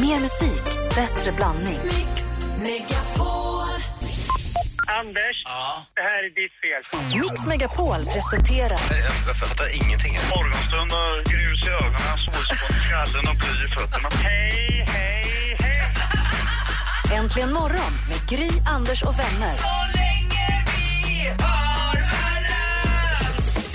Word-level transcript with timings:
Mer 0.00 0.20
musik, 0.20 0.64
bättre 0.94 1.32
blandning. 1.32 1.78
Anders, 4.86 5.44
det 5.94 6.00
här 6.00 6.22
är 6.24 6.30
ditt 6.40 6.54
fel. 6.62 7.20
Mix 7.20 7.46
Megapol 7.46 8.04
presenterar 8.04 8.80
Jag 9.26 9.36
fattar 9.36 9.66
ingenting. 9.82 10.18
Morgonstund 10.34 10.92
och 10.92 11.24
grus 11.32 11.66
i 11.66 11.70
ögonen, 11.70 12.18
solspån 12.24 12.76
i 12.76 12.80
skallen 12.86 13.28
och 13.28 13.36
bly 13.36 13.64
i 13.64 13.68
fötterna. 13.68 14.08
Hej, 14.22 14.84
hej, 14.88 15.56
hej! 15.60 17.18
Äntligen 17.18 17.52
morgon 17.52 17.92
med 18.08 18.28
Gry, 18.28 18.50
Anders 18.66 19.02
och 19.02 19.18
vänner. 19.18 19.56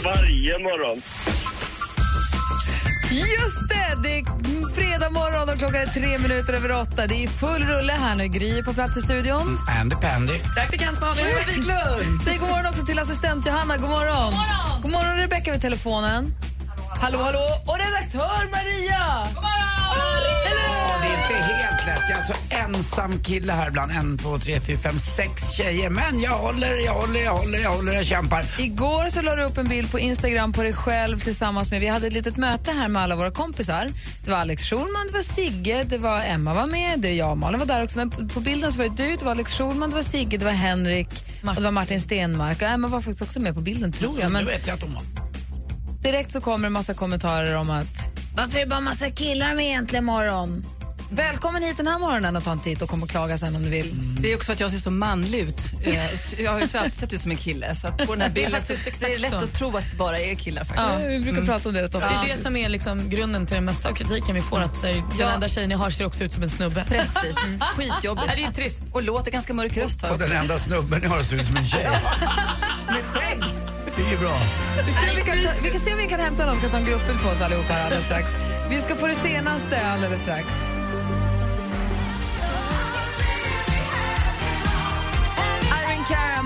Varje 0.04 0.60
morgon. 0.60 1.02
Just 3.14 3.70
det! 3.70 3.96
Det 4.04 4.20
är 4.20 4.24
fredag 4.76 5.10
morgon 5.10 5.50
och 5.50 5.58
klockan 5.60 5.82
är 5.82 5.86
tre 5.86 6.18
minuter 6.18 6.54
över 6.54 6.72
åtta. 6.82 7.08
Det 7.08 7.24
är 7.24 7.28
full 7.28 7.64
rulle 7.64 7.94
här 7.94 8.16
nu. 8.16 8.28
Gry 8.28 8.60
är 8.60 8.64
på 8.64 8.74
plats 8.74 8.98
i 8.98 9.02
studion. 9.02 9.60
Andy 9.80 9.96
Pandy. 9.96 10.40
Praktikant 10.56 11.02
Malin. 11.02 11.26
Wiklund. 11.48 12.22
Säg 12.26 12.38
god 12.38 12.50
morgon 12.50 12.66
också 12.66 12.86
till 12.86 13.00
assistent 13.00 13.46
Johanna. 13.46 13.78
God 13.78 13.90
morgon. 13.90 14.26
God 14.26 14.34
morgon, 14.34 14.82
god 14.82 14.92
morgon 14.92 15.18
Rebecka 15.18 15.52
vid 15.52 15.62
telefonen. 15.62 16.26
Hallå, 17.02 17.20
hallå. 17.24 17.48
Och 17.68 17.78
redaktör 17.78 18.42
Maria. 18.56 19.28
God 19.36 19.44
morgon. 19.44 19.64
Ja, 20.46 21.00
det 21.02 21.08
är 21.08 21.18
inte 21.22 21.48
helt 21.54 21.86
lätt. 21.86 22.18
Alltså 22.18 22.33
ensam 22.54 23.20
kille 23.24 23.54
här 23.54 23.72
bland 23.72 23.92
en, 23.92 24.18
två, 24.18 24.38
tre, 24.40 24.60
fyra, 24.60 24.78
fem, 24.78 25.00
sex 25.00 25.52
tjejer. 25.52 25.90
Men 25.90 26.22
jag 26.22 26.32
håller, 26.38 26.76
jag 26.86 26.94
håller, 26.94 27.20
jag 27.24 27.34
håller, 27.34 27.60
jag 27.60 27.70
håller, 27.76 27.94
jag 27.94 28.06
kämpar. 28.06 28.46
Igår 28.60 29.10
så 29.10 29.22
la 29.22 29.36
du 29.36 29.44
upp 29.44 29.58
en 29.58 29.68
bild 29.68 29.92
på 29.92 30.00
Instagram 30.00 30.54
på 30.54 30.64
dig 30.64 30.74
själv 30.74 31.20
tillsammans 31.20 31.72
med, 31.72 31.80
vi 31.80 31.88
hade 31.88 32.08
ett 32.08 32.14
litet 32.14 32.38
möte 32.38 32.72
här 32.72 32.88
med 32.88 33.02
alla 33.04 33.16
våra 33.16 33.32
kompisar. 33.32 33.90
Det 34.24 34.32
var 34.32 34.38
Alex 34.38 34.64
Schulman, 34.70 35.08
det 35.08 35.14
var 35.14 35.22
Sigge, 35.24 35.84
det 35.84 35.98
var 35.98 36.22
Emma 36.24 36.54
var 36.54 36.66
med, 36.68 37.00
det 37.00 37.14
jag 37.14 37.32
och 37.32 37.38
Malin 37.38 37.60
var 37.60 37.66
där 37.68 37.84
också. 37.84 37.98
Men 37.98 38.10
på- 38.30 38.40
bilden 38.40 38.72
så 38.72 38.78
var 38.78 38.86
det 38.90 39.04
du, 39.04 39.16
det 39.16 39.26
var 39.26 39.32
Alex 39.32 39.54
Schulman, 39.54 39.90
det 39.90 39.96
var 39.96 40.04
Sigge, 40.04 40.38
det 40.38 40.46
var 40.46 40.52
Henrik 40.52 41.10
och 41.48 41.56
det 41.56 41.62
var 41.62 41.72
Martin 41.72 42.02
Stenmark. 42.02 42.62
Och 42.62 42.68
Emma 42.68 42.88
var 42.88 43.02
faktiskt 43.02 43.22
också 43.22 43.40
med 43.40 43.56
på 43.56 43.62
bilden 43.62 43.92
tror 43.92 44.20
jag. 44.20 44.32
Men 44.32 44.44
Nu 44.46 44.52
vet 44.52 44.68
jag 44.68 44.74
att 44.74 44.80
de 44.82 44.96
har. 44.96 45.04
direkt 46.04 46.32
så 46.32 46.42
kommer 46.42 46.68
en 46.68 46.74
massa 46.74 46.94
kommentarer 46.94 47.56
om 47.56 47.70
att 47.70 48.08
varför 48.36 48.58
är 48.58 48.60
det 48.60 48.70
bara 48.70 48.80
massa 48.80 49.10
killar 49.10 49.56
med 49.56 49.66
egentligen 49.66 50.06
morgon? 50.06 50.66
Välkommen 51.16 51.64
hit 51.64 51.78
den 51.78 51.88
här 51.88 52.00
morgonen 52.00 52.36
och 52.36 52.44
ta 52.44 52.52
en 52.52 52.60
titt 52.60 52.82
och 52.82 52.90
kom 52.90 53.04
och 53.04 53.10
klaga 53.10 53.38
sen 53.38 53.56
om 53.56 53.64
du 53.64 53.70
vill. 53.70 53.92
Det 54.22 54.32
är 54.32 54.36
också 54.36 54.46
för 54.46 54.54
att 54.54 54.60
jag 54.60 54.72
ser 54.72 54.78
så 54.78 54.92
manlig 54.92 55.40
ut. 55.40 55.74
Eh, 55.84 56.18
så 56.18 56.42
Jag 56.42 56.52
har 56.52 56.60
ju 56.60 56.68
så 56.68 56.78
alltid 56.78 56.96
sett 56.96 57.14
ut 57.14 57.22
som 57.22 57.32
en 57.32 57.38
kille. 57.38 57.76
Så 57.76 57.88
att 57.88 57.98
på 57.98 58.14
den 58.14 58.22
här 58.22 58.30
bilden 58.30 58.62
så 58.62 58.74
det 59.00 59.14
är 59.14 59.20
lätt 59.20 59.34
att 59.34 59.54
tro 59.54 59.78
att 59.78 59.92
det 59.92 59.98
bara 59.98 60.20
är 60.20 60.36
killar. 60.36 60.64
Faktiskt. 60.64 61.04
Ja, 61.04 61.08
vi 61.10 61.20
brukar 61.20 61.42
prata 61.42 61.70
om 61.70 61.76
det 61.76 61.82
rätt 61.82 61.96
ofta. 61.96 62.10
Det 62.10 62.32
är 62.32 62.36
det 62.36 62.42
som 62.42 62.56
är 62.56 62.70
liksom 62.70 63.10
grunden 63.10 63.46
till 63.46 63.56
den 63.56 63.66
mesta 63.66 63.90
av 63.90 63.94
kritiken 63.94 64.36
vi 64.36 64.42
får. 64.42 64.62
Att 64.62 64.78
så 64.78 64.86
här, 64.86 65.04
den 65.18 65.28
enda 65.28 65.48
tjejen 65.48 65.70
ni 65.70 65.76
har 65.76 65.90
ser 65.90 66.06
också 66.06 66.24
ut 66.24 66.34
som 66.34 66.44
en 66.44 66.50
snubbe. 66.50 66.86
Precis. 66.90 67.36
Skitjobbigt. 67.76 68.28
Ja, 68.28 68.36
det 68.36 68.44
är 68.44 68.52
trist. 68.52 68.84
Och 68.92 69.04
låter 69.04 69.32
ganska 69.32 69.54
mörk 69.54 69.78
röst 69.78 70.00
jag 70.04 70.12
Och 70.12 70.20
den 70.20 70.32
enda 70.32 70.58
snubben 70.58 71.00
jag 71.04 71.10
har 71.10 71.24
ser 71.24 71.36
ut 71.36 71.46
som 71.46 71.58
en 71.58 71.66
tjej. 71.66 71.84
Med 72.88 73.04
skägg. 73.04 73.44
Det 73.96 74.04
är 74.04 74.12
ju 74.12 74.18
bra. 74.18 74.40
Vi, 74.86 74.94
ser 74.94 75.10
om 75.10 75.16
vi, 75.16 75.22
kan 75.22 75.38
ta, 75.38 75.50
vi 75.64 75.70
kan 75.70 75.80
se 75.80 75.92
om 75.92 75.98
vi 75.98 76.08
kan 76.08 76.20
hämta 76.20 76.46
någon 76.46 76.54
som 76.54 76.62
kan 76.62 76.72
ta 76.72 76.78
en 76.78 76.86
gruppbild 76.86 77.22
på 77.22 77.30
oss 77.30 77.42
allihopa 77.42 77.74
här 77.74 77.84
alldeles 77.84 78.06
strax. 78.06 78.28
Vi 78.70 78.82
ska 78.82 78.96
få 78.96 79.08
det 79.08 79.16
senaste 79.16 79.88
alldeles 79.88 80.22
strax. 80.22 80.74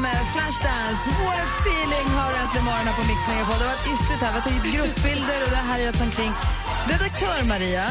Med 0.01 0.21
Flashdance. 0.33 1.03
What 1.23 1.37
a 1.45 1.47
feeling 1.63 2.07
har 2.17 2.31
du 2.33 2.37
äntligen 2.37 2.65
morgonen 2.65 2.93
på 2.99 3.01
Mix 3.01 3.19
Megapol. 3.27 3.55
Det 3.59 3.65
har 3.65 3.75
varit 3.75 3.87
yrsligt 3.93 4.21
här. 4.21 4.31
Vi 4.33 4.39
har 4.39 4.45
tagit 4.49 4.73
gruppbilder 4.75 5.43
och 5.45 5.49
det 5.49 5.63
här 5.69 5.79
är 5.79 6.01
omkring. 6.07 6.31
Redaktör 6.87 7.43
Maria, 7.47 7.85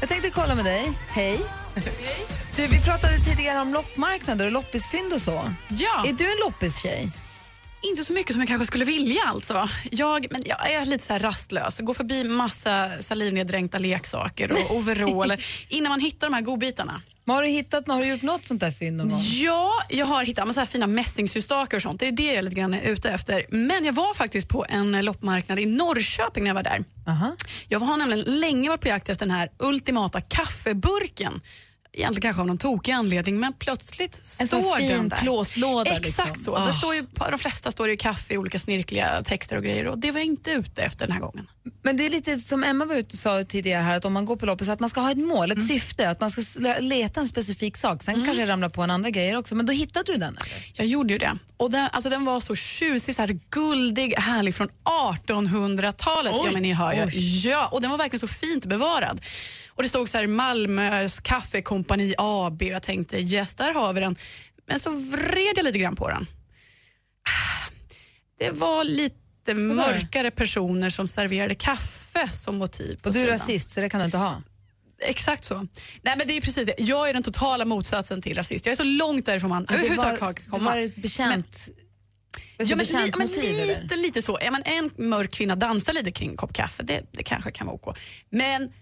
jag 0.00 0.08
tänkte 0.08 0.30
kolla 0.30 0.54
med 0.54 0.64
dig. 0.64 0.92
Hej. 1.08 1.40
Du, 2.56 2.66
vi 2.66 2.80
pratade 2.80 3.18
tidigare 3.18 3.60
om 3.60 3.72
loppmarknader 3.72 4.46
och 4.46 4.52
loppisfynd 4.52 5.12
och 5.12 5.20
så. 5.20 5.54
Ja, 5.68 6.04
Är 6.06 6.12
du 6.12 6.24
en 6.32 6.38
loppistjej? 6.44 7.10
Inte 7.82 8.04
så 8.04 8.12
mycket 8.12 8.32
som 8.32 8.40
jag 8.40 8.48
kanske 8.48 8.66
skulle 8.66 8.84
vilja 8.84 9.22
alltså. 9.26 9.68
Jag, 9.90 10.26
men 10.30 10.42
jag 10.46 10.70
är 10.70 10.84
lite 10.84 11.04
så 11.04 11.12
här 11.12 11.20
rastlös. 11.20 11.78
Går 11.78 11.94
förbi 11.94 12.24
massa 12.24 12.90
salivneddränkta 13.00 13.78
leksaker 13.78 14.52
och 14.52 14.76
overaller 14.76 15.44
innan 15.68 15.90
man 15.90 16.00
hittar 16.00 16.26
de 16.26 16.34
här 16.34 16.42
godbitarna. 16.42 17.00
Men 17.24 17.36
har 17.36 17.42
du 17.42 17.48
hittat? 17.48 17.88
Har 17.88 18.02
du 18.02 18.08
gjort 18.08 18.22
något 18.22 18.46
sånt 18.46 18.60
där 18.60 18.70
fynd 18.70 18.96
någon 18.96 19.08
gång? 19.08 19.20
Ja, 19.22 19.72
jag 19.88 20.06
har 20.06 20.24
hittat 20.24 20.44
men 20.44 20.54
så 20.54 20.60
här 20.60 20.66
fina 20.66 20.86
mässingsyrstakar 20.86 21.76
och 21.76 21.82
sånt. 21.82 22.00
Det 22.00 22.08
är 22.08 22.12
det 22.12 22.34
jag 22.34 22.44
lite 22.44 22.56
grann 22.56 22.74
är 22.74 22.82
ute 22.82 23.10
efter. 23.10 23.46
Men 23.48 23.84
jag 23.84 23.92
var 23.92 24.14
faktiskt 24.14 24.48
på 24.48 24.66
en 24.68 25.04
loppmarknad 25.04 25.58
i 25.58 25.66
Norrköping 25.66 26.44
när 26.44 26.50
jag 26.50 26.54
var 26.54 26.62
där. 26.62 26.84
Aha. 27.06 27.36
Jag 27.68 27.80
har 27.80 27.96
nämligen 27.96 28.40
länge 28.40 28.68
varit 28.68 28.80
på 28.80 28.88
jakt 28.88 29.08
efter 29.08 29.26
den 29.26 29.34
här 29.34 29.50
ultimata 29.58 30.20
kaffeburken. 30.20 31.40
Egentligen 31.92 32.22
kanske 32.22 32.40
av 32.40 32.46
någon 32.46 32.58
tokig 32.58 32.92
anledning, 32.92 33.40
men 33.40 33.52
plötsligt 33.52 34.36
En 34.40 34.46
står 34.46 34.76
fin 34.76 34.88
den 34.88 35.08
där. 35.08 35.16
plåtlåda, 35.16 35.90
Exakt 35.90 36.28
liksom. 36.36 36.44
så. 36.44 36.56
Ah. 36.56 36.66
Det 36.66 36.72
står 36.72 36.94
ju, 36.94 37.06
de 37.30 37.38
flesta 37.38 37.70
står 37.70 37.88
ju 37.90 37.96
kaffe 37.96 38.34
i 38.34 38.38
olika 38.38 38.58
snirkliga 38.58 39.22
texter 39.24 39.56
och 39.56 39.62
grejer 39.62 39.86
och 39.86 39.98
det 39.98 40.10
var 40.10 40.20
jag 40.20 40.26
inte 40.26 40.50
ute 40.50 40.82
efter 40.82 41.06
den 41.06 41.12
här 41.12 41.20
gången. 41.20 41.50
Men 41.82 41.96
det 41.96 42.06
är 42.06 42.10
lite 42.10 42.36
som 42.36 42.64
Emma 42.64 42.84
var 42.84 42.94
ute 42.94 43.14
och 43.14 43.20
sa 43.20 43.44
tidigare 43.44 43.82
här, 43.82 43.96
att 43.96 44.04
om 44.04 44.12
man 44.12 44.24
går 44.24 44.36
på 44.36 44.46
loppis 44.46 44.68
att 44.68 44.80
man 44.80 44.90
ska 44.90 45.00
ha 45.00 45.10
ett 45.10 45.18
mål, 45.18 45.50
ett 45.52 45.66
syfte, 45.66 46.10
att 46.10 46.20
man 46.20 46.30
ska 46.30 46.42
leta 46.80 47.20
en 47.20 47.28
specifik 47.28 47.76
sak. 47.76 48.02
Sen 48.02 48.14
kanske 48.24 48.44
det 48.46 48.52
ramlar 48.52 48.68
på 48.68 48.82
en 48.82 48.90
andra 48.90 49.10
grejer 49.10 49.36
också, 49.36 49.54
men 49.54 49.66
då 49.66 49.72
hittade 49.72 50.12
du 50.12 50.18
den 50.18 50.22
eller? 50.36 50.72
Jag 50.74 50.86
gjorde 50.86 51.12
ju 51.12 51.18
det. 51.18 51.38
Och 51.56 51.70
den, 51.70 51.88
alltså 51.92 52.10
den 52.10 52.24
var 52.24 52.40
så 52.40 52.54
tjusig, 52.54 53.14
så 53.14 53.22
här 53.22 53.38
guldig, 53.50 54.14
härlig 54.18 54.54
från 54.54 54.68
1800-talet. 54.84 56.32
Ja, 56.36 56.50
men 56.52 56.62
ni 56.62 56.72
hör 56.72 56.92
ju. 56.92 57.18
Ja, 57.50 57.66
och 57.72 57.80
den 57.80 57.90
var 57.90 57.98
verkligen 57.98 58.20
så 58.20 58.28
fint 58.28 58.66
bevarad. 58.66 59.20
Och 59.78 59.82
Det 59.82 59.88
stod 59.88 60.08
så 60.08 60.18
här 60.18 60.26
Malmös 60.26 61.20
kaffekompani 61.20 62.14
AB 62.18 62.62
och 62.62 62.68
jag 62.68 62.82
tänkte 62.82 63.18
yes, 63.18 63.54
där 63.54 63.74
har 63.74 63.92
vi 63.92 64.00
den. 64.00 64.16
Men 64.66 64.80
så 64.80 64.90
vred 64.90 65.52
jag 65.56 65.64
lite 65.64 65.78
grann 65.78 65.96
på 65.96 66.08
den. 66.08 66.26
Det 68.38 68.50
var 68.50 68.84
lite 68.84 69.54
mörkare 69.54 70.30
personer 70.30 70.90
som 70.90 71.08
serverade 71.08 71.54
kaffe 71.54 72.28
som 72.28 72.56
motiv 72.58 72.96
på 73.02 73.08
Och 73.08 73.14
du 73.14 73.20
är 73.20 73.24
sidan. 73.24 73.38
rasist, 73.38 73.70
så 73.70 73.80
det 73.80 73.88
kan 73.88 74.00
du 74.00 74.04
inte 74.04 74.16
ha. 74.18 74.42
Exakt 75.02 75.44
så. 75.44 75.54
Nej, 76.02 76.14
men 76.18 76.26
det 76.28 76.36
är 76.36 76.40
precis 76.40 76.66
det. 76.66 76.74
Jag 76.78 77.08
är 77.08 77.14
den 77.14 77.22
totala 77.22 77.64
motsatsen 77.64 78.22
till 78.22 78.36
rasist. 78.36 78.66
Jag 78.66 78.72
är 78.72 78.76
så 78.76 78.84
långt 78.84 79.26
därifrån 79.26 79.50
man 79.50 79.66
överhuvudtaget 79.68 80.18
kan 80.20 80.34
komma. 80.34 80.70
var 80.70 80.78
ett 80.78 80.96
bekänt, 80.96 81.68
Ja, 82.56 82.66
men, 82.66 82.68
li, 82.68 82.74
bekänt 82.76 83.16
men 83.16 83.28
eller? 83.28 83.82
lite, 83.82 83.96
lite 83.96 84.22
så. 84.22 84.38
Ja, 84.40 84.50
men 84.50 84.62
en 84.62 84.90
mörk 85.08 85.30
kvinna 85.32 85.56
dansar 85.56 85.92
lite 85.92 86.12
kring 86.12 86.30
en 86.30 86.36
kopp 86.36 86.52
kaffe, 86.52 86.82
det, 86.82 87.02
det 87.12 87.22
kanske 87.22 87.50
kan 87.50 87.66
vara 87.66 87.76
ok. 87.76 87.98
Men 88.30 88.72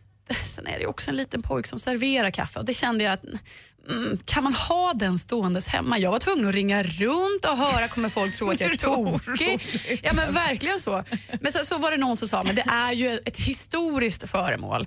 sen 0.54 0.66
är 0.66 0.78
det 0.78 0.86
också 0.86 1.10
en 1.10 1.16
liten 1.16 1.42
pojk 1.42 1.66
som 1.66 1.78
serverar 1.78 2.30
kaffe 2.30 2.58
och 2.58 2.64
det 2.64 2.74
kände 2.74 3.04
jag 3.04 3.12
att 3.12 3.24
mm, 3.24 4.18
kan 4.24 4.44
man 4.44 4.54
ha 4.54 4.92
den 4.94 5.18
ståendes 5.18 5.68
hemma? 5.68 5.98
Jag 5.98 6.10
var 6.10 6.18
tvungen 6.18 6.48
att 6.48 6.54
ringa 6.54 6.82
runt 6.82 7.44
och 7.44 7.56
höra, 7.56 7.88
kommer 7.88 8.08
folk 8.08 8.36
tro 8.36 8.50
att 8.50 8.60
jag 8.60 8.72
är 8.72 8.76
tokig? 8.76 9.60
Ja 10.02 10.12
men 10.12 10.34
verkligen 10.34 10.80
så. 10.80 11.04
Men 11.40 11.52
sen 11.52 11.66
så 11.66 11.78
var 11.78 11.90
det 11.90 11.96
någon 11.96 12.16
som 12.16 12.28
sa, 12.28 12.42
men 12.44 12.54
det 12.54 12.64
är 12.68 12.92
ju 12.92 13.18
ett 13.24 13.36
historiskt 13.36 14.30
föremål. 14.30 14.86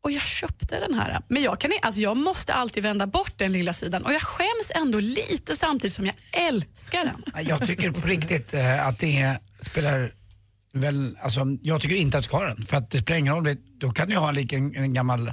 Och 0.00 0.10
jag 0.10 0.22
köpte 0.22 0.80
den 0.80 0.94
här. 0.94 1.20
Men 1.28 1.42
jag, 1.42 1.60
kan, 1.60 1.72
alltså 1.82 2.00
jag 2.00 2.16
måste 2.16 2.54
alltid 2.54 2.82
vända 2.82 3.06
bort 3.06 3.32
den 3.36 3.52
lilla 3.52 3.72
sidan 3.72 4.02
och 4.02 4.12
jag 4.12 4.22
skäms 4.22 4.70
ändå 4.74 5.00
lite 5.00 5.56
samtidigt 5.56 5.94
som 5.94 6.06
jag 6.06 6.14
älskar 6.32 7.04
den. 7.04 7.44
Jag 7.46 7.66
tycker 7.66 7.90
på 7.90 8.06
riktigt 8.06 8.54
eh, 8.54 8.86
att 8.86 8.98
det 8.98 9.36
spelar 9.60 10.12
väl, 10.72 11.16
alltså 11.22 11.40
jag 11.62 11.80
tycker 11.80 11.96
inte 11.96 12.18
att 12.18 12.24
du 12.24 12.28
ska 12.28 12.36
ha 12.36 12.44
den. 12.44 12.66
För 12.66 12.76
att 12.76 12.90
det 12.90 12.98
spelar 12.98 13.18
ingen 13.18 13.34
roll, 13.34 13.56
då 13.78 13.90
kan 13.90 14.08
du 14.08 14.16
ha 14.16 14.28
en, 14.28 14.34
liten, 14.34 14.76
en 14.76 14.94
gammal 14.94 15.32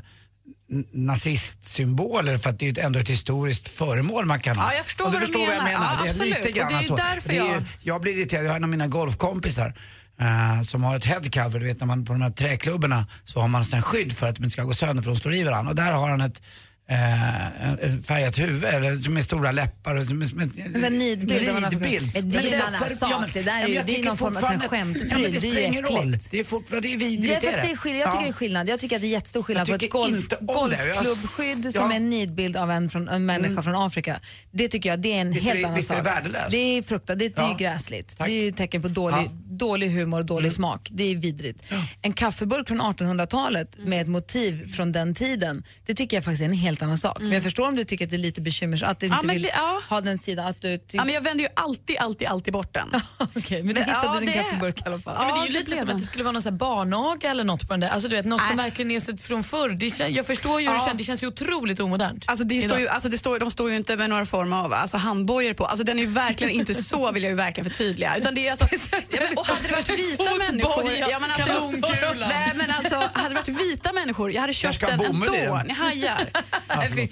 n- 0.72 0.85
nazistsymbol 0.91 2.28
eller 2.28 2.38
för 2.38 2.50
att 2.50 2.59
det 2.59 2.66
är 2.68 2.73
ju 2.73 2.81
ändå 2.85 3.00
ett 3.00 3.09
historiskt 3.09 3.68
föremål 3.68 4.25
man 4.25 4.40
kan 4.40 4.56
ha. 4.57 4.72
Ja, 4.72 4.75
jag 4.78 4.85
förstår 4.85 5.06
vad 5.06 5.13
du 5.13 5.19
förstår 5.19 5.46
vad 5.46 5.56
jag 5.56 5.63
menar. 5.63 5.79
menar. 5.79 5.94
Ja, 5.96 6.01
det 6.01 6.07
är 6.07 6.09
absolut. 6.09 6.35
lite 6.38 6.50
Och 6.50 6.56
grann 6.56 6.68
det 6.68 6.75
är 6.78 6.81
ju 6.81 6.88
så. 6.88 6.96
därför 6.96 7.34
är 7.34 7.35
jag- 7.38 7.63
jag 7.81 8.01
blir 8.01 8.13
irriterad, 8.18 8.46
jag 8.46 8.50
har 8.50 8.56
en 8.57 8.63
av 8.63 8.69
mina 8.69 8.88
golfkompisar 8.88 9.73
eh, 10.19 10.62
som 10.62 10.84
har 10.84 10.96
ett 10.96 11.06
headcover, 11.06 11.59
du 11.59 11.66
vet 11.66 11.79
när 11.79 11.88
man 11.88 12.06
på 12.06 12.13
de 12.13 12.22
här 12.22 12.29
träklubborna 12.31 13.07
så 13.23 13.40
har 13.41 13.47
man 13.47 13.63
en 13.73 13.81
skydd 13.81 14.13
för 14.13 14.28
att 14.28 14.35
de 14.35 14.44
inte 14.44 14.52
ska 14.53 14.63
gå 14.63 14.73
sönder 14.73 15.03
för 15.03 15.12
de 15.12 15.17
slår 15.19 15.34
i 15.34 15.44
varandra. 15.44 15.69
Och 15.69 15.75
där 15.75 15.91
har 15.91 16.09
han 16.09 16.22
ett 16.22 16.41
eh, 16.87 17.73
en 17.90 18.03
färgat 18.03 18.40
huvud 18.40 18.64
eller 18.64 18.96
som 18.96 19.14
med 19.14 19.23
stora 19.23 19.52
läppar. 19.52 19.96
och 19.96 20.05
Som, 20.05 20.26
som, 20.26 20.40
en 20.40 20.49
sån 20.82 20.97
nidbild 20.97 21.41
nidbild. 21.72 22.11
Men 22.14 22.29
det 22.29 22.37
är 22.37 22.41
ju 22.43 22.49
en 22.49 22.61
annan 22.61 22.90
sak. 22.97 23.34
Det 23.34 23.41
där 23.41 23.64
är 23.64 23.67
ju- 23.67 23.82
det 23.85 23.99
är 23.99 24.03
någon 24.03 24.17
form 24.17 24.37
av 24.37 24.41
skämtpryl. 24.67 25.11
Ja, 25.11 25.17
det 25.17 25.28
Det 25.28 25.35
är 25.35 25.40
spelar 25.40 25.61
ingen 25.61 25.85
roll. 25.85 26.17
Det 26.32 26.40
är 26.40 26.43
fortfarande 26.43 26.87
det 26.87 26.93
är 26.93 26.97
vidrigt. 26.97 27.43
Är 27.43 27.52
det 27.61 27.72
är 27.72 27.76
skill- 27.76 27.96
jag 27.99 28.11
tycker 28.11 28.23
det 28.23 28.29
är 28.29 28.34
skillnad. 28.34 28.70
Jag 28.70 28.79
tycker 28.79 28.96
att 28.96 29.02
det 29.02 29.08
är 29.08 29.09
jättestor 29.09 29.43
skillnad 29.43 29.67
på 29.67 29.73
ett 29.73 29.90
golf, 29.91 30.28
det. 30.29 30.37
Golfklubbskydd 30.41 31.73
som. 31.73 31.82
Mm. 31.84 31.91
är 31.91 31.96
en 31.96 32.09
nidbild 32.09 32.58
av 32.58 32.72
en, 32.72 32.90
från, 32.90 33.08
en 33.09 33.26
människa 33.26 33.61
från 33.61 33.76
Afrika. 33.76 34.20
Det 34.52 34.67
tycker 34.67 34.90
jag 34.90 34.99
det 35.02 35.14
är 35.14 35.22
en 35.22 35.28
är 35.34 35.40
helt 35.41 35.46
det- 35.61 35.66
annan 35.66 35.76
visst 35.76 35.91
är 35.91 35.96
det 35.96 36.03
sak. 36.03 36.08
värdelöst? 36.17 36.52
Det 36.52 36.58
är 36.78 36.82
fruktansvärt. 36.82 37.20
Det, 37.35 37.41
det 37.41 37.41
är 37.41 37.49
ju 37.49 37.55
gräsligt. 37.58 38.16
Det 38.17 38.23
är 38.23 38.28
ju 38.28 38.52
tecken 38.52 38.82
på 38.82 38.87
dålig. 38.87 39.17
Mm. 39.17 39.58
dålig 39.58 39.90
humor 39.90 40.20
och 40.20 40.26
dålig 40.26 40.52
smak. 40.52 40.87
Det 40.91 41.03
är 41.11 41.16
vidrigt. 41.16 41.64
En 42.02 42.14
kaffeburk 42.14 42.67
från 42.67 42.82
1800-talet 42.82 43.78
med 43.78 44.02
ett 44.02 44.08
motiv 44.08 44.73
från 44.73 44.91
den 44.91 45.16
tiden, 45.16 45.64
det 45.85 45.93
tycker 45.93 46.17
jag 46.17 46.23
faktiskt 46.23 46.41
är 46.41 46.46
en 46.46 46.53
helt 46.53 46.74
helt 46.75 46.81
annan 46.83 46.97
sak. 46.97 47.17
Men 47.19 47.31
jag 47.31 47.43
förstår 47.43 47.67
om 47.67 47.75
du 47.75 47.83
tycker 47.83 48.05
att 48.05 48.09
det 48.11 48.16
är 48.16 48.27
lite 48.29 48.41
bekymmersamt, 48.41 48.91
att 48.91 48.99
du 48.99 49.07
Ja, 49.07 49.13
inte 49.16 49.27
men 49.27 49.35
vill 49.35 49.49
ja. 49.53 49.81
ha 49.89 50.01
den 50.01 50.17
sidan. 50.17 50.45
Att 50.47 50.61
du 50.61 50.79
Ja, 50.91 51.05
men 51.05 51.13
jag 51.13 51.22
vänder 51.22 51.43
ju 51.43 51.49
alltid, 51.55 51.97
alltid, 51.97 52.27
alltid 52.27 52.53
bort 52.53 52.73
den. 52.73 52.89
Okej, 53.35 53.63
men 53.63 53.67
du 53.75 53.79
Men, 53.79 53.83
hittade 53.83 54.07
ja, 54.07 54.19
din 54.19 54.25
det- 54.29 54.33
kaffeburk 54.33 54.79
i 54.81 54.83
alla 54.85 54.99
fall. 54.99 55.16
Ja, 55.19 55.25
men 55.25 55.33
det 55.33 55.39
är 55.39 55.41
Ja, 55.41 55.45
ju 55.47 55.53
det 55.53 55.59
lite 55.59 55.75
som 55.77 55.85
den. 55.87 55.95
att 55.95 56.01
det 56.01 56.07
skulle 56.07 56.23
vara 56.23 56.31
någon 56.31 56.57
barnaga 56.57 57.29
eller 57.31 57.43
något 57.43 57.61
på 57.67 57.73
den 57.73 57.79
där. 57.79 57.89
Alltså, 57.89 58.09
du 58.09 58.16
vet, 58.16 58.25
något 58.25 58.41
som 58.47 58.55
Nej. 58.55 58.66
verkligen 58.66 58.91
är 58.91 58.99
sett 58.99 59.22
från 59.22 59.43
förr. 59.43 59.69
Det 59.69 59.99
jag 60.09 60.25
förstår 60.25 60.61
ju 60.61 60.67
hur 60.67 60.73
det 60.73 60.79
Ja. 60.79 60.85
känns. 60.87 60.97
Det 60.97 61.03
känns 61.03 61.23
ju 61.23 61.27
otroligt 61.27 61.79
omodernt. 61.79 62.23
Alltså 62.27 62.45
det 62.45 62.61
står 62.61 62.79
ju, 62.79 62.87
alltså 62.87 63.09
det 63.09 63.17
står, 63.17 63.39
de 63.39 63.51
står 63.51 63.69
ju 63.69 63.75
inte 63.75 63.97
med 63.97 64.09
några 64.09 64.25
former 64.25 64.57
av 64.57 64.73
alltså 64.73 64.97
handbojor 64.97 65.53
på. 65.53 65.66
Alltså 65.66 65.83
den 65.85 65.97
är 65.99 66.03
ju 66.03 66.09
verkligen 66.09 66.53
inte 66.53 66.73
så, 66.75 67.11
vill 67.11 67.23
jag 67.23 67.29
ju 67.29 67.35
verkligen 67.35 67.69
förtydliga. 67.69 68.17
Utan 68.17 68.35
det 68.35 68.47
är 68.47 68.51
alltså, 68.51 68.67
ja, 68.91 68.97
men, 69.29 69.37
och 69.37 69.45
hade 69.47 69.67
det 69.67 69.73
varit 69.73 69.89
vita 69.89 70.23
Fotboja, 70.23 70.51
människor... 70.51 70.91
Ja, 71.09 71.19
men 71.19 71.31
alltså, 71.31 71.45
kanonkula. 71.47 72.27
nej, 72.27 72.51
men 72.55 72.72
alltså, 72.72 72.95
hade 73.13 73.29
det 73.29 73.35
varit 73.35 73.47
vita 73.47 73.93
människor, 73.93 74.31
jag 74.31 74.41
hade 74.41 74.53
köpt 74.53 74.79
den 74.79 74.99
ändå. 75.01 75.61
Ni 75.67 75.73
hajar. 75.73 76.29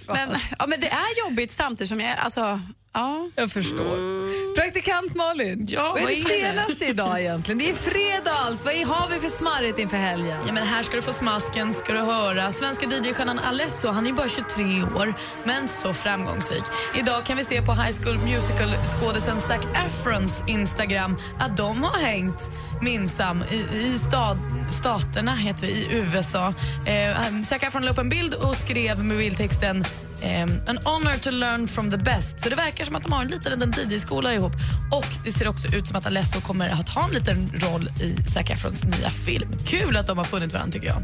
Men, 0.07 0.39
ja, 0.59 0.67
men 0.67 0.79
det 0.79 0.89
är 0.89 1.19
jobbigt 1.19 1.51
samtidigt 1.51 1.89
som 1.89 1.99
jag... 1.99 2.17
Alltså, 2.17 2.61
ja. 2.93 3.29
Jag 3.35 3.51
förstår. 3.51 4.23
Praktikant 4.55 5.15
Malin, 5.15 5.65
Ja, 5.69 5.91
vad 5.91 6.01
är 6.01 6.07
det 6.07 6.15
senaste 6.15 6.85
idag 6.85 7.21
egentligen? 7.21 7.57
Det 7.59 7.69
är 7.69 7.73
fredag 7.73 8.31
allt. 8.45 8.65
Vad 8.65 8.73
har 8.73 9.09
vi 9.09 9.19
för 9.19 9.29
smarrigt 9.29 9.79
inför 9.79 9.97
helgen? 9.97 10.37
Ja, 10.47 10.53
men 10.53 10.67
här 10.67 10.83
ska 10.83 10.95
du 10.95 11.01
få 11.01 11.13
smasken, 11.13 11.73
ska 11.73 11.93
du 11.93 11.99
höra. 11.99 12.51
Svenska 12.51 12.85
DJ-stjärnan 12.85 13.39
Alesso, 13.39 13.87
han 13.87 14.07
är 14.07 14.13
bara 14.13 14.27
23 14.27 14.63
år, 14.83 15.13
men 15.45 15.67
så 15.67 15.93
framgångsrik. 15.93 16.63
Idag 16.95 17.25
kan 17.25 17.37
vi 17.37 17.43
se 17.43 17.61
på 17.61 17.71
High 17.71 18.01
School 18.01 18.17
Musical-skådisen 18.17 19.41
Zac 19.41 19.61
Efrons 19.85 20.43
Instagram 20.47 21.17
att 21.39 21.57
de 21.57 21.83
har 21.83 21.99
hängt 21.99 22.51
minsam 22.81 23.43
i, 23.51 23.77
i 23.77 23.99
stad, 24.07 24.37
staterna, 24.71 25.35
heter 25.35 25.61
det, 25.61 25.71
i 25.71 25.87
USA. 25.91 26.53
Eh, 26.85 27.41
Zac 27.43 27.63
Efron 27.63 27.85
la 27.85 27.91
upp 27.91 27.97
en 27.97 28.09
bild 28.09 28.33
och 28.33 28.55
skrev 28.55 29.03
med 29.03 29.17
bildtexten 29.17 29.85
Um, 30.23 30.51
an 30.67 30.79
honor 30.85 31.17
to 31.17 31.31
learn 31.31 31.67
from 31.67 31.91
the 31.91 31.97
best. 31.97 32.39
Så 32.39 32.49
det 32.49 32.55
verkar 32.55 32.85
som 32.85 32.95
att 32.95 33.03
de 33.03 33.11
har 33.11 33.21
en 33.21 33.27
liten, 33.27 33.51
liten 33.51 33.89
DJ-skola 33.89 34.33
ihop. 34.33 34.51
Och 34.91 35.05
det 35.23 35.31
ser 35.31 35.47
också 35.47 35.67
ut 35.75 35.87
som 35.87 35.95
att 35.95 36.05
Alesso 36.05 36.41
kommer 36.41 36.69
att 36.69 36.89
ha 36.89 37.07
en 37.07 37.13
liten 37.13 37.51
roll 37.53 37.89
i 38.01 38.23
Zac 38.31 38.49
Efrons 38.49 38.83
nya 38.83 39.09
film. 39.09 39.49
Kul 39.65 39.97
att 39.97 40.07
de 40.07 40.17
har 40.17 40.25
funnit 40.25 40.53
varandra 40.53 40.71
tycker 40.71 40.87
jag. 40.87 41.03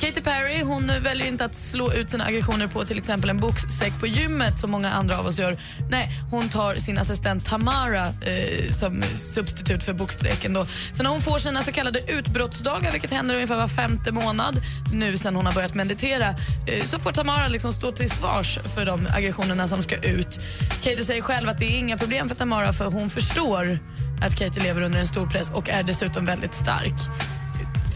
Katy 0.00 0.20
Perry 0.20 0.62
hon 0.62 0.86
väljer 1.00 1.26
inte 1.26 1.44
att 1.44 1.54
slå 1.54 1.92
ut 1.92 2.10
sina 2.10 2.24
aggressioner 2.24 2.66
på 2.66 2.84
till 2.84 2.98
exempel 2.98 3.30
en 3.30 3.40
boxsäck 3.40 3.92
på 4.00 4.06
gymmet 4.06 4.58
som 4.58 4.70
många 4.70 4.90
andra 4.90 5.18
av 5.18 5.26
oss 5.26 5.38
gör. 5.38 5.56
Nej, 5.90 6.10
hon 6.30 6.48
tar 6.48 6.74
sin 6.74 6.98
assistent 6.98 7.46
Tamara 7.46 8.06
eh, 8.06 8.72
som 8.72 9.02
substitut 9.16 9.82
för 9.82 9.92
boxsäcken. 9.92 10.52
Då. 10.52 10.66
Så 10.92 11.02
när 11.02 11.10
hon 11.10 11.20
får 11.20 11.38
sina 11.38 11.62
så 11.62 11.72
kallade 11.72 12.12
utbrottsdagar, 12.12 12.92
vilket 12.92 13.10
händer 13.10 13.34
ungefär 13.34 13.56
var 13.56 13.68
femte 13.68 14.12
månad 14.12 14.60
nu 14.92 15.18
sen 15.18 15.36
hon 15.36 15.46
har 15.46 15.52
börjat 15.52 15.74
meditera, 15.74 16.28
eh, 16.66 16.84
så 16.84 16.98
får 16.98 17.12
Tamara 17.12 17.48
liksom 17.48 17.72
stå 17.72 17.92
till 17.92 18.10
svars 18.42 18.74
för 18.74 18.84
de 18.84 19.08
aggressionerna 19.16 19.68
som 19.68 19.82
ska 19.82 19.96
ut. 19.96 20.40
Katie 20.82 21.04
säger 21.04 21.22
själv 21.22 21.48
att 21.48 21.58
det 21.58 21.64
är 21.64 21.78
inga 21.78 21.98
problem 21.98 22.28
för 22.28 22.36
Tamara 22.36 22.72
för 22.72 22.84
hon 22.84 23.10
förstår 23.10 23.78
att 24.22 24.38
Katie 24.38 24.62
lever 24.62 24.82
under 24.82 25.00
en 25.00 25.06
stor 25.06 25.26
press 25.26 25.50
och 25.50 25.68
är 25.68 25.82
dessutom 25.82 26.26
väldigt 26.26 26.54
stark. 26.54 26.94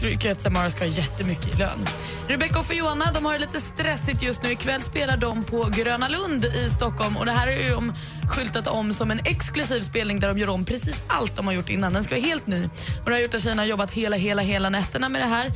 Jag 0.01 0.11
tycker 0.11 0.31
att 0.31 0.43
Tamara 0.43 0.69
ska 0.69 0.83
ha 0.83 0.91
jättemycket 0.91 1.55
i 1.55 1.57
lön. 1.57 1.87
Rebecca 2.27 2.59
och 2.59 2.65
Fiona 2.65 3.11
de 3.13 3.25
har 3.25 3.33
det 3.33 3.39
lite 3.39 3.61
stressigt 3.61 4.23
just 4.23 4.43
nu. 4.43 4.51
Ikväll 4.51 4.81
spelar 4.81 5.17
de 5.17 5.43
på 5.43 5.63
Gröna 5.63 6.07
Lund 6.07 6.45
i 6.45 6.69
Stockholm. 6.69 7.17
Och 7.17 7.25
Det 7.25 7.31
här 7.31 7.47
är 7.47 7.63
ju 7.63 7.69
de 7.69 7.93
skyltat 8.27 8.67
om 8.67 8.93
som 8.93 9.11
en 9.11 9.19
exklusiv 9.19 9.81
spelning 9.81 10.19
där 10.19 10.27
de 10.27 10.37
gör 10.37 10.49
om 10.49 10.65
precis 10.65 11.03
allt 11.07 11.35
de 11.35 11.47
har 11.47 11.53
gjort 11.53 11.69
innan. 11.69 11.93
Den 11.93 12.03
ska 12.03 12.15
vara 12.15 12.25
helt 12.25 12.47
ny. 12.47 12.63
Och 13.03 13.05
Det 13.05 13.11
har 13.11 13.19
gjort 13.19 13.33
att 13.33 13.41
tjejerna 13.43 13.61
har 13.61 13.67
jobbat 13.67 13.91
hela, 13.91 14.17
hela, 14.17 14.41
hela 14.41 14.69
nätterna 14.69 15.09
med 15.09 15.21
det 15.21 15.27
här. 15.27 15.51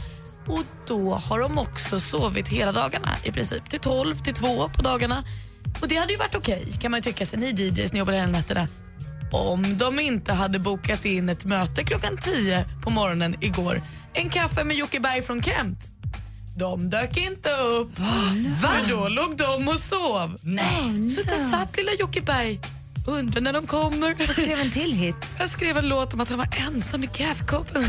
Och 0.48 0.64
då 0.88 1.14
har 1.14 1.40
de 1.40 1.58
också 1.58 2.00
sovit 2.00 2.48
hela 2.48 2.72
dagarna 2.72 3.18
i 3.24 3.32
princip. 3.32 3.70
Till 3.70 3.80
12, 3.80 4.16
till 4.16 4.34
2 4.34 4.70
på 4.70 4.82
dagarna. 4.82 5.24
Och 5.82 5.88
det 5.88 5.96
hade 5.96 6.14
ju 6.14 6.20
varit 6.20 6.36
okej 6.36 6.74
kan 6.82 6.92
man 6.92 7.02
tycka 7.02 7.26
sig. 7.26 7.40
Ni 7.40 7.50
DJs, 7.50 7.94
ni 7.94 8.00
jobbar 8.00 8.14
hela 8.14 8.28
nätterna. 8.28 8.68
Om 9.32 9.78
de 9.78 10.00
inte 10.00 10.34
hade 10.34 10.60
bokat 10.60 11.06
in 11.06 11.30
ett 11.30 11.46
möte 11.46 11.84
klockan 11.84 12.18
10 12.18 12.66
på 12.84 12.90
morgonen 12.90 13.36
igår. 13.42 13.84
En 14.14 14.30
kaffe 14.30 14.64
med 14.64 14.78
Jocke 14.78 15.00
Berg 15.00 15.22
från 15.22 15.44
Kent. 15.44 15.92
De 16.58 16.90
dök 16.90 17.18
inte 17.18 17.50
upp. 17.50 17.96
För 18.62 18.90
då 18.90 19.08
låg 19.08 19.38
de 19.38 19.68
och 19.68 19.80
sov. 19.80 20.38
Nej. 20.42 21.10
Så 21.10 21.24
där 21.24 21.52
satt 21.52 21.78
lilla 21.78 21.92
Jocke 22.00 22.22
Berg. 22.22 22.60
Undrar 23.08 23.42
när 23.42 23.54
de 23.54 23.68
kommer. 23.68 24.34
Skrev 24.34 24.60
en 24.60 24.72
till 24.72 24.94
hit. 24.94 25.16
Jag 25.40 25.50
skrev 25.50 25.78
en 25.78 25.88
låt 25.88 26.14
om 26.14 26.22
att 26.22 26.30
han 26.30 26.38
var 26.38 26.48
ensam 26.68 27.04
i 27.04 27.08
kaffekoppen. 27.08 27.84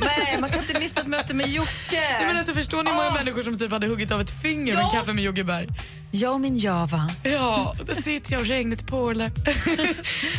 Nej, 0.00 0.36
man 0.40 0.50
kan 0.50 0.60
inte 0.60 0.78
missa 0.78 1.00
ett 1.00 1.06
möte 1.06 1.34
med 1.34 1.48
Jocke. 1.48 1.70
Nej, 1.90 2.26
men 2.26 2.36
alltså, 2.36 2.54
förstår 2.54 2.82
ni 2.82 2.90
hur 2.90 2.96
många 2.96 3.10
människor 3.10 3.42
som 3.42 3.58
typ 3.58 3.70
hade 3.72 3.86
huggit 3.86 4.12
av 4.12 4.20
ett 4.20 4.42
finger 4.42 4.74
med 4.74 4.84
en 4.84 4.90
kaffe 4.90 5.12
med 5.12 5.24
Jocke 5.24 5.44
Berg? 5.44 5.68
Jag 6.10 6.32
och 6.34 6.40
min 6.40 6.58
Java. 6.58 7.10
Ja, 7.22 7.74
där 7.86 7.94
sitter 7.94 8.32
jag 8.32 8.40
och 8.40 8.46
regnet 8.46 8.86
porlar. 8.86 9.32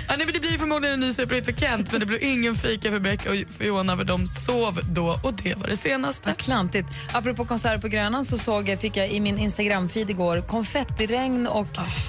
ja, 0.08 0.16
nej, 0.18 0.26
men 0.26 0.34
det 0.34 0.40
blir 0.40 0.58
förmodligen 0.58 0.94
en 0.94 1.00
ny 1.00 1.14
superhit 1.14 1.46
för 1.46 1.52
Kent 1.52 1.92
men 1.92 2.00
det 2.00 2.06
blir 2.06 2.24
ingen 2.24 2.56
fika 2.56 2.92
för 2.92 3.00
Becka 3.00 3.32
och 3.32 3.36
Fiona 3.50 3.98
för 3.98 4.04
de 4.04 4.28
sov 4.28 4.80
då 4.84 5.20
och 5.24 5.34
det 5.34 5.56
var 5.56 5.68
det 5.68 5.78
senaste. 5.78 6.34
Klantigt. 6.38 6.88
Apropå 7.14 7.46
konserter 7.46 7.78
på 7.78 7.88
Grönan 7.88 8.26
så 8.26 8.38
såg 8.38 8.70
jag, 8.70 8.80
fick 8.80 8.98
jag 8.98 9.10
i 9.10 9.20
min 9.20 9.38
Instagram-feed 9.38 10.10
igår 10.10 10.42
konfettiregn 10.42 11.48
och 11.48 11.68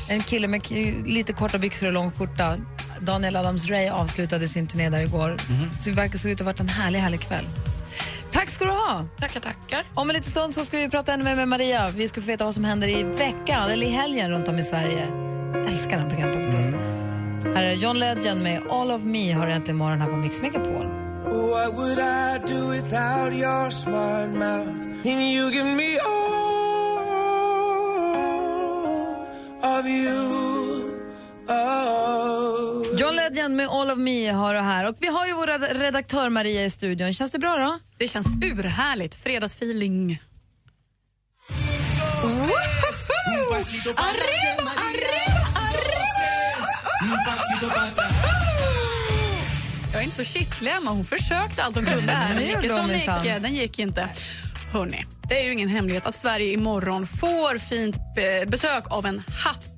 en 0.09 0.23
kille 0.23 0.49
med 0.49 0.71
lite 1.07 1.33
korta 1.33 1.59
byxor 1.59 1.90
och 1.91 1.95
lång 1.95 2.11
skjorta. 2.11 2.57
Daniel 3.01 3.37
Adams-Ray 3.37 3.91
avslutade 3.91 4.49
sin 4.49 4.67
turné 4.67 4.91
där 4.91 5.01
igår. 5.01 5.37
Så 5.81 5.91
det 5.91 5.97
verkar 5.97 6.19
se 6.19 6.29
ut 6.29 6.35
att 6.35 6.41
ha 6.41 6.45
varit 6.45 6.61
en 6.61 6.69
härlig, 6.69 6.99
härlig 6.99 7.21
kväll. 7.21 7.45
Tack 8.33 8.49
ska 8.49 8.65
du 8.65 8.71
ha! 8.71 9.05
Tackar, 9.21 9.41
tackar. 9.41 9.85
Om 9.95 10.11
en 10.11 10.17
liten 10.17 10.31
stund 10.31 10.55
så 10.55 10.65
ska 10.65 10.77
vi 10.77 10.89
prata 10.89 11.13
ännu 11.13 11.25
mer 11.25 11.37
med 11.37 11.49
Maria. 11.49 11.91
Vi 11.91 12.09
ska 12.09 12.21
få 12.21 12.27
veta 12.27 12.45
vad 12.45 12.55
som 12.55 12.65
händer 12.65 12.89
i 12.89 13.03
veckan 13.03 13.71
eller 13.71 13.87
i 13.87 13.91
helgen 13.91 14.31
runt 14.31 14.49
om 14.49 14.59
i 14.59 14.63
Sverige. 14.63 15.07
Älskar 15.67 15.99
den 15.99 16.09
programpunkten. 16.09 16.77
Här 17.55 17.65
är 17.65 17.73
John 17.73 17.99
Legend 17.99 18.43
med 18.43 18.63
All 18.71 18.91
of 18.91 19.03
me 19.03 19.33
har 19.33 19.47
äntligen 19.47 19.77
morgon 19.77 20.01
här 20.01 20.09
på 20.09 20.17
Mix 20.17 20.43
Megapol. 20.43 20.87
What 21.25 21.75
would 21.75 21.99
I 21.99 22.39
do 22.53 22.71
without 22.71 23.33
your 23.33 23.71
smart 23.71 24.31
mouth? 24.31 24.69
And 25.05 25.23
you 25.23 25.51
give 25.51 25.65
me 25.65 25.99
all 25.99 26.21
of 29.79 29.87
you. 29.87 30.60
Oh. 31.51 32.99
John 32.99 33.17
Legend 33.17 33.57
med 33.57 33.69
All 33.69 33.91
of 33.91 33.99
me 33.99 34.31
har 34.31 34.55
du 34.55 34.61
här. 34.61 34.89
Och 34.89 34.97
vi 34.99 35.07
har 35.07 35.27
ju 35.27 35.33
vår 35.35 35.47
red- 35.47 35.81
redaktör 35.81 36.29
Maria 36.29 36.65
i 36.65 36.71
studion. 36.71 37.15
Känns 37.15 37.31
det 37.31 37.39
bra 37.39 37.57
då? 37.57 37.79
Det 37.99 38.09
känns 38.09 38.27
urhärligt. 38.45 39.15
Fredagsfeeling. 39.15 40.23
Arriba, 43.97 44.71
arriba, 44.77 45.71
Jag 49.93 50.01
är 50.01 50.05
inte 50.05 50.17
så 50.17 50.25
kittlig, 50.25 50.71
Emma. 50.71 50.91
Hon 50.91 51.05
försökte 51.05 51.63
allt 51.65 51.77
hon 51.77 51.85
kunde 51.85 52.13
här. 52.13 52.35
Den 52.39 52.47
gick, 52.47 52.71
som 52.73 52.89
gick, 52.89 53.07
den 53.43 53.55
gick 53.55 53.79
inte. 53.79 54.09
Hörrni, 54.73 55.05
det 55.29 55.41
är 55.41 55.45
ju 55.45 55.53
ingen 55.53 55.69
hemlighet 55.69 56.07
att 56.07 56.15
Sverige 56.15 56.53
imorgon 56.53 57.07
får 57.07 57.59
fint 57.59 57.97
be- 58.17 58.45
besök 58.47 58.85
av 58.91 59.07
en 59.07 59.23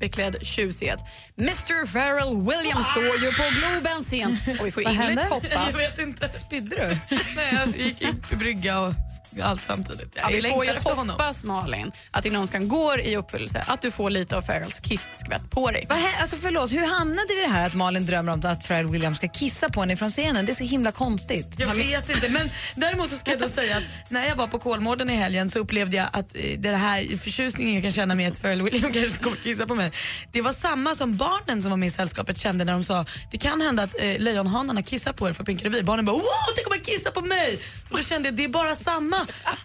hattbeklädd 0.02 0.46
tjusighet. 0.46 0.98
Mr 1.38 1.86
Pharrell 1.92 2.36
Williams 2.36 2.86
står 2.90 3.16
ju 3.16 3.32
på 3.32 3.42
Globens 3.60 4.06
scen 4.06 4.38
och 4.60 4.66
vi 4.66 4.70
får 4.70 4.84
Vad 4.84 4.92
innerligt 4.92 5.22
hände? 5.22 5.48
Jag 5.50 5.58
hoppas 5.58 5.80
vet 5.80 5.98
inte. 5.98 6.28
Spydde 6.32 6.76
du? 6.76 7.16
Nej, 7.36 7.52
jag 7.52 7.76
gick 7.76 8.02
i 8.32 8.36
brygga 8.36 8.80
och 8.80 8.94
allt 9.40 9.60
samtidigt. 9.66 10.12
Ja, 10.16 10.22
Jag 10.30 10.42
vi 10.42 10.50
får 10.50 10.64
ju 10.64 10.72
honom. 10.84 11.10
hoppas, 11.10 11.44
Malin, 11.44 11.92
att 12.10 12.22
din 12.22 12.36
önskan 12.36 12.68
går 12.68 13.00
i 13.00 13.16
uppfyllelse. 13.16 13.64
Att 13.68 13.82
du 13.82 13.90
får 13.90 14.10
lite 14.10 14.36
av 14.36 14.42
Pharrells 14.42 14.80
kisskvätt 14.80 15.50
på 15.50 15.70
dig. 15.70 15.86
Hä- 15.90 16.20
alltså 16.20 16.36
förlåt, 16.40 16.72
hur 16.72 16.86
hamnade 16.98 17.26
vi 17.28 17.38
i 17.38 17.42
det 17.42 17.52
här 17.52 17.66
att 17.66 17.74
Malin 17.74 18.06
drömmer 18.06 18.32
om 18.32 18.44
att 18.46 18.68
Pharrell 18.68 18.86
Williams 18.86 19.16
ska 19.18 19.28
kissa 19.28 19.68
på 19.68 19.80
henne 19.80 19.96
från 19.96 20.10
scenen? 20.10 20.46
Det 20.46 20.52
är 20.52 20.54
så 20.54 20.64
himla 20.64 20.92
konstigt. 20.92 21.54
Jag 21.58 21.74
vet 21.74 22.10
inte, 22.10 22.28
men 22.28 22.50
däremot 22.74 23.10
så 23.10 23.16
ska 23.16 23.30
jag 23.30 23.40
då 23.40 23.48
säga 23.54 23.76
att 23.76 24.10
när 24.10 24.26
jag 24.28 24.36
var 24.36 24.46
på 24.46 24.58
Kolmården 24.58 25.10
i 25.10 25.14
helgen 25.16 25.50
så 25.50 25.58
upplevde 25.58 25.96
jag 25.96 26.06
att 26.12 26.36
eh, 26.36 26.58
det 26.58 26.76
här 26.76 27.16
förtjusningen 27.16 27.74
jag 27.74 27.82
kan 27.82 27.92
känna 27.92 28.14
med 28.14 28.30
att 28.32 28.42
Pharrell 28.42 28.62
Williams 28.62 28.92
kanske 28.94 29.22
kommer 29.24 29.36
kissa 29.36 29.66
på 29.66 29.74
mig. 29.74 29.92
Det 30.32 30.42
var 30.42 30.52
samma 30.52 30.94
som 30.94 31.16
barnen 31.16 31.62
som 31.62 31.70
var 31.70 31.76
med 31.78 31.86
i 31.86 31.90
sällskapet 31.90 32.38
kände 32.38 32.64
när 32.64 32.72
de 32.72 32.84
sa 32.84 33.04
det 33.30 33.38
kan 33.38 33.60
hända 33.60 33.82
att 33.82 33.94
eh, 34.00 34.18
lejonhanarna 34.18 34.82
kissar 34.82 35.12
på 35.12 35.28
er 35.28 35.32
för 35.32 35.44
Pinka 35.44 35.64
Revy. 35.64 35.82
Barnen 35.82 36.04
bara 36.04 36.12
wow, 36.16 36.22
det 36.56 36.62
kommer 36.64 36.78
kissa 36.84 37.10
på 37.10 37.20
mig! 37.20 37.58
Och 37.90 37.96
då 37.98 38.02
kände 38.04 38.28
jag 38.28 38.36
det 38.36 38.44
är 38.44 38.48
bara 38.48 38.74
samma 38.76 39.21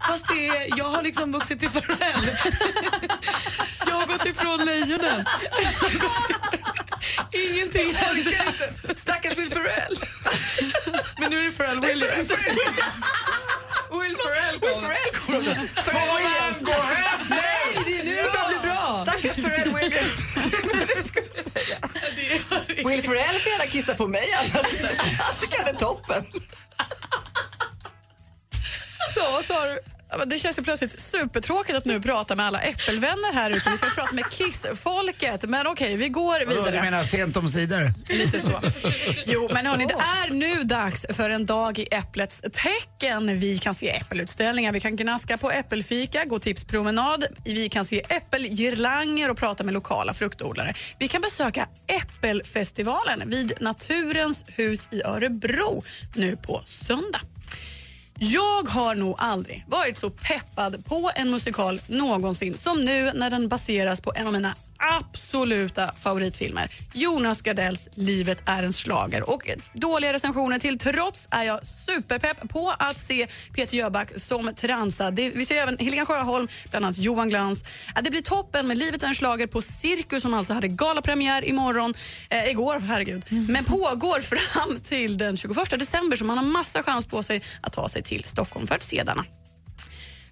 fast 0.07 0.27
det 0.27 0.47
är, 0.47 0.77
jag 0.77 0.85
har 0.85 1.03
liksom 1.03 1.31
vuxit 1.31 1.59
till 1.59 1.69
Pharrell. 1.69 2.37
jag 3.87 3.93
har 3.93 4.05
gått 4.07 4.25
ifrån 4.25 4.65
lejonen. 4.65 5.25
Ingenting 7.31 7.95
hände. 7.95 8.43
Stackars 8.95 9.37
Will 9.37 9.49
Ferrell. 9.49 9.95
Men 11.19 11.31
nu 11.31 11.39
är 11.39 11.45
det 11.45 11.51
Pharrell 11.51 11.81
Williams. 11.81 12.29
Will 13.91 14.17
Ferrell 14.17 14.59
kommer. 14.59 14.89
Will 15.27 15.67
Ferrell 15.67 16.53
kommer. 16.65 17.29
Nej, 17.29 17.83
det 17.85 17.99
är 17.99 18.03
nu 18.05 18.15
det 18.15 18.31
börjar 18.31 18.47
bli 18.47 18.69
bra. 18.69 19.05
Stackars 19.05 19.35
Ferrell 19.43 19.75
Williams. 19.75 20.35
det 20.95 21.03
ska 21.07 21.19
jag 21.19 21.53
säga. 21.53 21.77
Will 22.89 23.03
Ferrell 23.03 23.39
får 23.39 23.51
gärna 23.51 23.65
kissa 23.65 23.93
på 23.95 24.07
mig 24.07 24.27
annars. 24.39 24.73
Jag 25.17 25.39
tycker 25.39 25.57
han 25.57 25.75
är 25.75 25.79
toppen. 25.79 26.25
Så, 29.15 29.43
sa 29.43 29.65
du? 29.65 29.79
Det 30.25 30.39
känns 30.39 30.59
ju 30.59 30.63
plötsligt 30.63 31.01
supertråkigt 31.01 31.77
att 31.77 31.85
nu 31.85 32.01
prata 32.01 32.35
med 32.35 32.45
alla 32.45 32.59
äppelvänner 32.61 33.33
här 33.33 33.51
ute. 33.51 33.69
Vi 33.69 33.77
ska 33.77 33.89
prata 33.89 34.15
med 34.15 34.29
Kiss-folket. 34.31 35.49
Men 35.49 35.67
okej, 35.67 35.97
vi 35.97 36.09
går 36.09 36.39
vidare. 36.39 36.71
du 36.71 36.81
menar 36.81 37.03
sent 37.03 37.37
om 37.37 37.49
sidor? 37.49 37.93
Lite 38.09 38.41
så. 38.41 38.51
Jo, 39.25 39.49
men 39.53 39.65
hörni, 39.65 39.85
det 39.85 39.93
är 39.93 40.33
nu 40.33 40.63
dags 40.63 41.05
för 41.09 41.29
en 41.29 41.45
dag 41.45 41.79
i 41.79 41.87
äpplets 41.91 42.41
tecken. 42.41 43.39
Vi 43.39 43.57
kan 43.57 43.75
se 43.75 43.89
äppelutställningar, 43.89 44.73
vi 44.73 44.79
kan 44.79 44.95
gnaska 44.95 45.37
på 45.37 45.51
äppelfika, 45.51 46.25
gå 46.25 46.39
tipspromenad, 46.39 47.25
vi 47.45 47.69
kan 47.69 47.85
se 47.85 48.01
äppelgirlanger 48.09 49.29
och 49.29 49.37
prata 49.37 49.63
med 49.63 49.73
lokala 49.73 50.13
fruktodlare. 50.13 50.73
Vi 50.99 51.07
kan 51.07 51.21
besöka 51.21 51.67
Äppelfestivalen 51.87 53.29
vid 53.29 53.53
Naturens 53.59 54.45
hus 54.47 54.87
i 54.91 55.03
Örebro 55.03 55.83
nu 56.15 56.35
på 56.35 56.61
söndag. 56.65 57.21
Jag 58.19 58.67
har 58.67 58.95
nog 58.95 59.15
aldrig 59.17 59.65
varit 59.67 59.97
så 59.97 60.09
peppad 60.09 60.86
på 60.86 61.12
en 61.15 61.31
musikal 61.31 61.81
någonsin 61.88 62.57
som 62.57 62.86
nu 62.86 63.12
när 63.13 63.29
den 63.29 63.47
baseras 63.47 64.01
på 64.01 64.12
en 64.15 64.27
av 64.27 64.33
mina 64.33 64.55
absoluta 64.77 65.91
favoritfilmer. 66.00 66.72
Jonas 66.93 67.41
Gardells 67.41 67.89
Livet 67.93 68.43
är 68.46 68.63
en 68.63 68.74
slager. 68.74 69.29
Och 69.29 69.50
dåliga 69.74 70.13
recensioner 70.13 70.60
till 70.60 70.79
trots 70.79 71.27
är 71.31 71.43
jag 71.43 71.65
superpepp 71.65 72.50
på 72.50 72.74
att 72.79 72.98
se 72.98 73.27
Peter 73.53 73.77
Jöback 73.77 74.19
som 74.19 74.53
transa. 74.55 75.12
Det, 75.12 75.29
vi 75.29 75.46
ser 75.46 75.55
även 75.55 75.77
Helena 75.77 76.05
Sjöholm, 76.05 76.48
bland 76.69 76.86
annat 76.86 76.98
Johan 76.98 77.29
Glans. 77.29 77.63
Det 78.01 78.10
blir 78.10 78.22
toppen 78.22 78.67
med 78.67 78.77
Livet 78.77 79.03
är 79.03 79.07
en 79.07 79.15
slager 79.15 79.48
på 79.48 79.62
Cirkus 79.62 80.24
som 80.24 80.34
alltså 80.34 80.53
hade 80.53 80.67
galapremiär 80.67 81.46
imorgon, 81.46 81.93
eh, 82.29 82.50
igår, 82.50 82.79
herregud. 82.79 83.25
Men 83.29 83.65
pågår 83.65 84.22
fram 84.22 84.79
till 84.79 85.17
den 85.17 85.38
21 85.38 85.79
december 85.79 86.17
så 86.17 86.25
man 86.25 86.38
har 86.38 86.46
massa 86.46 86.84
chans 86.84 87.07
på 87.07 87.24
sig 87.24 87.41
att 87.62 87.74
ta 87.74 87.89
sig 87.89 88.03
till 88.03 88.24
Stockholm 88.24 88.67
för 88.67 88.75
att 88.75 88.84
se 88.84 89.03
denna. 89.03 89.25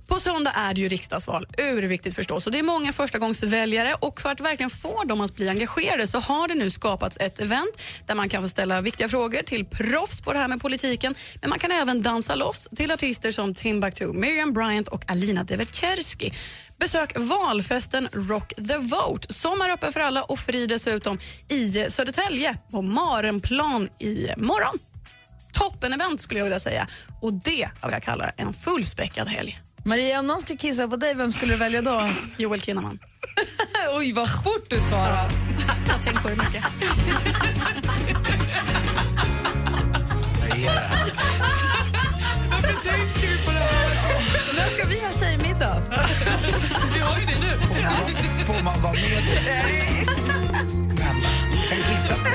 På 0.08 0.20
söndag 0.20 0.52
är 0.56 0.74
det 0.74 0.82
ju 0.82 0.90
riksdagsval, 0.90 1.48
urviktigt 1.58 2.16
förstås. 2.16 2.46
Och 2.46 2.52
det 2.52 2.60
är 2.60 2.64
många 2.64 2.94
förstagångsväljare 2.94 3.94
och 3.94 4.22
för 4.22 4.32
att 4.32 4.42
verkligen 4.42 4.70
få 4.70 5.04
dem 5.04 5.22
att 5.22 5.36
bli 5.36 5.50
engagerade 5.50 6.08
så 6.08 6.20
har 6.20 6.48
det 6.48 6.54
nu 6.54 6.70
skapats 6.70 7.18
ett 7.20 7.42
event 7.42 7.82
där 8.06 8.16
man 8.16 8.30
kan 8.30 8.42
få 8.42 8.50
ställa 8.50 8.82
viktiga 8.82 9.10
frågor 9.10 9.42
till 9.42 9.66
proffs 9.66 10.22
på 10.22 10.34
det 10.34 10.40
här 10.40 10.48
med 10.48 10.62
politiken. 10.62 11.16
Men 11.42 11.50
man 11.50 11.60
kan 11.60 11.72
även 11.72 12.02
dansa 12.02 12.36
loss 12.36 12.68
till 12.76 12.92
artister 12.92 13.32
som 13.32 13.54
Timbuktu, 13.54 14.14
Miriam 14.14 14.54
Bryant 14.54 14.88
och 14.88 15.12
Alina 15.12 15.44
Devecherski. 15.44 16.34
Besök 16.80 17.14
valfesten 17.16 18.08
Rock 18.12 18.54
the 18.56 18.78
Vote 18.78 19.34
som 19.34 19.62
är 19.62 19.70
öppen 19.70 19.92
för 19.92 20.00
alla 20.00 20.24
och 20.24 20.40
fri 20.40 20.68
dessutom 20.68 21.20
i 21.50 21.86
Södertälje 21.90 22.58
på 22.72 22.82
Marenplan 22.82 23.90
i 24.00 24.28
morgon. 24.38 24.80
Toppen-event 25.54 26.18
skulle 26.18 26.40
jag 26.40 26.46
vilja 26.46 26.60
säga. 26.60 26.88
Och 27.22 27.34
det 27.34 27.64
är 27.64 27.72
vad 27.82 27.94
jag 27.94 28.04
kallar 28.04 28.34
en 28.38 28.54
fullspäckad 28.54 29.28
helg. 29.28 29.62
Maria, 29.88 30.20
om 30.20 30.28
någon 30.28 30.42
skulle 30.42 30.58
kissa 30.58 30.88
på 30.88 30.96
dig, 30.96 31.16
vem 31.16 31.32
skulle 31.32 31.54
du 31.54 31.58
välja 31.58 31.82
då? 31.82 32.02
Joel 32.38 32.62
Kinnaman. 32.62 33.00
Oj, 33.98 34.14
vad 34.14 34.44
fort 34.44 34.70
du 34.70 34.82
svarade. 34.82 35.30
Jag 35.88 35.94
har 35.94 36.02
tänkt 36.02 36.24
på 36.24 36.30
det 36.30 36.36
mycket. 36.36 36.64
När 44.56 44.70
ska 44.70 44.84
vi 44.84 45.00
ha 45.00 45.12
tjejmiddag? 45.12 45.82
Vi 46.94 47.00
har 47.00 47.20
ju 47.20 47.26
det 47.26 47.40
nu. 47.40 47.58
Får 48.46 48.64
man 48.64 48.82
vara 48.82 48.94
med? 48.94 49.24
Nej! 49.46 50.08
Kan 51.70 51.78
kissa 51.78 52.16
på 52.16 52.30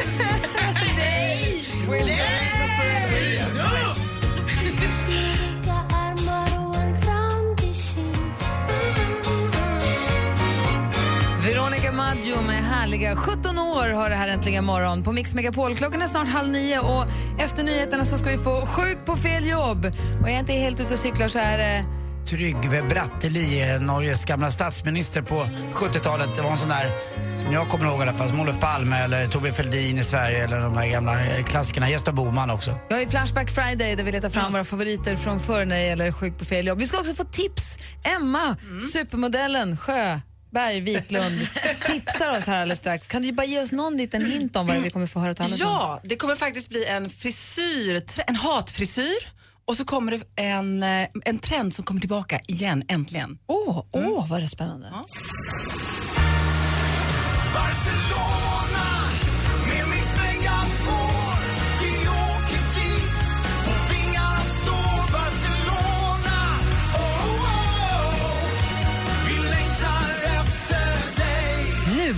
Veronica 11.91 12.15
Maggio 12.15 12.43
med 12.43 12.65
härliga 12.65 13.17
17 13.17 13.59
år 13.59 13.89
har 13.89 14.11
det 14.11 14.17
här 14.17 14.29
äntligen 14.29 14.65
morgon 14.65 15.03
på 15.03 15.13
Mix 15.13 15.35
Megapol. 15.35 15.77
Klockan 15.77 16.03
är 16.03 16.07
snart 16.07 16.29
halv 16.29 16.49
nio 16.49 16.81
och 16.81 17.07
efter 17.39 17.65
nyheterna 17.65 18.05
så 18.05 18.19
ska 18.19 18.31
vi 18.31 18.39
få 18.39 18.67
Sjuk 18.67 18.99
på 19.07 19.17
fel 19.17 19.49
jobb. 19.49 19.85
Och 20.23 20.29
jag 20.29 20.31
är 20.31 20.39
inte 20.39 20.53
helt 20.53 20.81
ute 20.81 20.95
och 20.95 21.01
cyklar 21.01 21.29
så 21.29 21.39
är 21.39 21.59
det 21.59 21.85
Trygve 22.27 22.83
Bratteli, 22.83 23.71
eh, 23.71 23.81
Norges 23.81 24.25
gamla 24.25 24.51
statsminister 24.51 25.23
på 25.23 25.47
70-talet. 25.73 26.29
Det 26.37 26.43
var 26.43 26.51
en 26.51 26.59
sån 26.59 26.69
där, 26.69 26.91
som 27.37 27.53
jag 27.53 27.69
kommer 27.69 27.87
ihåg 27.87 27.99
i 27.99 28.03
alla 28.03 28.13
fall, 28.13 28.29
som 28.29 28.41
Olof 28.41 28.61
Palme 28.61 28.97
eller 28.97 29.27
Torbjörn 29.27 29.55
Fälldin 29.55 29.99
i 29.99 30.05
Sverige 30.05 30.45
eller 30.45 30.61
de 30.61 30.75
där 30.75 30.87
gamla 30.87 31.25
eh, 31.25 31.45
klassikerna. 31.45 31.91
Gösta 31.91 32.13
Bohman 32.13 32.51
också. 32.51 32.75
Jag 32.89 32.97
har 32.97 33.01
ju 33.03 33.09
Flashback 33.09 33.51
Friday 33.51 33.97
där 33.97 34.05
vi 34.05 34.13
letar 34.13 34.31
fram 34.31 34.53
våra 34.53 34.65
favoriter 34.65 35.17
från 35.17 35.41
förr 35.41 35.65
när 35.65 35.77
det 35.77 35.87
gäller 35.87 36.13
Sjuk 36.13 36.39
på 36.39 36.45
fel 36.45 36.67
jobb. 36.67 36.79
Vi 36.79 36.87
ska 36.87 36.99
också 36.99 37.15
få 37.15 37.25
tips. 37.25 37.79
Emma, 38.17 38.57
supermodellen, 38.93 39.77
Sjö. 39.77 40.21
Berg 40.51 40.81
Wiklund 40.81 41.49
tipsar 41.87 42.39
oss 42.39 42.47
här 42.47 42.57
alldeles 42.57 42.79
strax. 42.79 43.07
Kan 43.07 43.23
du 43.23 43.33
bara 43.33 43.47
ge 43.47 43.61
oss 43.61 43.73
någon 43.73 43.97
liten 43.97 44.25
hint 44.25 44.57
om 44.57 44.67
vad 44.67 44.77
vi 44.77 44.91
kommer 44.91 45.07
få 45.07 45.21
höra 45.21 45.35
talas 45.35 45.53
om? 45.53 45.59
Ja, 45.61 46.01
det 46.05 46.17
kommer 46.17 46.37
faktiskt 46.37 46.69
bli 46.69 46.85
en 46.85 47.11
frisyr, 47.11 48.03
en 48.27 48.37
hatfrisyr 48.37 49.41
och 49.65 49.77
så 49.77 49.85
kommer 49.85 50.13
det 50.13 50.43
en, 50.43 50.83
eh, 50.83 51.09
en 51.25 51.39
trend 51.39 51.75
som 51.75 51.85
kommer 51.85 52.01
tillbaka 52.01 52.41
igen, 52.47 52.85
äntligen. 52.89 53.39
Åh, 53.47 53.85
åh, 53.93 54.29
vad 54.29 54.41
det 54.41 54.45
är 54.45 54.47
spännande. 54.47 54.89
Ja. 54.93 55.07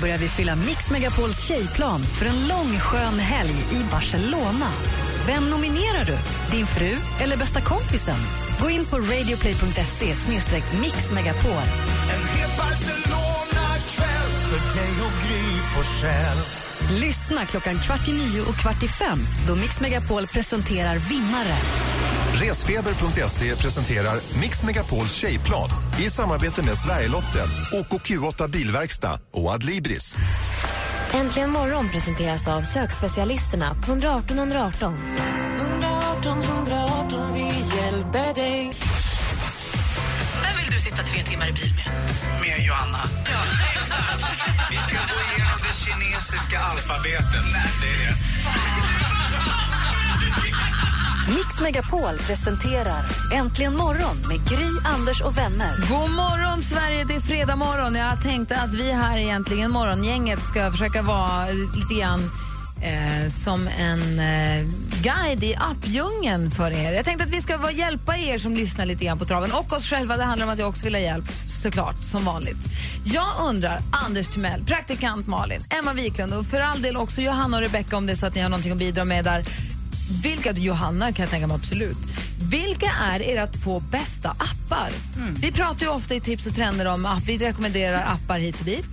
Börjar 0.02 0.18
vi 0.18 0.28
fylla 0.28 0.56
Mix 0.56 0.90
Megapols 0.90 1.40
tjejplan 1.48 2.00
för 2.00 2.26
en 2.26 2.48
lång 2.48 2.78
skön 2.78 3.18
helg 3.18 3.56
i 3.72 3.84
Barcelona. 3.90 4.68
Vem 5.26 5.50
nominerar 5.50 6.04
du? 6.04 6.18
Din 6.56 6.66
fru 6.66 6.96
eller 7.20 7.36
bästa 7.36 7.60
kompisen? 7.60 8.16
Gå 8.60 8.70
in 8.70 8.84
på 8.84 8.96
radioplay.se 8.96 10.14
mixmegapol. 10.80 11.66
En 12.12 12.22
het 12.34 12.52
Barcelona-kväll 12.58 14.32
för 14.50 14.80
dig 14.80 14.92
och 15.06 15.28
Gry 15.28 15.44
Forssell 15.74 16.38
Lyssna 17.00 17.46
klockan 17.46 17.78
kvart 17.78 18.08
i 18.08 18.12
nio 18.12 18.40
och 18.40 18.54
kvart 18.54 18.82
i 18.82 18.88
fem 18.88 19.18
då 19.46 19.54
Mix 19.54 19.80
Megapol 19.80 20.26
presenterar 20.26 20.96
vinnare. 20.96 21.56
Resfeber.se 22.32 23.56
presenterar 23.56 24.20
Mix 24.40 24.62
Megapols 24.62 25.12
tjejplan 25.12 25.70
i 26.00 26.10
samarbete 26.10 26.62
med 26.62 26.78
Sverigelotten, 26.78 27.48
OKQ8 27.72 28.50
Bilverkstad 28.50 29.20
och 29.30 29.52
Adlibris. 29.52 30.16
Äntligen 31.14 31.50
morgon 31.50 31.88
presenteras 31.88 32.48
av 32.48 32.62
sökspecialisterna 32.62 33.74
på 33.74 33.90
118 33.92 34.38
118. 34.38 34.94
118 35.60 36.42
118, 36.42 37.34
vi 37.34 37.76
hjälper 37.76 38.34
dig. 38.34 38.72
Vem 40.42 40.56
vill 40.58 40.72
du 40.72 40.78
sitta 40.78 41.02
tre 41.02 41.22
timmar 41.22 41.48
i 41.48 41.52
bil 41.52 41.72
med? 41.76 41.86
Med 42.40 42.66
Johanna. 42.66 42.98
Vi 44.70 44.76
ska 44.76 44.96
gå 44.96 45.20
igenom 45.28 45.60
det 45.62 45.74
kinesiska 45.84 46.58
alfabetet 46.58 47.44
Nej, 47.52 47.70
det 47.80 48.04
är 48.04 48.08
det 48.08 49.21
Mix 51.28 51.60
Megapol 51.60 52.18
presenterar 52.18 53.04
Äntligen 53.32 53.76
morgon 53.76 54.16
med 54.28 54.48
Gry, 54.48 54.68
Anders 54.84 55.20
och 55.20 55.38
vänner. 55.38 55.76
God 55.88 56.10
morgon, 56.10 56.62
Sverige! 56.62 57.04
Det 57.04 57.14
är 57.14 57.20
fredag 57.20 57.56
morgon. 57.56 57.94
Jag 57.94 58.22
tänkte 58.22 58.56
att 58.56 58.74
vi 58.74 58.92
här 58.92 59.18
egentligen 59.18 59.70
morgongänget 59.70 60.42
ska 60.42 60.70
försöka 60.70 61.02
vara 61.02 61.46
lite 61.46 61.94
grann 62.00 62.30
eh, 62.82 63.28
som 63.28 63.68
en 63.78 64.18
eh, 64.18 64.66
guide 65.02 65.44
i 65.44 65.54
appdjungeln 65.54 66.50
för 66.50 66.70
er. 66.70 66.92
Jag 66.92 67.04
tänkte 67.04 67.24
att 67.24 67.30
vi 67.30 67.40
ska 67.40 67.56
vara, 67.56 67.72
hjälpa 67.72 68.16
er 68.16 68.38
som 68.38 68.54
lyssnar 68.56 68.86
lite 68.86 69.04
grann 69.04 69.18
på 69.18 69.24
traven 69.24 69.52
och 69.52 69.72
oss 69.72 69.86
själva. 69.86 70.16
Det 70.16 70.24
handlar 70.24 70.46
om 70.46 70.52
att 70.52 70.58
jag 70.58 70.68
också 70.68 70.84
vill 70.84 70.94
ha 70.94 71.00
hjälp, 71.00 71.24
såklart, 71.46 72.04
som 72.04 72.24
vanligt. 72.24 72.58
Jag 73.04 73.28
undrar, 73.48 73.80
Anders 74.06 74.28
Timell, 74.28 74.64
praktikant 74.64 75.26
Malin, 75.26 75.60
Emma 75.80 75.92
Wiklund 75.92 76.34
och 76.34 76.46
för 76.46 76.60
all 76.60 76.82
del 76.82 76.96
också 76.96 77.20
Johanna 77.20 77.56
och 77.56 77.62
Rebecca 77.62 77.96
om 77.96 78.06
det 78.06 78.12
är 78.12 78.16
så 78.16 78.26
att 78.26 78.34
ni 78.34 78.40
har 78.40 78.48
någonting 78.48 78.72
att 78.72 78.78
bidra 78.78 79.04
med 79.04 79.24
där. 79.24 79.44
Vilka, 80.22 80.52
Johanna 80.52 81.12
kan 81.12 81.22
jag 81.22 81.30
tänka 81.30 81.46
mig 81.46 81.54
absolut. 81.54 81.98
Vilka 82.50 82.90
är 83.12 83.22
era 83.22 83.46
två 83.46 83.80
bästa 83.80 84.30
appar? 84.30 84.90
Vi 85.40 85.52
pratar 85.52 85.86
ju 85.86 85.92
ofta 85.92 86.14
i 86.14 86.20
tips 86.20 86.46
och 86.46 86.54
trender 86.54 86.86
om 86.86 87.06
app. 87.06 87.22
Vi 87.26 87.38
rekommenderar 87.38 88.04
appar 88.04 88.38
hit 88.38 88.58
och 88.58 88.64
dit. 88.64 88.84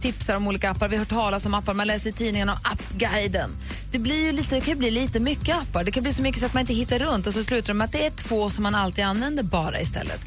Tipsar 0.00 0.36
om 0.36 0.48
olika 0.48 0.70
appar. 0.70 0.88
Vi 0.88 0.96
har 0.96 1.00
hört 1.00 1.08
talas 1.08 1.46
om 1.46 1.54
appar. 1.54 1.74
Man 1.74 1.86
läser 1.86 2.10
i 2.10 2.12
tidningen 2.12 2.48
om 2.48 2.56
appguiden. 2.64 3.50
Det, 3.92 3.98
blir 3.98 4.26
ju 4.26 4.32
lite, 4.32 4.54
det 4.54 4.60
kan 4.60 4.78
bli 4.78 4.90
lite 4.90 5.20
mycket 5.20 5.56
appar. 5.56 5.84
Det 5.84 5.90
kan 5.90 6.02
bli 6.02 6.12
så 6.12 6.22
mycket 6.22 6.40
så 6.40 6.46
att 6.46 6.54
man 6.54 6.60
inte 6.60 6.74
hittar 6.74 6.98
runt 6.98 7.26
och 7.26 7.32
så 7.32 7.44
slutar 7.44 7.66
det 7.66 7.74
med 7.74 7.84
att 7.84 7.92
det 7.92 8.06
är 8.06 8.10
två 8.10 8.50
som 8.50 8.62
man 8.62 8.74
alltid 8.74 9.04
använder 9.04 9.42
bara 9.42 9.80
istället. 9.80 10.20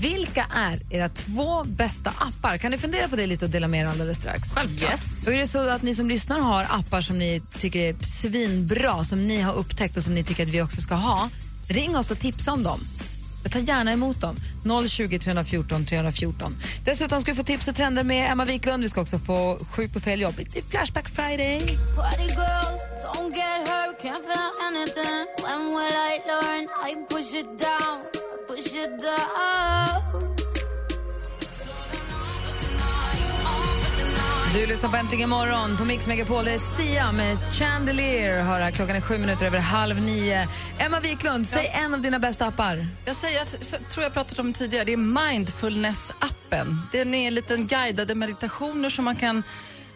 Vilka 0.00 0.46
är 0.54 0.80
era 0.90 1.08
två 1.08 1.64
bästa 1.64 2.10
appar? 2.10 2.58
Kan 2.58 2.70
ni 2.70 2.78
fundera 2.78 3.08
på 3.08 3.16
det 3.16 3.26
lite 3.26 3.44
och 3.44 3.50
dela 3.50 3.68
med 3.68 3.80
er 3.80 3.86
alldeles 3.86 4.18
strax? 4.18 4.48
Yes. 4.80 5.28
Är 5.28 5.38
det 5.38 5.46
så 5.46 5.70
att 5.70 5.82
ni 5.82 5.94
som 5.94 6.08
lyssnar 6.08 6.40
har 6.40 6.66
appar 6.70 7.00
som 7.00 7.18
ni 7.18 7.42
tycker 7.58 7.80
är 7.80 7.94
svinbra, 8.04 9.04
som 9.04 9.26
ni 9.26 9.40
har 9.40 9.54
upptäckt 9.54 9.96
och 9.96 10.02
som 10.02 10.14
ni 10.14 10.24
tycker 10.24 10.42
att 10.42 10.48
vi 10.48 10.62
också 10.62 10.80
ska 10.80 10.94
ha. 10.94 11.28
Ring 11.68 11.96
oss 11.96 12.10
och 12.10 12.18
tipsa 12.18 12.52
om 12.52 12.62
dem. 12.62 12.80
Jag 13.44 13.52
tar 13.52 13.60
gärna 13.60 13.92
emot 13.92 14.20
dem. 14.20 14.36
020 14.88 15.18
314 15.18 15.86
314. 15.86 16.56
Dessutom 16.84 17.20
ska 17.20 17.32
vi 17.32 17.36
få 17.36 17.44
tips 17.44 17.68
och 17.68 17.74
trender 17.74 18.04
med 18.04 18.32
Emma 18.32 18.44
Wiklund. 18.44 18.82
Vi 18.82 18.88
ska 18.88 19.00
också 19.00 19.18
få 19.18 19.58
Sjuk 19.70 19.92
på 19.92 20.00
fel 20.00 20.20
jobb. 20.20 20.34
Det 20.36 20.58
är 20.58 20.62
Flashback 20.62 21.08
Friday. 21.08 21.58
Girls, 21.58 22.84
Du 34.54 34.66
lyssnar 34.66 34.90
på 34.90 34.96
Äntligen 34.96 35.28
morgon 35.28 35.76
på 35.76 35.84
Mix 35.84 36.06
Megapol. 36.06 36.44
Det 36.44 36.52
är 36.52 36.58
Sia 36.58 37.12
med 37.12 37.38
Chandelier. 37.52 38.42
Hör 38.42 38.60
här, 38.60 38.70
klockan 38.70 38.96
är 38.96 39.00
sju 39.00 39.18
minuter 39.18 39.46
över 39.46 39.58
halv 39.58 40.00
nio. 40.00 40.48
Emma 40.78 41.00
Wiklund, 41.00 41.46
säg 41.46 41.66
en 41.84 41.94
av 41.94 42.00
dina 42.00 42.18
bästa 42.18 42.46
appar. 42.46 42.86
Jag 43.04 43.16
säger 43.16 43.42
att, 43.42 43.58
jag 43.72 43.90
tror 43.90 44.04
jag 44.04 44.12
pratat 44.12 44.38
om 44.38 44.52
tidigare, 44.52 44.84
det 44.84 44.92
är 44.92 44.96
mindfulness-appen. 44.96 46.76
Den 46.92 47.14
är 47.14 47.28
en 47.28 47.34
liten 47.34 47.66
guidade 47.66 48.14
meditationer 48.14 48.88
som 48.88 49.04
man 49.04 49.16
kan 49.16 49.42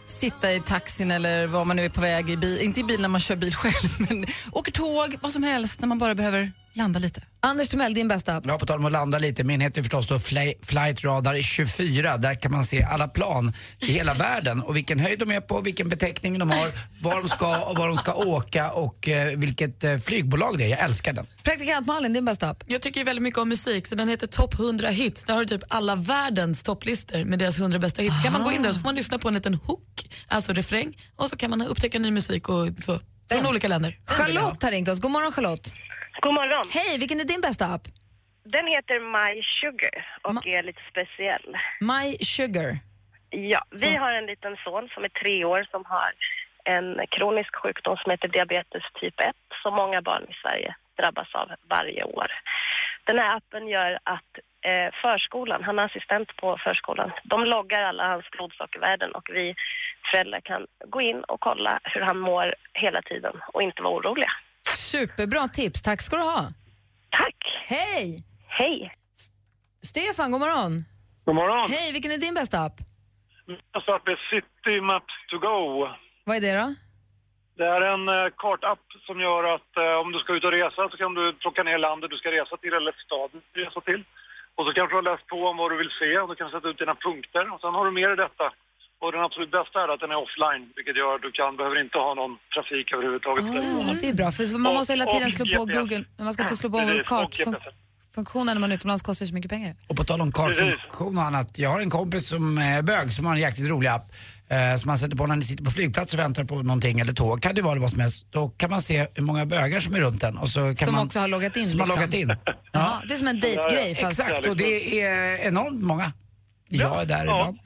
sitta 0.07 0.53
i 0.53 0.61
taxin 0.61 1.11
eller 1.11 1.47
var 1.47 1.65
man 1.65 1.77
nu 1.77 1.85
är 1.85 1.89
på 1.89 2.01
väg 2.01 2.31
i 2.31 2.37
bil, 2.37 2.59
inte 2.61 2.81
i 2.81 2.85
bil 2.85 3.01
när 3.01 3.09
man 3.09 3.21
kör 3.21 3.37
bil 3.37 3.55
själv, 3.55 4.09
men 4.09 4.27
åker 4.53 4.73
tåg, 4.73 5.17
vad 5.21 5.33
som 5.33 5.43
helst 5.43 5.81
när 5.81 5.89
man 5.89 5.99
bara 5.99 6.15
behöver 6.15 6.53
landa 6.79 6.99
lite. 6.99 7.23
Anders 7.41 7.69
Timell, 7.69 7.95
din 7.95 8.09
bästa 8.09 8.37
app. 8.37 8.45
Ja, 8.47 8.59
på 8.59 8.67
tal 8.67 8.79
om 8.79 8.85
att 8.85 8.93
landa 8.93 9.19
lite, 9.19 9.45
min 9.45 9.61
heter 9.61 9.83
förstås 9.83 10.07
då 10.07 10.19
Fly, 10.19 10.55
Flight 10.63 11.05
Radar 11.05 11.43
24. 11.43 12.17
Där 12.17 12.35
kan 12.35 12.53
man 12.53 12.65
se 12.65 12.83
alla 12.83 13.09
plan 13.09 13.53
i 13.81 13.87
hela 13.93 14.15
världen 14.25 14.63
och 14.63 14.77
vilken 14.77 14.99
höjd 15.01 15.19
de 15.19 15.31
är 15.31 15.41
på, 15.41 15.61
vilken 15.61 15.89
beteckning 15.89 16.39
de 16.39 16.51
har, 16.51 16.69
var 17.03 17.17
de 17.17 17.29
ska 17.29 17.65
och 17.65 17.77
var 17.79 17.89
de 17.89 17.97
ska 17.97 18.15
åka 18.15 18.71
och 18.71 19.09
eh, 19.09 19.39
vilket 19.39 19.85
eh, 19.85 19.97
flygbolag 19.97 20.59
det 20.59 20.65
är. 20.65 20.69
Jag 20.69 20.79
älskar 20.81 21.13
den. 21.13 21.27
Praktikant 21.43 21.87
Malin, 21.87 22.13
din 22.13 22.25
bästa 22.25 22.49
app. 22.49 22.65
Jag 22.67 22.83
tycker 22.83 23.05
väldigt 23.05 23.23
mycket 23.23 23.39
om 23.39 23.49
musik, 23.49 23.87
så 23.87 23.95
den 23.95 24.09
heter 24.09 24.27
Top 24.27 24.55
100 24.55 24.89
hits. 24.89 25.25
Där 25.25 25.35
har 25.35 25.41
du 25.41 25.47
typ 25.47 25.63
alla 25.69 25.97
världens 25.97 26.63
topplistor 26.63 27.25
med 27.25 27.39
deras 27.39 27.59
100 27.59 27.79
bästa 27.79 28.03
hits. 28.03 28.17
Så 28.17 28.23
kan 28.23 28.33
man 28.33 28.43
gå 28.43 28.53
in 28.53 28.63
där 28.63 28.69
och 28.69 28.75
så 28.75 28.81
får 28.81 28.89
man 28.89 28.95
lyssna 28.95 29.19
på 29.19 29.29
en 29.29 29.35
liten 29.35 29.55
hook, 29.55 30.09
alltså 30.29 30.53
refräng, 30.53 30.97
och 31.17 31.31
så 31.31 31.37
kan 31.37 31.51
man 31.51 31.63
upptäcka 31.63 31.99
ny 31.99 32.11
musik 32.11 32.49
och 32.49 32.69
så. 32.79 33.01
Från 33.33 33.47
olika 33.47 33.69
länder. 33.69 33.99
Charlotte 34.07 34.63
har 34.63 34.71
ringt 34.71 34.89
oss. 34.89 35.01
God 35.01 35.11
morgon 35.11 35.33
Charlotte. 35.33 35.75
God 36.21 36.35
morgon. 36.35 36.65
Hej, 36.71 36.99
vilken 36.99 37.21
är 37.21 37.25
din 37.25 37.41
bästa 37.41 37.65
app? 37.67 37.83
Den 38.45 38.67
heter 38.67 39.01
My 39.17 39.43
Sugar 39.43 39.97
och 40.23 40.47
är 40.47 40.63
lite 40.63 40.81
speciell. 40.91 41.57
My 41.81 42.07
Sugar. 42.35 42.71
Ja, 43.31 43.63
vi 43.71 43.97
har 43.97 44.13
en 44.13 44.27
liten 44.27 44.57
son 44.65 44.89
som 44.95 45.05
är 45.05 45.09
tre 45.09 45.45
år 45.45 45.67
som 45.71 45.85
har 45.85 46.11
en 46.65 47.07
kronisk 47.11 47.57
sjukdom 47.57 47.97
som 47.97 48.11
heter 48.11 48.29
diabetes 48.29 48.83
typ 49.01 49.21
1 49.21 49.37
som 49.63 49.75
många 49.75 50.03
barn 50.03 50.25
i 50.29 50.35
Sverige 50.43 50.75
drabbas 51.01 51.35
av 51.35 51.49
varje 51.71 52.05
år. 52.05 52.31
Den 53.05 53.19
här 53.19 53.37
appen 53.37 53.69
gör 53.69 53.99
att 54.03 54.31
eh, 54.71 54.89
förskolan, 55.03 55.65
han 55.65 55.79
är 55.79 55.85
assistent 55.85 56.37
på 56.37 56.59
förskolan, 56.65 57.11
de 57.25 57.45
loggar 57.45 57.83
alla 57.83 58.09
hans 58.09 58.31
blodsockervärden 58.31 59.13
och 59.13 59.27
vi 59.33 59.55
föräldrar 60.11 60.41
kan 60.41 60.67
gå 60.87 61.01
in 61.01 61.21
och 61.21 61.41
kolla 61.41 61.81
hur 61.85 62.01
han 62.01 62.19
mår 62.19 62.55
hela 62.73 63.03
tiden 63.03 63.35
och 63.53 63.63
inte 63.63 63.83
vara 63.83 63.95
oroliga. 63.95 64.31
Superbra 64.93 65.49
tips. 65.49 65.83
Tack 65.83 66.01
ska 66.03 66.17
du 66.17 66.23
ha. 66.23 66.53
Tack. 67.11 67.37
Hej! 67.67 68.25
Hej. 68.49 68.95
Stefan, 69.83 70.33
god 70.33 70.41
morgon. 70.41 70.85
God 71.25 71.35
morgon. 71.35 71.71
Hej, 71.71 71.93
vilken 71.93 72.13
är 72.13 72.19
din 72.19 72.35
bästa 72.35 72.59
app? 72.67 72.77
Nästa 73.75 73.95
app 73.95 74.09
är 74.09 74.19
City 74.31 74.81
Maps 74.81 75.15
to 75.31 75.39
go. 75.39 75.89
Vad 76.25 76.37
är 76.37 76.41
det 76.41 76.55
då? 76.63 76.75
Det 77.59 77.67
är 77.77 77.81
en 77.95 78.09
eh, 78.09 78.29
kartapp 78.37 78.85
som 79.07 79.21
gör 79.21 79.45
att 79.55 79.73
eh, 79.77 80.01
om 80.03 80.13
du 80.13 80.19
ska 80.19 80.33
ut 80.37 80.45
och 80.45 80.53
resa 80.53 80.89
så 80.91 80.97
kan 81.03 81.15
du 81.15 81.33
plocka 81.33 81.63
ner 81.63 81.79
landet 81.79 82.11
du 82.11 82.17
ska 82.17 82.31
resa 82.31 82.57
till 82.57 82.73
eller 82.79 82.93
staden 83.07 83.41
du 83.41 83.41
ska 83.51 83.71
resa 83.71 83.81
till. 83.81 84.03
Och 84.57 84.65
så 84.67 84.73
kanske 84.73 84.93
du 84.93 85.01
har 85.03 85.11
läst 85.13 85.27
på 85.27 85.39
om 85.51 85.57
vad 85.57 85.71
du 85.73 85.77
vill 85.83 85.95
se 86.01 86.19
och 86.19 86.29
du 86.29 86.35
kan 86.35 86.51
sätta 86.51 86.69
ut 86.69 86.79
dina 86.79 86.95
punkter. 86.95 87.45
Och 87.53 87.61
sen 87.61 87.75
har 87.75 87.85
du 87.85 87.91
mer 87.91 88.13
i 88.13 88.17
detta. 88.25 88.47
Och 89.03 89.13
den 89.13 89.23
absolut 89.27 89.51
bästa 89.59 89.77
är 89.85 89.89
att 89.95 90.01
den 90.05 90.11
är 90.11 90.19
offline, 90.25 90.63
vilket 90.79 90.97
gör 91.01 91.15
att 91.17 91.23
du 91.27 91.31
kan, 91.39 91.57
behöver 91.61 91.79
inte 91.85 91.99
ha 92.07 92.11
någon 92.21 92.33
trafik 92.55 92.87
överhuvudtaget. 92.93 93.45
telefonen. 93.53 93.99
Det 94.01 94.09
är 94.09 94.15
bra, 94.15 94.29
för 94.33 94.59
man 94.59 94.75
måste 94.75 94.93
hela 94.93 95.07
tiden 95.07 95.31
slå 95.31 95.45
på. 95.57 95.65
Google. 95.65 96.05
Man 96.19 96.33
ska 96.35 96.43
inte 96.43 96.57
slå 96.57 96.71
på 96.71 96.79
kartfunktionen 97.13 98.55
när 98.57 98.61
man 98.61 98.71
är 98.73 98.77
utomlands 98.77 99.03
kostar 99.03 99.27
så 99.27 99.35
mycket 99.35 99.51
pengar. 99.51 99.77
Och 99.89 99.97
på 99.97 100.05
tal 100.05 100.21
om 100.21 100.33
kartfunktion 100.33 101.19
och 101.19 101.25
annat. 101.25 101.59
Jag 101.59 101.71
har 101.71 101.81
en 101.81 101.91
kompis 101.91 102.29
som 102.29 102.59
är 102.59 102.83
bög 102.83 103.13
som 103.13 103.27
har 103.27 103.35
en 103.35 103.41
jäkligt 103.41 103.69
rolig 103.71 103.89
app. 103.89 104.07
Eh, 104.51 104.77
som 104.77 104.89
man 104.89 104.99
sätter 104.99 105.17
på 105.17 105.27
när 105.27 105.37
ni 105.37 105.45
sitter 105.45 105.65
på 105.65 105.71
flygplats 105.71 106.13
och 106.13 106.19
väntar 106.19 106.45
på 106.45 106.55
någonting 106.55 107.01
eller 107.01 107.13
tåg. 107.13 107.43
Kan 107.43 107.55
det 107.55 107.63
vara 107.63 107.79
vad 107.79 107.91
som 107.91 108.01
helst. 108.01 108.27
Då 108.31 108.49
kan 108.49 108.71
man 108.71 108.83
se 108.83 109.07
hur 109.15 109.23
många 109.23 109.47
bögar 109.47 109.81
som 109.81 109.95
är 109.95 110.01
runt 110.01 110.21
den. 110.21 110.39
Och 110.39 110.49
så 110.49 110.61
kan 110.61 110.77
Som 110.77 110.95
man, 110.95 111.07
också 111.07 111.19
har 111.21 111.29
loggat 111.29 111.57
in, 111.57 111.67
Som 111.67 111.81
har 111.81 111.87
liksom. 111.87 112.03
loggat 112.03 112.15
in. 112.15 112.37
Ja, 112.73 113.03
det 113.09 113.15
är 113.15 113.19
som 113.19 113.29
en 113.29 113.41
dejtgrej. 113.41 113.95
Fast... 113.95 114.21
Exakt, 114.21 114.47
och 114.47 114.57
det 114.57 115.01
är 115.01 115.47
enormt 115.49 115.83
många. 115.83 116.13
Jag 116.69 117.03
är 117.03 117.07
där 117.07 117.23
ibland. 117.23 117.59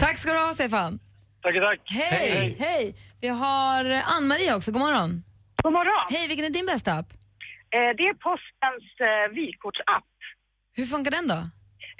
Tack 0.00 0.16
ska 0.16 0.32
du 0.32 0.38
ha, 0.38 0.52
Stefan. 0.52 0.98
Tack, 1.42 1.54
tack. 1.54 1.80
Hej, 1.84 2.56
hej. 2.58 2.94
Vi 3.20 3.28
har 3.28 3.84
Ann-Marie 4.16 4.54
också. 4.56 4.70
God 4.72 4.80
morgon. 4.80 5.10
God 5.62 5.72
morgon. 5.72 6.06
Hej, 6.10 6.28
vilken 6.28 6.46
är 6.46 6.50
din 6.50 6.66
bästa 6.66 6.92
app? 6.92 7.08
Eh, 7.76 7.90
Det 7.98 8.04
är 8.12 8.14
postens 8.28 8.86
eh, 9.10 9.26
vykortsapp. 9.38 10.08
Hur 10.76 10.84
funkar 10.94 11.10
den 11.10 11.26
då? 11.34 11.40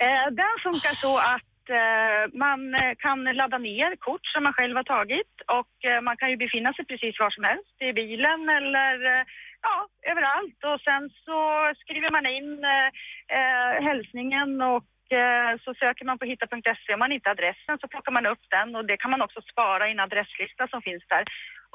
Eh, 0.07 0.27
Den 0.43 0.55
funkar 0.67 0.95
så 1.05 1.13
att 1.35 1.65
eh, 1.83 2.21
man 2.45 2.61
eh, 2.81 2.93
kan 3.05 3.19
ladda 3.41 3.59
ner 3.71 3.91
kort 4.07 4.27
som 4.33 4.41
man 4.47 4.53
själv 4.59 4.75
har 4.81 4.87
tagit 4.97 5.33
och 5.59 5.75
eh, 5.91 6.01
man 6.09 6.17
kan 6.21 6.31
ju 6.33 6.37
befinna 6.45 6.71
sig 6.77 6.85
precis 6.91 7.15
var 7.23 7.31
som 7.37 7.45
helst, 7.51 7.75
i 7.89 7.91
bilen 8.01 8.41
eller 8.59 8.95
eh, 9.15 9.23
ja, 9.67 9.77
överallt. 10.13 10.59
Och 10.71 10.79
sen 10.89 11.03
så 11.27 11.39
skriver 11.83 12.11
man 12.17 12.25
in 12.39 12.51
eh, 12.75 12.89
eh, 13.37 13.75
hälsningen 13.89 14.51
och 14.73 14.85
så 15.64 15.71
söker 15.83 16.05
man 16.09 16.18
på 16.18 16.25
hitta.se. 16.25 16.94
Om 16.94 17.01
man 17.05 17.12
inte 17.12 17.31
adressen 17.31 17.75
så 17.81 17.87
plockar 17.92 18.12
man 18.12 18.27
upp 18.33 18.44
den 18.57 18.68
och 18.77 18.85
det 18.90 18.97
kan 19.03 19.11
man 19.11 19.23
också 19.27 19.40
spara 19.53 19.88
i 19.88 19.92
en 19.92 20.01
adresslista 20.07 20.62
som 20.73 20.81
finns 20.88 21.05
där. 21.14 21.25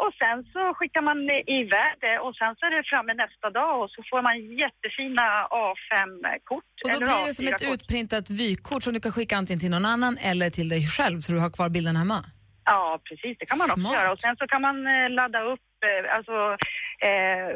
Och 0.04 0.12
sen 0.22 0.38
så 0.54 0.62
skickar 0.78 1.02
man 1.10 1.18
iväg 1.62 1.94
det 2.06 2.18
och 2.26 2.36
sen 2.40 2.52
så 2.58 2.62
är 2.68 2.72
det 2.78 2.84
framme 2.92 3.14
nästa 3.24 3.50
dag 3.60 3.74
och 3.82 3.90
så 3.96 4.00
får 4.10 4.22
man 4.28 4.36
jättefina 4.64 5.24
A5-kort. 5.66 6.72
Och 6.84 6.90
då 6.94 7.00
blir 7.00 7.26
det 7.28 7.34
som 7.34 7.48
ett 7.48 7.54
A4-kort. 7.54 7.74
utprintat 7.74 8.30
vykort 8.30 8.84
som 8.84 8.94
du 8.94 9.00
kan 9.00 9.12
skicka 9.12 9.38
antingen 9.38 9.60
till 9.60 9.74
någon 9.76 9.86
annan 9.86 10.14
eller 10.30 10.50
till 10.50 10.70
dig 10.70 10.82
själv 10.96 11.18
så 11.20 11.28
du 11.34 11.40
har 11.40 11.52
kvar 11.58 11.70
bilden 11.70 11.96
hemma. 11.96 12.20
Ja, 12.66 13.00
precis. 13.10 13.38
Det 13.40 13.46
kan 13.46 13.58
man 13.58 13.70
också 13.72 13.82
Smart. 13.82 13.94
göra. 13.94 14.12
Och 14.12 14.20
sen 14.20 14.36
så 14.40 14.48
kan 14.48 14.62
man 14.62 14.78
eh, 14.88 15.10
ladda 15.20 15.42
upp 15.54 15.68
eh, 15.90 16.16
alltså, 16.18 16.38
eh, 17.08 17.50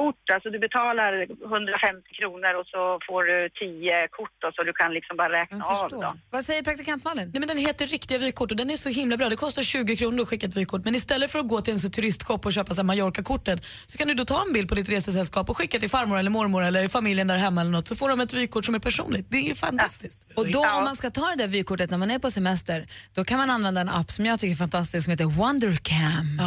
kort. 0.00 0.24
Alltså 0.34 0.48
du 0.54 0.58
betalar 0.58 1.12
150 1.22 2.14
kronor 2.20 2.52
och 2.60 2.66
så 2.72 2.82
får 3.08 3.22
du 3.30 3.38
10 3.48 4.08
kort 4.18 4.38
och 4.46 4.52
så 4.54 4.60
du 4.62 4.72
kan 4.72 4.90
liksom 4.98 5.16
bara 5.16 5.32
räkna 5.40 5.64
av 5.64 5.90
dem. 5.90 6.20
Vad 6.30 6.44
säger 6.44 6.62
praktikant 6.62 7.04
Malin? 7.04 7.30
Nej, 7.32 7.40
men 7.40 7.48
den 7.48 7.58
heter 7.58 7.86
riktiga 7.86 8.18
vykort 8.18 8.50
och 8.50 8.56
den 8.56 8.70
är 8.70 8.76
så 8.76 8.88
himla 8.88 9.16
bra. 9.16 9.28
Det 9.28 9.36
kostar 9.36 9.62
20 9.62 9.96
kronor 9.96 10.22
att 10.22 10.28
skicka 10.28 10.46
ett 10.46 10.56
vykort. 10.56 10.84
Men 10.84 10.94
istället 10.94 11.30
för 11.32 11.38
att 11.38 11.48
gå 11.48 11.60
till 11.60 11.74
en 11.74 11.80
så 11.80 11.88
turistshop 11.88 12.46
och 12.46 12.52
köpa 12.52 12.74
så 12.74 12.84
Mallorca-kortet 12.84 13.58
så 13.86 13.98
kan 13.98 14.08
du 14.08 14.14
då 14.14 14.24
ta 14.24 14.42
en 14.46 14.52
bild 14.52 14.68
på 14.68 14.74
ditt 14.74 14.88
resesällskap 14.88 15.50
och 15.50 15.56
skicka 15.56 15.78
till 15.78 15.90
farmor 15.90 16.18
eller 16.18 16.30
mormor 16.30 16.62
eller 16.62 16.88
familjen 16.88 17.26
där 17.26 17.36
hemma 17.36 17.60
eller 17.60 17.70
något 17.70 17.88
så 17.88 17.96
får 17.96 18.08
de 18.08 18.20
ett 18.20 18.32
vykort 18.32 18.64
som 18.64 18.74
är 18.74 18.78
personligt. 18.78 19.26
Det 19.30 19.36
är 19.36 19.48
ju 19.48 19.54
fantastiskt. 19.54 20.20
Och 20.34 20.46
då 20.50 20.58
om 20.58 20.84
man 20.84 20.96
ska 20.96 21.10
ta 21.10 21.26
det 21.30 21.36
där 21.36 21.48
vykortet 21.48 21.90
när 21.90 21.98
man 21.98 22.10
är 22.10 22.18
på 22.18 22.30
semester, 22.30 22.86
då 23.14 23.24
kan 23.24 23.38
man 23.38 23.50
använda 23.50 23.80
en 23.80 23.88
app 23.88 24.10
som 24.10 24.26
jag 24.26 24.40
tycker 24.40 24.52
är 24.52 24.56
fantastisk 24.56 25.04
som 25.04 25.10
heter 25.10 25.24
Wondercam. 25.24 26.40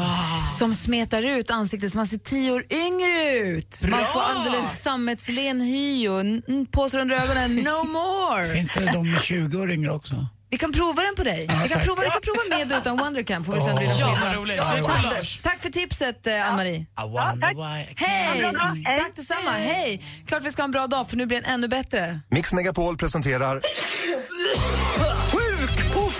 Som 0.59 0.73
smetar 0.73 1.23
ut 1.23 1.51
ansiktet 1.51 1.91
så 1.91 1.97
man 1.97 2.07
ser 2.07 2.17
tio 2.39 2.51
år 2.51 2.63
yngre 2.69 3.31
ut. 3.33 3.81
Man 3.89 4.05
får 4.13 4.21
alldeles 4.21 4.81
sammetslen 4.81 5.61
hy 5.61 6.07
och 6.07 6.23
påsar 6.71 6.99
under 6.99 7.15
ögonen. 7.15 7.55
No 7.55 7.83
more! 7.91 8.45
Finns 8.53 8.73
det 8.73 8.85
de 8.85 9.11
med 9.11 9.21
20 9.21 9.57
år 9.61 9.71
yngre 9.71 9.91
också? 9.91 10.25
Vi 10.51 10.57
kan 10.57 10.71
prova 10.71 11.01
den 11.01 11.15
på 11.15 11.23
dig. 11.23 11.45
Ja, 11.49 11.55
vi, 11.63 11.69
kan 11.69 11.77
tack. 11.77 11.85
prova, 11.87 12.01
vi 12.01 12.09
kan 12.09 12.21
prova 12.21 12.57
med 12.57 12.71
och 12.71 12.77
utan 12.81 12.97
Wondercam 12.97 13.43
får 13.43 13.53
vi 13.53 13.59
se 13.61 13.69
om 13.71 13.75
det 13.75 13.79
blir 13.81 13.99
Ja, 13.99 14.07
någon 14.07 14.09
vad 14.09 14.19
skillnad. 14.19 14.35
roligt. 14.37 14.57
Ja, 14.57 14.77
Ja, 14.77 15.09
tack. 15.11 15.39
Tack 15.43 15.59
för 15.61 15.69
tipset 15.69 16.27
eh, 16.27 16.47
Ann-Marie. 16.49 16.77
Why 16.77 17.81
I 17.81 17.93
Hej! 17.95 18.53
Tack 18.97 19.15
detsamma. 19.15 19.51
Hej! 19.51 20.01
Klart 20.27 20.43
vi 20.43 20.51
ska 20.51 20.61
ha 20.61 20.65
en 20.65 20.71
bra 20.71 20.87
dag 20.87 21.09
för 21.09 21.17
nu 21.17 21.25
blir 21.25 21.41
den 21.41 21.51
ännu 21.53 21.67
bättre. 21.67 22.19
Mix 22.29 22.53
Megapol 22.53 22.97
presenterar 22.97 23.61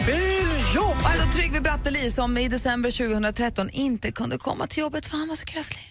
Fel 0.10 0.76
jobb! 0.76 0.98
Då 1.19 1.32
Tryggve 1.38 1.62
Bratteli 1.62 2.12
som 2.12 2.38
i 2.38 2.48
december 2.48 2.91
2013 3.12 3.69
inte 3.74 4.12
kunde 4.12 4.38
komma 4.38 4.67
till 4.67 4.82
jobbet 4.82 5.06
för 5.06 5.17
han 5.17 5.28
var 5.28 5.36
så 5.36 5.45
krasslig. 5.45 5.84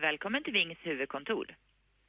Välkommen 0.00 0.44
till 0.44 0.52
Vings 0.52 0.78
huvudkontor. 0.82 1.46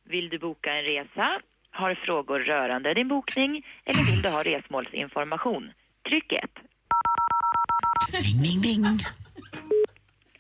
Vill 0.10 0.30
du 0.30 0.40
boka 0.40 0.70
en 0.74 0.84
resa, 0.84 1.42
har 1.72 1.96
frågor 2.06 2.40
rörande 2.40 2.94
din 2.94 3.08
bokning 3.08 3.66
eller 3.86 4.04
vill 4.12 4.22
du 4.22 4.30
ha 4.30 4.44
resmålsinformation? 4.44 5.72
Tryck 6.10 6.32
1. 6.32 6.50
Ding, 8.12 8.62
ding, 8.62 8.62
ding. 8.62 9.00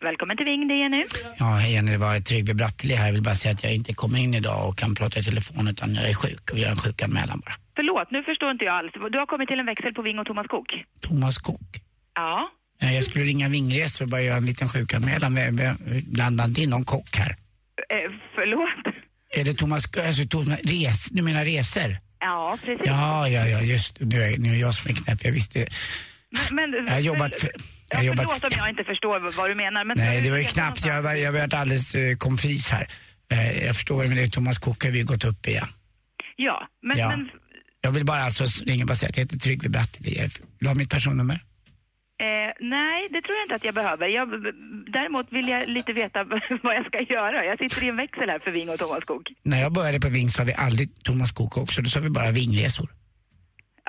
Välkommen 0.05 0.37
till 0.37 0.45
Ving, 0.45 0.67
det 0.67 0.73
är 0.73 0.89
nu. 0.89 1.03
Ja, 1.37 1.45
hej 1.45 1.73
Jenny, 1.73 1.91
det 1.91 1.97
var 1.97 2.19
Tryggve 2.19 2.53
Bratteli 2.53 2.93
här. 2.93 3.05
Jag 3.05 3.13
vill 3.13 3.21
bara 3.21 3.35
säga 3.35 3.53
att 3.53 3.63
jag 3.63 3.73
inte 3.73 3.93
kommer 3.93 4.19
in 4.19 4.33
idag 4.33 4.69
och 4.69 4.77
kan 4.77 4.95
prata 4.95 5.19
i 5.19 5.23
telefon 5.23 5.67
utan 5.67 5.95
jag 5.95 6.09
är 6.09 6.13
sjuk 6.13 6.51
och 6.51 6.57
gör 6.59 6.69
en 6.69 6.77
sjukanmälan 6.77 7.39
bara. 7.45 7.55
Förlåt, 7.75 8.11
nu 8.11 8.23
förstår 8.23 8.51
inte 8.51 8.65
jag 8.65 8.75
alls. 8.75 8.91
Du 9.11 9.17
har 9.17 9.25
kommit 9.25 9.47
till 9.49 9.59
en 9.59 9.65
växel 9.65 9.93
på 9.93 10.01
Ving 10.01 10.19
och 10.19 10.25
Thomas 10.25 10.47
Cook. 10.47 10.67
Thomas 11.01 11.37
Cook. 11.37 11.81
Ja. 12.15 12.49
Jag 12.79 13.03
skulle 13.03 13.25
ringa 13.25 13.49
Vingresor 13.49 14.05
och 14.05 14.09
bara 14.09 14.21
göra 14.21 14.37
en 14.37 14.45
liten 14.45 14.67
sjukanmälan. 14.67 15.37
Blandar 16.03 16.45
inte 16.45 16.61
in 16.61 16.69
någon 16.69 16.85
kock 16.85 17.15
här? 17.17 17.29
Eh, 17.89 18.11
förlåt? 18.35 18.95
Är 19.29 19.43
det 19.43 19.53
Thomas, 19.53 19.97
alltså 20.07 20.27
Thomas, 20.27 20.59
res, 20.63 21.05
du 21.05 21.21
menar 21.23 21.45
resor? 21.45 21.97
Ja, 22.19 22.57
precis. 22.65 22.87
Ja, 22.87 23.27
ja, 23.27 23.47
ja, 23.47 23.61
just 23.61 23.99
nu 23.99 24.23
är, 24.23 24.37
nu 24.37 24.49
är 24.49 24.59
jag 24.59 24.75
som 24.75 24.91
är 24.91 24.95
knäpp. 24.95 25.19
Jag 25.23 25.31
visste 25.31 25.67
Men, 26.51 26.71
men, 26.71 26.85
Jag 26.85 26.93
har 26.93 26.99
jobbat 26.99 27.35
för... 27.35 27.49
Jag 27.89 27.97
har 27.97 28.03
ja, 28.03 28.07
jobbat 28.07 28.25
förlåt 28.31 28.53
om 28.53 28.57
jag 28.59 28.69
inte 28.69 28.83
förstår 28.83 29.19
vad- 29.37 29.49
du 29.49 29.55
menar. 29.55 29.85
Men 29.85 29.97
Nej, 29.97 30.21
det 30.21 30.29
var 30.31 30.37
ju 30.37 30.43
knappt. 30.43 30.85
Jag, 30.85 31.01
var- 31.01 31.13
jag 31.13 31.31
har 31.31 31.39
varit 31.39 31.53
alldeles 31.53 31.95
uh, 31.95 32.15
konfys 32.17 32.69
här. 32.69 32.87
Eh, 33.31 33.65
jag 33.65 33.75
förstår, 33.75 34.03
men 34.05 34.15
det 34.15 34.23
är 34.23 34.27
Thomas 34.27 34.59
Cook 34.59 34.83
har 34.83 34.91
vi 34.91 35.01
gått 35.01 35.23
upp 35.23 35.47
igen. 35.47 35.67
Ja, 36.35 36.67
men, 36.81 36.97
Ja. 36.97 37.09
men 37.09 37.29
Jag 37.81 37.91
vill 37.91 38.05
bara 38.05 38.21
alltså 38.21 38.43
ringa 38.65 38.85
och 38.85 38.97
säga 38.97 39.09
att 39.09 39.17
jag 39.17 39.23
heter 39.23 39.37
Tryggve 39.39 39.69
Bratteli. 39.69 40.15
Jag 40.15 40.23
vill 40.23 40.31
du 40.59 40.67
ha 40.67 40.75
mitt 40.75 40.89
personnummer? 40.89 41.39
Eh, 42.19 42.51
nej, 42.59 43.07
det 43.11 43.21
tror 43.21 43.35
jag 43.37 43.45
inte 43.45 43.55
att 43.55 43.63
jag 43.65 43.73
behöver. 43.75 44.07
Jag, 44.07 44.27
däremot 44.93 45.27
vill 45.31 45.47
jag 45.47 45.69
lite 45.69 45.93
veta 45.93 46.23
vad 46.63 46.75
jag 46.75 46.85
ska 46.85 46.99
göra. 47.13 47.45
Jag 47.45 47.57
sitter 47.59 47.85
i 47.85 47.89
en 47.89 47.97
växel 47.97 48.29
här 48.29 48.39
för 48.39 48.51
Ving 48.51 48.69
och 48.69 48.77
Thomas 48.77 49.03
Cook. 49.03 49.27
När 49.43 49.61
jag 49.61 49.73
började 49.73 49.99
på 49.99 50.09
Ving 50.09 50.29
sa 50.29 50.43
vi 50.43 50.53
aldrig 50.53 51.03
Thomas 51.03 51.31
Cook 51.31 51.57
också. 51.57 51.81
Då 51.81 51.89
sa 51.89 51.99
vi 51.99 52.09
bara 52.09 52.31
Vingresor. 52.31 52.89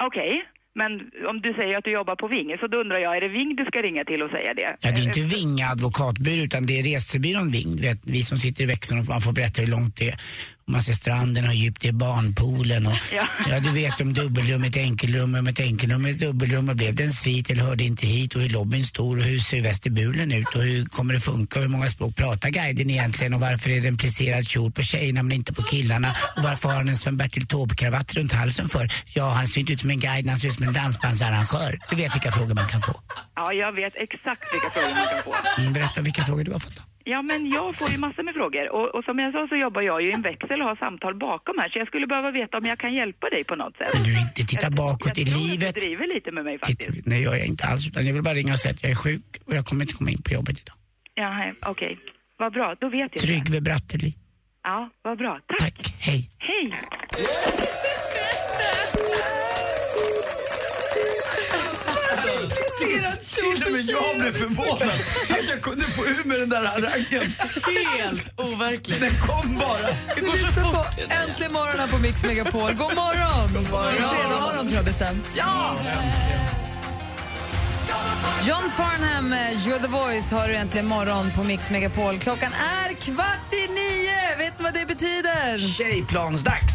Okej, 0.00 0.44
men 0.80 0.90
om 1.30 1.36
du 1.46 1.50
säger 1.52 1.78
att 1.78 1.84
du 1.84 1.92
jobbar 2.00 2.16
på 2.16 2.26
Ving, 2.28 2.48
så 2.60 2.66
då 2.66 2.76
undrar 2.82 2.98
jag, 2.98 3.16
är 3.16 3.20
det 3.20 3.28
Ving 3.28 3.56
du 3.56 3.64
ska 3.64 3.82
ringa 3.82 4.04
till 4.04 4.22
och 4.22 4.30
säga 4.30 4.54
det? 4.54 4.70
Ja, 4.80 4.90
det 4.90 5.00
är 5.00 5.06
inte 5.10 5.20
Ving 5.20 5.46
Vinga 5.56 5.68
advokatbyrå 5.68 6.42
utan 6.42 6.66
det 6.66 6.78
är 6.78 6.82
resebyrån 6.82 7.48
Ving. 7.48 7.76
Du 7.76 7.82
vet, 7.82 8.00
vi 8.06 8.22
som 8.22 8.38
sitter 8.38 8.64
i 8.64 8.66
växeln 8.66 9.00
och 9.00 9.08
man 9.08 9.20
får 9.20 9.32
berätta 9.32 9.62
hur 9.62 9.68
långt 9.68 9.96
det 9.96 10.08
är. 10.08 10.20
Och 10.66 10.72
man 10.72 10.82
ser 10.82 10.92
stranden, 10.92 11.44
hur 11.44 11.52
djupt 11.52 11.84
är 11.84 11.92
barnpoolen 11.92 12.86
och 12.86 12.92
Ja. 13.12 13.26
ja, 13.50 13.60
du 13.60 13.70
vet 13.70 14.00
om 14.00 14.12
dubbelrum, 14.12 14.64
ett 14.64 14.76
enkelrum, 14.76 15.34
om 15.34 15.46
ett 15.46 15.60
enkelrum, 15.60 16.04
ett 16.04 16.18
dubbelrum 16.18 16.68
och 16.68 16.76
blev 16.76 16.94
det 16.94 17.04
en 17.04 17.12
svit 17.12 17.50
eller 17.50 17.62
hörde 17.62 17.84
inte 17.84 18.06
hit 18.06 18.34
och 18.34 18.40
hur 18.40 18.48
lobbyn 18.48 18.84
stor 18.84 19.18
och 19.18 19.24
hur 19.24 19.38
ser 19.38 19.60
vestibulen 19.60 20.32
ut 20.32 20.54
och 20.54 20.62
hur 20.62 20.84
kommer 20.84 21.14
det 21.14 21.20
funka 21.20 21.58
och 21.58 21.62
hur 21.62 21.70
många 21.70 21.88
språk 21.88 22.16
pratar 22.16 22.50
guiden 22.50 22.90
egentligen 22.90 23.34
och 23.34 23.40
varför 23.40 23.70
är 23.70 23.80
det 23.80 23.88
en 23.88 23.96
plisserad 23.96 24.48
kjol 24.48 24.72
på 24.72 24.82
tjejerna 24.82 25.22
men 25.22 25.32
inte 25.32 25.52
på 25.52 25.62
killarna 25.62 26.14
och 26.36 26.42
varför 26.42 26.68
har 26.68 26.76
han 26.76 26.88
en 26.88 26.96
Sven-Bertil 26.96 27.46
Taube-kravatt 27.46 28.14
runt 28.14 28.32
halsen 28.32 28.68
för? 28.68 28.88
Ja, 29.14 29.30
han 29.30 29.46
ser 29.46 29.60
inte 29.60 29.72
ut 29.72 29.80
som 29.80 29.90
en 29.90 30.00
guide, 30.00 30.28
han 30.28 30.38
ser 30.38 30.48
ut 30.48 30.54
som 30.54 30.66
en 30.66 30.72
dansbandsarrangör. 30.72 31.78
Du 31.90 31.96
vet 31.96 32.14
vilka 32.14 32.32
frågor 32.32 32.54
man 32.54 32.66
kan 32.66 32.82
få. 32.82 33.00
Ja, 33.36 33.52
jag 33.52 33.72
vet 33.72 33.92
exakt 33.96 34.42
vilka 34.54 34.70
frågor 34.70 34.94
man 34.94 35.06
kan 35.08 35.22
få. 35.24 35.60
Mm, 35.60 35.72
berätta 35.72 36.00
vilka 36.00 36.24
frågor 36.24 36.44
du 36.44 36.52
har 36.52 36.58
fått 36.58 36.76
då. 36.76 36.82
Ja, 37.12 37.22
men 37.22 37.40
jag 37.56 37.76
får 37.78 37.88
ju 37.90 37.98
massor 37.98 38.22
med 38.22 38.34
frågor. 38.34 38.64
Och, 38.76 38.86
och 38.94 39.04
som 39.04 39.18
jag 39.18 39.32
sa 39.32 39.46
så 39.48 39.56
jobbar 39.56 39.82
jag 39.82 40.02
ju 40.02 40.08
i 40.10 40.12
en 40.12 40.22
växel 40.22 40.58
och 40.62 40.68
har 40.68 40.76
samtal 40.76 41.14
bakom 41.14 41.54
här. 41.58 41.68
Så 41.68 41.78
jag 41.78 41.88
skulle 41.88 42.06
behöva 42.06 42.30
veta 42.30 42.58
om 42.58 42.64
jag 42.64 42.78
kan 42.78 42.94
hjälpa 42.94 43.26
dig 43.30 43.44
på 43.44 43.54
något 43.56 43.76
sätt. 43.76 43.88
Men 43.94 44.02
du 44.02 44.12
inte 44.20 44.42
titta 44.52 44.70
bakåt 44.70 45.12
jag 45.14 45.18
i 45.18 45.24
tror 45.24 45.40
livet. 45.50 45.74
du 45.74 45.80
driver 45.80 46.14
lite 46.14 46.32
med 46.32 46.44
mig 46.44 46.58
faktiskt. 46.58 47.06
Nej, 47.06 47.22
jag 47.22 47.34
är 47.40 47.44
inte 47.44 47.64
alls. 47.66 47.88
Utan 47.88 48.06
jag 48.06 48.14
vill 48.14 48.22
bara 48.22 48.34
ringa 48.34 48.52
och 48.52 48.58
säga 48.58 48.72
att 48.72 48.82
jag 48.82 48.92
är 48.92 49.00
sjuk 49.04 49.24
och 49.46 49.54
jag 49.54 49.64
kommer 49.64 49.82
inte 49.84 49.94
komma 49.94 50.10
in 50.10 50.22
på 50.26 50.30
jobbet 50.34 50.56
idag. 50.62 50.76
Ja, 51.14 51.52
okej. 51.72 51.98
Vad 52.38 52.52
bra, 52.52 52.74
då 52.80 52.88
vet 52.88 53.00
jag 53.00 53.10
det. 53.10 53.18
Tryggve 53.26 53.60
Bratteli. 53.60 54.12
Ja, 54.62 54.90
vad 55.02 55.18
bra. 55.18 55.40
Tack. 55.58 55.94
Hej. 56.06 56.20
Hej. 56.38 56.64
Till 62.86 63.64
och 63.66 63.72
med 63.72 63.80
jag 63.80 64.20
blev 64.20 64.32
förvånad 64.32 64.90
att 65.30 65.48
jag 65.48 65.62
kunde 65.62 65.84
få 65.84 66.06
ur 66.06 66.24
med 66.24 66.38
den 66.40 66.48
där 66.48 66.66
harangen. 66.66 67.34
Helt 67.98 68.32
overkligt. 68.36 69.00
Den 69.00 69.14
kom 69.26 69.58
bara. 69.58 69.88
Du 70.16 70.20
lyssnar 70.32 70.72
på 70.72 70.84
Äntligen 71.08 71.52
morgon 71.52 71.78
här 71.78 71.86
på 71.88 71.98
Mix 71.98 72.24
Megapol. 72.24 72.74
God 72.74 72.94
morgon! 72.94 73.52
God 73.54 73.70
morgon. 73.70 73.92
Fredag 73.92 74.40
morgon 74.40 74.66
tror 74.66 74.76
jag 74.76 74.84
bestämt. 74.84 75.26
Ja! 75.36 75.76
John 78.48 78.70
Farnham, 78.76 79.32
eh, 79.32 79.38
You're 79.38 79.80
the 79.80 79.88
voice, 79.88 80.30
har 80.30 80.48
du 80.48 80.54
äntligen 80.54 80.86
morgon 80.86 81.30
på 81.36 81.44
Mix 81.44 81.70
Megapol. 81.70 82.18
Klockan 82.18 82.52
är 82.52 82.92
kvart 82.94 83.52
i 83.52 83.72
nio! 83.72 84.36
Vet 84.38 84.58
ni 84.58 84.64
vad 84.64 84.74
det 84.74 84.86
betyder? 84.86 85.58
Tjejplansdags. 85.58 86.72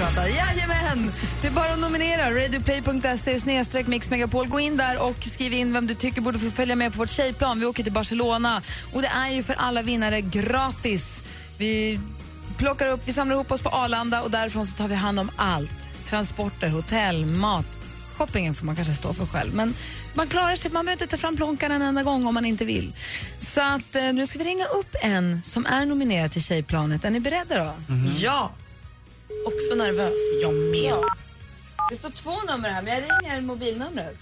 Jag 0.00 0.14
prata. 0.14 0.28
Jajamän! 0.28 1.12
Det 1.40 1.46
är 1.46 1.52
bara 1.52 1.72
att 1.72 1.78
nominera. 1.78 2.30
Radioplay.se 2.30 3.40
snedstreck 3.40 3.86
Mix 3.86 4.10
Megapol. 4.10 4.48
Gå 4.48 4.60
in 4.60 4.76
där 4.76 4.98
och 4.98 5.24
skriv 5.24 5.52
in 5.52 5.72
vem 5.72 5.86
du 5.86 5.94
tycker 5.94 6.20
borde 6.20 6.38
få 6.38 6.50
följa 6.50 6.76
med 6.76 6.92
på 6.92 6.98
vårt 6.98 7.10
tjejplan. 7.10 7.60
Vi 7.60 7.66
åker 7.66 7.82
till 7.82 7.92
Barcelona 7.92 8.62
och 8.92 9.02
det 9.02 9.08
är 9.08 9.30
ju 9.30 9.42
för 9.42 9.54
alla 9.54 9.82
vinnare 9.82 10.20
gratis. 10.20 11.24
Vi 11.58 12.00
plockar 12.56 12.86
upp, 12.86 13.00
vi 13.04 13.12
samlar 13.12 13.34
ihop 13.34 13.50
oss 13.50 13.62
på 13.62 13.68
Arlanda 13.68 14.22
och 14.22 14.30
därifrån 14.30 14.66
så 14.66 14.76
tar 14.76 14.88
vi 14.88 14.94
hand 14.94 15.20
om 15.20 15.30
allt. 15.36 16.04
Transporter, 16.04 16.68
hotell, 16.68 17.26
mat. 17.26 17.66
Shoppingen 18.16 18.54
får 18.54 18.66
man 18.66 18.76
kanske 18.76 18.94
stå 18.94 19.12
för 19.12 19.26
själv. 19.26 19.54
Men 19.54 19.74
man 20.14 20.28
klarar 20.28 20.56
sig, 20.56 20.70
man 20.70 20.84
behöver 20.84 21.02
inte 21.02 21.16
ta 21.16 21.20
fram 21.20 21.36
plånkan 21.36 21.72
en 21.72 21.82
enda 21.82 22.02
gång 22.02 22.26
om 22.26 22.34
man 22.34 22.44
inte 22.44 22.64
vill. 22.64 22.92
Så 23.38 23.60
att, 23.60 23.96
eh, 23.96 24.12
nu 24.12 24.26
ska 24.26 24.38
vi 24.38 24.44
ringa 24.44 24.64
upp 24.64 24.96
en 25.02 25.42
som 25.44 25.66
är 25.66 25.86
nominerad 25.86 26.32
till 26.32 26.42
Tjejplanet. 26.42 27.04
Är 27.04 27.10
ni 27.10 27.20
beredda 27.20 27.64
då? 27.64 27.72
Ja. 28.18 28.50
Också 29.46 29.74
nervös. 29.76 30.20
Jag 30.42 30.54
med. 30.54 31.02
Det 31.90 31.96
står 31.96 32.10
två 32.10 32.30
nummer 32.52 32.68
här, 32.70 32.82
men 32.82 32.94
jag 32.94 33.02
ringer 33.02 33.40
mobilnumret. 33.40 34.16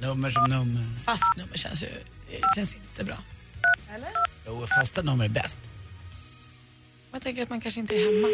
Nummer 0.00 0.30
som 0.30 0.50
nummer. 0.50 0.86
Fast 1.04 1.36
nummer 1.36 1.54
känns 1.56 1.82
ju 1.82 1.88
känns 2.54 2.74
inte 2.74 3.04
bra. 3.04 3.16
Eller? 3.94 4.08
Jo, 4.46 4.66
fasta 4.66 5.02
nummer 5.02 5.24
är 5.24 5.28
bäst. 5.28 5.58
Jag 7.12 7.22
tänker 7.22 7.42
att 7.42 7.50
man 7.50 7.60
kanske 7.60 7.80
inte 7.80 7.94
är 7.94 7.98
hemma. 7.98 8.28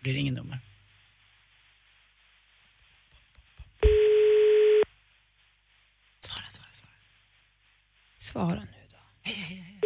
Vi 0.00 0.12
ringer 0.12 0.32
nummer. 0.32 0.58
Svara, 6.18 6.46
svara, 6.48 6.68
svara. 6.72 6.92
Svara 8.16 8.60
nu 8.60 8.78
då. 8.90 8.98
Hej, 9.22 9.80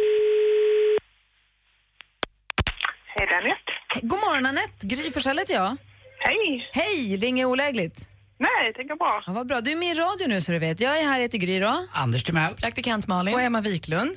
Danette. 3.31 3.72
Hej, 3.72 3.72
God 4.01 4.19
morgon 4.19 4.45
Anette, 4.45 4.87
Gry 4.87 5.11
Forssell 5.11 5.37
heter 5.37 5.53
jag. 5.53 5.77
Hej. 6.19 6.69
Hej, 6.73 7.17
ringer 7.17 7.45
olägligt? 7.45 8.07
Nej, 8.39 8.73
tänker 8.73 8.95
bra. 8.95 9.23
Ja, 9.27 9.33
vad 9.33 9.47
bra. 9.47 9.61
Du 9.61 9.71
är 9.71 9.75
med 9.75 9.95
i 9.95 9.99
radio 9.99 10.27
nu 10.27 10.41
så 10.41 10.51
du 10.51 10.59
vet. 10.59 10.79
Jag 10.79 10.99
är 10.99 11.03
här, 11.03 11.19
heter 11.19 11.37
Gry 11.37 11.59
då. 11.59 11.85
Anders 11.93 12.23
Timell. 12.23 12.53
Praktikant 12.55 13.07
Malin. 13.07 13.33
Och 13.33 13.41
Emma 13.41 13.61
Wiklund. 13.61 14.11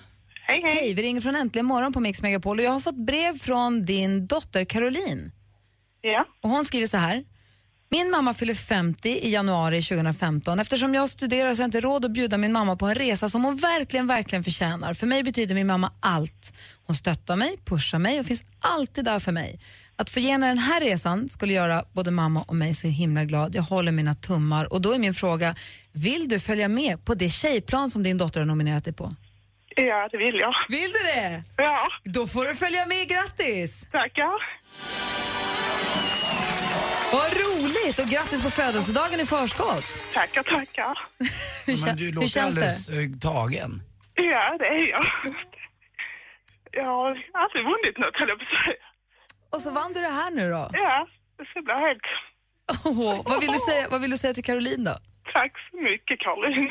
Hej, 0.47 0.61
hej. 0.63 0.75
Hej, 0.75 0.95
vi 0.95 1.03
ringer 1.03 1.21
från 1.21 1.37
Äntligen 1.37 1.67
morgon 1.67 1.93
på 1.93 2.01
Mix 2.01 2.23
Megapol 2.23 2.59
och 2.59 2.65
jag 2.65 2.71
har 2.71 2.81
fått 2.81 3.07
brev 3.07 3.39
från 3.39 3.83
din 3.83 4.27
dotter 4.27 4.65
Caroline. 4.65 5.33
Ja. 6.01 6.27
Och 6.43 6.51
hon 6.51 6.65
skriver 6.65 6.87
så 6.87 6.97
här. 6.97 7.23
Min 7.89 8.11
mamma 8.11 8.35
fyller 8.35 8.55
50 8.55 9.09
i 9.09 9.31
januari 9.31 9.83
2015. 9.83 10.61
Eftersom 10.61 10.95
jag 10.95 11.09
studerar 11.09 11.55
så 11.55 11.61
har 11.61 11.65
jag 11.65 11.69
inte 11.69 11.81
råd 11.81 12.05
att 12.05 12.11
bjuda 12.11 12.37
min 12.37 12.53
mamma 12.53 12.77
på 12.77 12.87
en 12.87 12.95
resa 12.95 13.29
som 13.29 13.45
hon 13.45 13.57
verkligen, 13.57 14.07
verkligen 14.07 14.45
förtjänar. 14.45 14.95
För 14.95 15.07
mig 15.07 15.23
betyder 15.23 15.55
min 15.55 15.67
mamma 15.67 15.93
allt. 16.01 16.53
Hon 16.87 16.97
stöttar 16.97 17.37
mig, 17.37 17.57
pushar 17.65 17.99
mig 17.99 18.21
och 18.21 18.27
finns 18.27 18.43
alltid 18.61 19.05
där 19.05 19.19
för 19.19 19.33
mig. 19.33 19.61
Att 19.97 20.11
få 20.11 20.21
ge 20.21 20.31
henne 20.31 20.49
den 20.49 20.59
här 20.59 20.81
resan 20.81 21.29
skulle 21.29 21.53
göra 21.53 21.85
både 21.93 22.11
mamma 22.11 22.43
och 22.43 22.57
mig 22.57 22.75
så 22.75 22.87
himla 22.87 23.25
glad. 23.25 23.55
Jag 23.55 23.63
håller 23.63 23.93
mina 23.93 24.15
tummar 24.15 24.73
och 24.73 24.81
då 24.83 24.93
är 24.95 24.99
min 24.99 25.15
fråga, 25.15 25.55
vill 25.93 26.29
du 26.29 26.41
följa 26.41 26.69
med 26.69 27.05
på 27.05 27.15
det 27.15 27.29
tjejplan 27.29 27.91
som 27.91 28.03
din 28.03 28.19
dotter 28.19 28.41
har 28.41 28.47
nominerat 28.47 28.85
dig 28.85 28.93
på? 28.95 29.15
Ja, 29.77 30.09
det 30.13 30.17
vill 30.19 30.39
jag. 30.41 30.55
Vill 30.69 30.91
du 30.93 30.99
det? 31.21 31.43
Ja. 31.57 31.89
Då 32.05 32.27
får 32.27 32.45
du 32.45 32.55
följa 32.57 32.87
med, 32.87 33.09
grattis! 33.09 33.89
Tackar. 33.93 34.57
Vad 37.13 37.33
roligt 37.33 37.99
och 37.99 38.07
grattis 38.07 38.43
på 38.43 38.51
födelsedagen 38.51 39.21
i 39.21 39.27
förskott! 39.27 40.01
Tackar, 40.15 40.43
tackar. 40.43 40.99
Hur, 41.67 41.75
kä- 41.75 41.87
Men 41.87 41.97
du 41.97 42.05
hur 42.05 42.13
låter 42.13 42.29
känns 42.29 42.55
det? 42.55 42.61
alldeles 42.61 42.89
eh, 42.89 43.19
tagen. 43.21 43.83
Ja, 44.15 44.57
det 44.59 44.65
är 44.67 44.91
jag. 44.91 45.05
Jag 46.79 46.85
har 46.85 47.11
aldrig 47.43 47.63
vunnit 47.71 47.99
något, 47.99 48.17
höll 48.19 48.29
jag 48.29 48.39
på 48.39 48.45
att 48.45 48.65
säga. 48.65 48.85
Och 49.53 49.61
så 49.65 49.71
vann 49.71 49.93
du 49.93 50.01
det 50.01 50.15
här 50.21 50.31
nu 50.31 50.51
då? 50.51 50.71
Ja, 50.73 51.09
det 51.39 51.45
ska 51.51 51.63
bli 51.63 51.75
helt... 51.87 52.07
Åh, 52.85 53.23
vad, 53.31 53.41
vill 53.41 53.53
du 53.53 53.59
säga, 53.59 53.89
vad 53.91 54.01
vill 54.01 54.11
du 54.11 54.17
säga 54.17 54.35
till 54.35 54.45
Caroline 54.45 54.85
då? 54.85 54.97
Tack 55.33 55.53
så 55.71 55.77
mycket, 55.77 56.21
Caroline. 56.21 56.71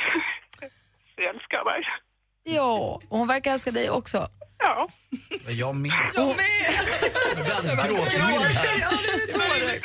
Jag 1.15 1.35
älskar 1.35 1.65
dig. 1.65 1.83
Ja, 2.43 3.01
och 3.09 3.17
hon 3.17 3.27
verkar 3.27 3.51
älska 3.51 3.71
dig 3.71 3.89
också. 3.89 4.27
Ja. 4.57 4.87
Jag 5.49 5.75
med. 5.75 5.91
Jag 6.15 6.27
med! 6.27 6.35
Alldeles 7.57 7.87
gråtmild 7.87 9.83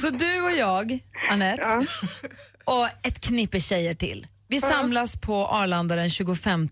Så 0.00 0.10
du 0.10 0.42
och 0.42 0.52
jag, 0.52 0.98
Anette, 1.30 1.86
och 2.64 2.86
ett 2.86 3.20
knippe 3.28 3.60
tjejer 3.60 3.94
till. 3.94 4.26
Vi 4.48 4.60
samlas 4.60 5.20
på 5.20 5.46
Arlanda 5.46 5.96
den 5.96 6.10
25 6.10 6.68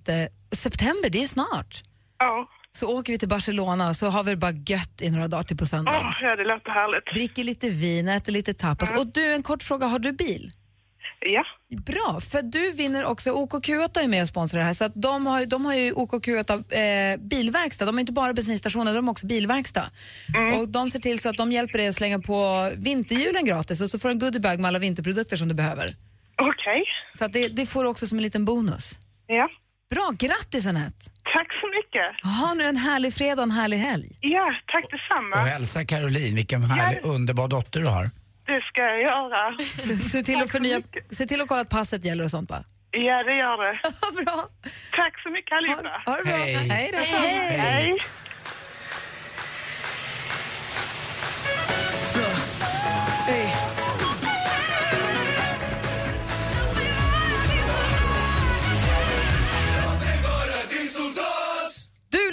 september, 0.57 1.11
det 1.11 1.23
är 1.23 1.27
snart. 1.27 1.83
Ja. 2.23 2.49
Så 2.73 2.99
åker 2.99 3.13
vi 3.13 3.19
till 3.19 3.29
Barcelona 3.29 3.95
så 3.95 4.07
har 4.09 4.25
vi 4.25 4.31
det 4.31 4.37
bara 4.37 4.53
gött 4.67 5.03
i 5.03 5.11
några 5.11 5.29
dagar 5.29 5.43
till 5.43 5.57
på 5.57 5.67
söndag. 5.67 5.93
Åh, 6.01 6.13
ja, 6.23 6.37
det 6.37 6.45
låter 6.45 6.71
härligt. 6.71 7.15
Dricker 7.15 7.45
lite 7.45 7.71
vin, 7.71 8.09
äter 8.09 8.33
lite 8.33 8.55
tapas. 8.55 8.91
Och 8.91 9.07
du, 9.07 9.35
en 9.35 9.43
kort 9.43 9.63
fråga, 9.63 9.87
har 9.87 9.99
du 9.99 10.13
bil? 10.13 10.53
Ja. 11.21 11.45
Bra, 11.87 12.21
för 12.21 12.43
du 12.43 12.71
vinner 12.71 13.05
också, 13.05 13.31
OKQ8 13.31 13.99
är 14.01 14.09
med 14.09 14.23
och 14.23 14.29
sponsrar 14.29 14.61
det 14.61 14.67
här, 14.67 14.75
så 14.75 14.85
att 14.85 14.93
de, 14.95 15.27
har, 15.27 15.47
de 15.47 15.65
har 15.65 15.75
ju 15.75 15.93
OKQ8 15.93 16.53
eh, 16.53 17.21
bilverkstad, 17.21 17.87
de 17.87 17.97
är 17.97 18.01
inte 18.01 18.13
bara 18.13 18.33
bensinstationer, 18.33 18.95
de 18.95 19.05
har 19.07 19.13
också 19.13 19.27
bilverkstad. 19.27 19.87
Och 20.55 20.69
de 20.69 20.91
ser 20.91 20.99
till 20.99 21.21
så 21.21 21.29
att 21.29 21.37
de 21.37 21.53
hjälper 21.53 21.79
dig 21.79 21.89
att 21.89 21.95
slänga 21.95 22.19
på 22.19 22.71
vinterhjulen 22.77 23.45
gratis 23.45 23.81
och 23.81 23.91
så 23.91 23.99
får 23.99 24.09
du 24.09 24.13
en 24.13 24.19
goodiebag 24.19 24.61
med 24.61 24.69
alla 24.69 24.79
vinterprodukter 24.79 25.37
som 25.37 25.49
du 25.49 25.55
behöver. 25.55 25.91
Okej. 26.37 26.85
Så 27.19 27.25
att 27.25 27.33
det, 27.33 27.49
det 27.49 27.67
får 27.67 27.83
du 27.83 27.89
också 27.89 28.07
som 28.07 28.19
en 28.19 28.23
liten 28.23 28.45
bonus. 28.45 28.99
Ja. 29.27 29.49
Bra, 29.91 30.13
grattis 30.19 30.67
Anette! 30.67 31.11
Tack 31.35 31.49
så 31.61 31.62
mycket. 31.79 32.09
Ha 32.41 32.55
nu 32.55 32.65
en 32.65 32.77
härlig 32.77 33.15
fredag 33.15 33.43
och 33.43 33.43
en 33.43 33.51
härlig 33.51 33.77
helg. 33.77 34.09
Ja, 34.21 34.55
tack 34.73 34.85
Och 34.85 34.91
detsamma. 34.91 35.37
hälsa 35.37 35.85
Caroline, 35.85 36.35
vilken 36.35 36.63
härlig, 36.63 37.01
underbar 37.05 37.49
dotter 37.49 37.81
du 37.81 37.87
har. 37.87 38.05
Det 38.47 38.61
ska 38.61 38.83
jag 38.83 39.01
göra. 39.03 39.57
Se, 39.59 39.97
se, 39.97 40.23
till 40.23 40.43
att 40.43 40.51
förnya, 40.51 40.81
se 41.11 41.27
till 41.27 41.41
att 41.41 41.49
kolla 41.49 41.61
att 41.61 41.69
passet 41.69 42.05
gäller 42.05 42.25
och 42.25 42.31
sånt 42.31 42.49
bara. 42.49 42.65
Ja, 42.91 43.23
det 43.23 43.35
gör 43.35 43.57
det. 43.65 43.79
bra. 44.25 44.49
Tack 44.93 45.23
så 45.23 45.31
mycket 45.31 45.53
allihopa. 45.57 46.03
Ha 46.07 46.17
det 46.17 46.25
bra. 46.25 46.33
Hej. 46.35 46.55
Hej 46.55 46.91
då. 46.93 46.99
Hej. 46.99 47.59
Hej. 47.59 47.99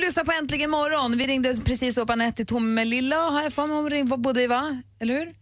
Lyssnar 0.10 0.24
på 0.24 0.32
Äntligen 0.32 0.69
morgon. 0.69 1.17
Vi 1.17 1.28
ringde 1.28 1.56
precis 1.56 1.98
upp 1.98 2.10
Anette 2.10 2.41
i 2.41 2.45
Tomelilla, 2.45 3.15
har 3.15 3.41
jag 3.41 3.54
för 3.54 3.67
mig 3.67 3.76
hon 3.76 3.89
ringde, 3.89 4.17
bodde 4.17 4.43
i, 4.43 4.48
va? 4.48 4.82
Eller 5.00 5.19
hur? 5.19 5.34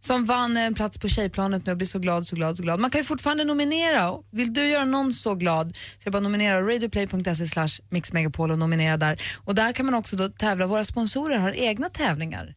Som 0.00 0.24
vann 0.24 0.56
en 0.56 0.74
plats 0.74 0.98
på 0.98 1.08
tjejplanet 1.08 1.66
nu 1.66 1.72
och 1.72 1.78
blir 1.78 1.86
så 1.86 1.98
glad, 1.98 2.26
så 2.26 2.36
glad, 2.36 2.56
så 2.56 2.62
glad. 2.62 2.80
Man 2.80 2.90
kan 2.90 3.00
ju 3.00 3.04
fortfarande 3.04 3.44
nominera. 3.44 4.12
Vill 4.32 4.54
du 4.54 4.68
göra 4.68 4.84
någon 4.84 5.12
så 5.12 5.34
glad 5.34 5.76
så 5.76 6.06
jag 6.06 6.12
bara 6.12 6.20
nominera 6.20 6.62
radioplay.se 6.62 7.46
slash 7.46 7.68
mixmegapol 7.88 8.50
och 8.50 8.58
nominera 8.58 8.96
där. 8.96 9.22
Och 9.44 9.54
där 9.54 9.72
kan 9.72 9.86
man 9.86 9.94
också 9.94 10.16
då 10.16 10.28
tävla. 10.28 10.66
Våra 10.66 10.84
sponsorer 10.84 11.38
har 11.38 11.52
egna 11.52 11.88
tävlingar 11.88 12.54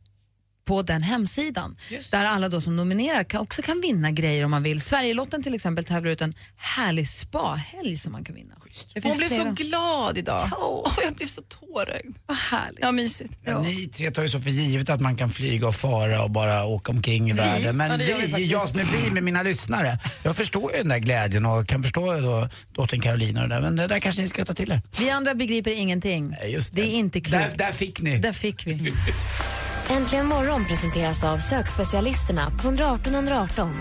på 0.67 0.81
den 0.81 1.03
hemsidan. 1.03 1.75
Där 2.11 2.25
alla 2.25 2.49
då 2.49 2.61
som 2.61 2.75
nominerar 2.75 3.23
kan, 3.23 3.41
också 3.41 3.61
kan 3.61 3.81
vinna 3.81 4.11
grejer 4.11 4.43
om 4.43 4.51
man 4.51 4.63
vill. 4.63 4.81
Sverigelotten 4.81 5.43
till 5.43 5.55
exempel 5.55 5.83
tävlar 5.85 6.11
ut 6.11 6.21
en 6.21 6.33
härlig 6.57 7.09
spahelg 7.09 7.95
som 7.97 8.11
man 8.11 8.23
kan 8.23 8.35
vinna. 8.35 8.53
Det 8.93 9.03
Hon 9.03 9.17
blev 9.17 9.29
så 9.29 9.43
glad 9.43 10.17
idag. 10.17 10.41
Åh. 10.51 10.81
Åh, 10.85 10.93
jag 11.03 11.13
blev 11.13 11.27
så 11.27 11.41
tårögd. 11.41 12.15
Vad 12.25 12.37
härligt. 12.37 12.79
Ja, 12.81 12.91
mysigt. 12.91 13.33
Ja. 13.45 13.61
Ni 13.61 13.87
tre 13.87 14.11
tar 14.11 14.21
ju 14.21 14.29
så 14.29 14.41
för 14.41 14.49
givet 14.49 14.89
att 14.89 15.01
man 15.01 15.15
kan 15.15 15.29
flyga 15.29 15.67
och 15.67 15.75
fara 15.75 16.23
och 16.23 16.31
bara 16.31 16.65
åka 16.65 16.91
omkring 16.91 17.29
i 17.29 17.33
Vi? 17.33 17.37
världen. 17.37 17.77
Men 17.77 17.91
Ja, 17.91 17.97
det 17.97 18.37
vi 18.37 18.45
jag 18.45 18.69
som 18.69 18.79
är 18.79 18.83
vi 18.83 19.11
med 19.11 19.23
mina 19.23 19.43
lyssnare, 19.43 19.99
jag 20.23 20.35
förstår 20.35 20.71
ju 20.71 20.77
den 20.77 20.87
där 20.87 20.99
glädjen 20.99 21.45
och 21.45 21.67
kan 21.67 21.83
förstå 21.83 22.19
då 22.19 22.49
dottern 22.71 23.01
Caroline 23.01 23.37
och 23.37 23.49
det 23.49 23.55
där. 23.55 23.61
Men 23.61 23.75
det 23.75 23.87
där 23.87 23.99
kanske 23.99 24.21
ni 24.21 24.27
ska 24.27 24.45
ta 24.45 24.53
till 24.53 24.71
er. 24.71 24.81
Vi 24.99 25.09
andra 25.09 25.35
begriper 25.35 25.71
ingenting. 25.71 26.35
just 26.47 26.73
det. 26.73 26.81
är 26.81 26.85
inte 26.85 27.21
klokt. 27.21 27.57
Där, 27.57 27.65
där 27.65 27.73
fick 27.73 28.01
ni. 28.01 28.17
Där 28.17 28.33
fick 28.33 28.67
vi. 28.67 28.93
Äntligen 29.89 30.25
morgon 30.25 30.65
presenteras 30.65 31.23
av 31.23 31.37
sökspecialisterna 31.37 32.51
på 32.57 32.67
118 32.67 33.13
118. 33.15 33.73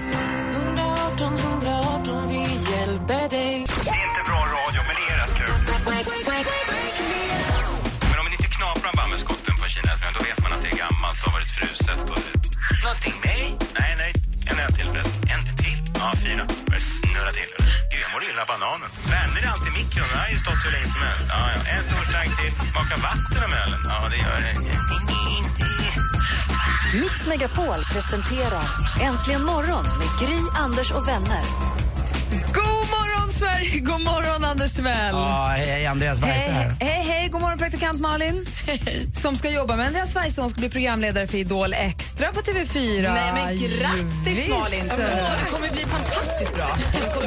118 0.55 1.39
118, 1.39 2.29
vi 2.29 2.41
hjälper 2.73 3.29
dig. 3.37 3.55
Det 3.85 3.91
är 4.01 4.05
inte 4.11 4.23
bra 4.31 4.43
radio, 4.59 4.81
men 4.87 4.95
det 4.99 5.05
är 5.13 5.17
rätt 5.23 5.37
kul. 5.41 5.55
Men 8.09 8.19
om 8.21 8.25
man 8.27 8.33
inte 8.39 8.51
knaprar 8.57 8.93
bambuskotten 9.01 9.55
på 9.61 9.65
kinesarna, 9.75 10.11
då 10.17 10.21
vet 10.29 10.41
man 10.45 10.53
att 10.55 10.63
det 10.65 10.71
är 10.75 10.79
gammalt 10.85 11.19
och 11.23 11.27
har 11.29 11.35
varit 11.39 11.53
fruset. 11.59 12.01
Och... 12.13 12.19
Någonting 12.85 13.17
med? 13.27 13.45
Nej, 13.81 13.93
nej. 14.03 14.13
En 14.51 14.57
öl 14.65 14.73
till 14.77 14.89
förresten. 14.93 15.21
En 15.35 15.43
till? 15.63 15.81
Ja, 16.01 16.09
fyra. 16.25 16.43
Börjar 16.69 16.85
snurra 17.01 17.33
till. 17.39 17.51
Gud, 17.91 18.01
jag 18.05 18.11
mår 18.15 18.23
illa 18.29 18.41
av 18.45 18.49
bananen. 18.55 18.91
Värmde 19.13 19.39
det 19.45 19.49
alltid 19.55 19.71
i 19.73 19.75
mikron? 19.79 20.07
Den 20.13 20.19
har 20.25 20.31
ju 20.35 20.39
stått 20.45 20.61
så 20.67 20.71
länge 20.75 20.89
som 20.95 21.03
helst. 21.09 21.25
Ja, 21.35 21.41
ja. 21.55 21.59
En 21.75 21.83
stor 21.89 22.03
slang 22.11 22.31
till. 22.39 22.53
Smaka 22.73 22.97
vatten 23.09 23.41
om 23.47 23.53
ölen? 23.63 23.81
Ja, 23.93 23.99
det 24.13 24.19
gör 24.25 24.39
det. 24.47 24.55
Mix 27.01 27.27
Megapol 27.29 27.85
presenterar 27.93 28.63
Äntligen 29.01 29.45
morgon 29.45 29.85
med 29.85 30.29
Gry, 30.29 30.39
Anders 30.55 30.93
och 30.93 31.09
vänner. 31.09 31.43
God 32.55 32.89
morgon 32.91 33.31
Sverige! 33.31 33.81
God 33.81 34.01
morgon 34.01 34.45
Anders 34.45 34.73
Timell! 34.73 35.15
Ja, 35.15 35.47
hej, 35.57 35.67
hej 35.67 35.87
Andreas 35.87 36.19
Weise 36.23 36.33
Hej, 36.35 36.53
här. 36.53 36.77
hej, 36.81 37.03
hej, 37.05 37.29
god 37.29 37.41
morgon 37.41 37.59
praktikant 37.59 38.01
Malin. 38.01 38.47
Som 39.13 39.37
ska 39.37 39.51
jobba 39.51 39.77
med 39.77 39.87
Andreas 39.87 40.17
Weise, 40.17 40.41
hon 40.41 40.51
ska 40.51 40.59
bli 40.61 40.71
programledare 40.71 41.27
för 41.27 41.39
Idol 41.39 41.73
Extra 41.73 42.33
på 42.33 42.41
TV4. 42.41 43.03
Nej, 43.03 43.33
men 43.33 43.57
grattis. 43.57 44.49
Malin! 44.49 44.89
Det 44.89 45.51
kommer 45.51 45.71
bli 45.71 45.85
fantastiskt 45.85 46.55
bra. 46.55 46.79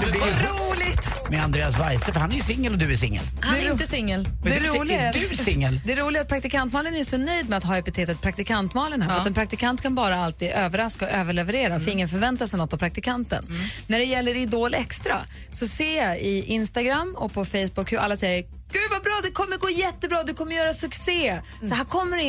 Det 0.01 0.19
Vad 0.19 0.27
ju 0.27 0.33
roligt! 0.33 1.08
Med 1.29 1.43
Andreas 1.43 1.79
Weise, 1.79 2.13
för 2.13 2.19
han 2.19 2.31
är 2.31 2.35
ju 2.35 2.41
singel 2.41 2.73
och 2.73 2.79
du 2.79 2.91
är 2.91 2.95
singel. 2.95 3.23
Han 3.39 3.55
är 3.55 3.59
är 3.59 3.71
inte 3.71 3.87
singel. 3.87 4.27
Det 4.43 4.59
roliga 4.59 5.01
är 5.01 5.13
du 5.13 5.35
singel? 5.35 5.81
Det 5.85 5.95
roliga 5.95 6.19
är 6.19 6.23
att 6.23 6.29
praktikant 6.29 6.73
Malin 6.73 6.95
är 6.95 7.03
så 7.03 7.17
nöjd 7.17 7.49
med 7.49 7.57
att 7.57 7.63
ha 7.63 7.77
epitetet 7.77 8.21
praktikant 8.21 8.73
Malin 8.73 9.01
här. 9.01 9.09
För 9.09 9.21
att 9.21 9.27
en 9.27 9.33
praktikant 9.33 9.81
kan 9.81 9.95
bara 9.95 10.15
alltid 10.15 10.51
överraska 10.51 11.05
och 11.05 11.11
överleverera 11.11 11.79
för 11.79 11.91
ingen 11.91 12.07
förväntar 12.07 12.45
sig 12.45 12.59
något 12.59 12.73
av 12.73 12.77
praktikanten. 12.77 13.45
När 13.87 13.99
det 13.99 14.05
gäller 14.05 14.35
Idol 14.35 14.73
Extra 14.73 15.17
så 15.51 15.67
ser 15.67 16.03
jag 16.03 16.19
i 16.19 16.43
Instagram 16.45 17.15
och 17.17 17.33
på 17.33 17.45
Facebook 17.45 17.91
hur 17.91 17.97
alla 17.97 18.17
säger 18.17 18.43
Gud 18.71 18.81
vad 18.91 19.03
bra, 19.03 19.19
det 19.23 19.31
kommer 19.31 19.57
gå 19.57 19.69
jättebra, 19.69 20.23
du 20.23 20.33
kommer 20.33 20.55
göra 20.55 20.73
succé. 20.73 21.41
Så 21.69 21.75
här 21.75 21.85
kommer 21.85 22.17
det 22.17 22.23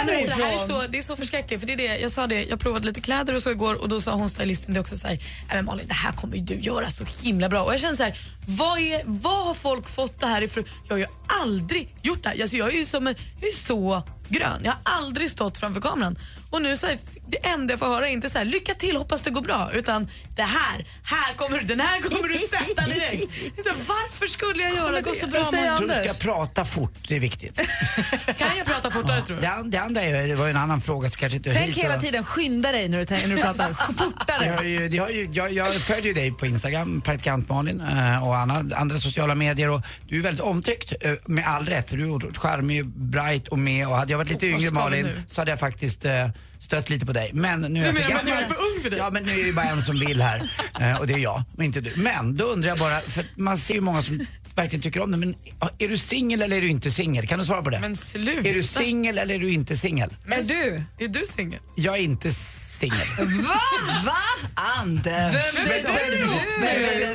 in 0.00 0.06
Men 0.06 0.38
det, 0.38 0.44
här 0.44 0.62
är 0.62 0.66
så, 0.66 0.84
det 0.88 0.98
är 0.98 1.02
så 1.02 1.16
förskräckligt. 1.16 1.60
För 1.60 1.66
det 1.66 1.72
är 1.72 1.76
det, 1.76 1.98
jag 1.98 2.10
sa 2.12 2.26
det, 2.26 2.44
jag 2.44 2.60
provade 2.60 2.86
lite 2.86 3.00
kläder 3.00 3.34
och 3.34 3.42
så 3.42 3.50
igår 3.50 3.74
och 3.74 3.88
då 3.88 4.00
sa 4.00 4.12
hon 4.12 4.28
stylisten 4.30 4.74
det 4.74 4.80
också 4.80 4.96
så 4.96 5.06
här, 5.06 5.16
"Nej, 5.16 5.56
men 5.56 5.64
Malin 5.64 5.88
det 5.88 5.94
här 5.94 6.12
kommer 6.12 6.36
ju 6.36 6.42
du 6.42 6.54
göra 6.54 6.90
så 6.90 7.04
himla 7.22 7.48
bra. 7.48 7.62
Och 7.64 7.72
jag 7.72 7.80
känner 7.80 7.96
så 7.96 8.02
här, 8.02 8.18
vad, 8.46 8.78
är, 8.78 9.02
vad 9.06 9.46
har 9.46 9.54
folk 9.54 9.88
fått 9.88 10.20
det 10.20 10.26
här 10.26 10.42
ifrån? 10.42 10.64
Jag 10.88 10.94
har 10.94 10.98
ju 10.98 11.06
aldrig 11.42 11.94
gjort 12.02 12.22
det 12.22 12.28
här. 12.28 12.42
Alltså, 12.42 12.56
jag 12.56 12.68
är 12.74 12.78
ju 12.78 12.84
som 12.86 13.06
en, 13.06 13.14
jag 13.40 13.48
är 13.48 13.56
så 13.56 14.02
grön. 14.28 14.60
Jag 14.64 14.72
har 14.72 14.80
aldrig 14.84 15.30
stått 15.30 15.58
framför 15.58 15.80
kameran. 15.80 16.16
Och 16.50 16.62
nu 16.62 16.76
så 16.76 16.86
här, 16.86 16.96
det 17.26 17.46
enda 17.46 17.72
jag 17.72 17.78
får 17.78 17.86
höra 17.86 18.08
är 18.08 18.12
inte 18.12 18.30
så 18.30 18.38
här, 18.38 18.44
lycka 18.44 18.74
till, 18.74 18.96
hoppas 18.96 19.22
det 19.22 19.30
går 19.30 19.40
bra. 19.40 19.70
Utan 19.74 20.08
det 20.36 20.42
här, 20.42 20.86
här 21.02 21.34
kommer, 21.36 21.58
du- 21.58 21.64
den 21.64 21.80
här 21.80 22.00
kommer 22.00 22.28
du 22.28 22.38
sätta 22.38 22.86
direkt. 22.88 23.32
Så 23.64 23.68
här, 23.68 23.76
varför 23.88 24.26
skulle 24.26 24.62
jag 24.62 24.74
göra 24.74 24.92
det? 24.92 25.00
gå 25.00 25.14
så 25.14 25.26
bra? 25.26 25.50
Jag 25.52 25.80
du 26.04 26.08
ska 26.08 26.14
prata 26.32 26.64
fort, 26.64 26.94
det 27.08 27.16
är 27.16 27.20
viktigt. 27.20 27.56
Kan 28.38 28.56
jag 28.58 28.66
prata 28.66 28.90
fortare 28.90 29.22
tror 29.22 29.36
du? 29.36 29.42
Det, 29.42 29.62
det 29.64 29.78
andra 29.78 30.02
är, 30.02 30.28
det 30.28 30.36
var 30.36 30.44
ju 30.44 30.50
en 30.50 30.56
annan 30.56 30.80
fråga 30.80 31.08
som 31.08 31.18
kanske 31.18 31.36
inte 31.36 31.52
Tänk 31.54 31.76
hela 31.76 31.94
och- 31.96 32.00
tiden, 32.02 32.24
skynda 32.24 32.72
dig 32.72 32.88
när 32.88 32.98
du, 32.98 33.14
när 33.28 33.36
du 33.36 33.42
pratar. 33.42 33.68
Jag, 33.88 33.96
Fortare. 33.98 34.50
har 34.56 34.62
ju, 34.64 34.86
jag, 34.88 35.02
har 35.04 35.10
ju, 35.10 35.28
jag, 35.32 35.52
jag 35.52 35.74
följer 35.74 36.04
ju 36.04 36.12
dig 36.12 36.32
på 36.32 36.46
Instagram, 36.46 37.00
praktikant 37.00 37.48
Malin 37.48 37.80
eh, 37.80 38.26
och 38.28 38.36
andra, 38.36 38.76
andra 38.76 38.98
sociala 38.98 39.34
medier 39.34 39.70
och 39.70 39.82
du 40.08 40.18
är 40.18 40.22
väldigt 40.22 40.42
omtyckt 40.44 40.92
eh, 41.00 41.12
med 41.26 41.46
all 41.46 41.66
rätt 41.66 41.88
för 41.90 41.96
du 41.96 42.04
är 42.04 42.38
charmig, 42.38 42.86
bright 42.86 43.48
och 43.48 43.58
med 43.58 43.88
och 43.88 43.96
hade 43.96 44.10
jag 44.12 44.18
varit 44.18 44.30
lite 44.30 44.46
Och 44.46 44.52
vad 44.52 44.60
yngre 44.62 44.70
Malin 44.72 45.06
nu? 45.06 45.22
så 45.28 45.40
hade 45.40 45.50
jag 45.50 45.60
faktiskt 45.60 46.04
eh, 46.04 46.28
stött 46.58 46.90
lite 46.90 47.06
på 47.06 47.12
dig. 47.12 47.30
Men 47.34 47.60
nu 47.60 47.80
är 47.80 47.86
jag 47.86 47.94
Du 47.94 48.00
för 48.00 48.04
att 48.06 48.10
jag 48.10 48.20
är 48.22 48.26
gammal. 48.40 48.48
för 48.48 48.54
ung 48.76 48.82
för 48.82 48.90
dig? 48.90 48.98
Ja 48.98 49.10
men 49.10 49.22
nu 49.22 49.30
är 49.32 49.36
det 49.36 49.42
ju 49.42 49.52
bara 49.52 49.66
en 49.66 49.82
som 49.82 49.98
vill 50.00 50.22
här 50.22 50.50
eh, 50.80 50.96
och 51.00 51.06
det 51.06 51.12
är 51.14 51.18
jag 51.18 51.42
och 51.56 51.64
inte 51.64 51.80
du. 51.80 51.92
Men 51.96 52.36
då 52.36 52.44
undrar 52.44 52.68
jag 52.68 52.78
bara, 52.78 53.00
för 53.00 53.24
man 53.36 53.58
ser 53.58 53.74
ju 53.74 53.80
många 53.80 54.02
som 54.02 54.26
verkligen 54.54 54.82
tycker 54.82 55.00
om 55.00 55.10
det 55.10 55.16
men 55.16 55.34
är 55.78 55.88
du 55.88 55.98
singel 55.98 56.42
eller 56.42 56.56
är 56.56 56.60
du 56.60 56.68
inte 56.68 56.90
singel? 56.90 57.26
Kan 57.26 57.38
du 57.38 57.44
svara 57.44 57.62
på 57.62 57.70
det? 57.70 57.80
Men 57.80 57.96
sluta. 57.96 58.48
Är 58.48 58.54
du 58.54 58.62
singel 58.62 59.18
eller 59.18 59.34
är 59.34 59.38
du 59.38 59.50
inte 59.50 59.76
singel? 59.76 60.10
Är 60.28 60.42
du? 60.42 60.82
Är 61.04 61.08
du 61.08 61.22
singel? 61.26 61.60
Jag 61.74 61.96
är 61.96 62.02
inte 62.02 62.30
singel. 62.32 62.98
Va? 63.46 63.60
Va? 64.04 64.16
Anders! 64.54 65.54
Vem 65.54 65.66
är 65.66 66.10
du? 66.10 66.26
Vem 66.60 66.84
är 66.84 67.14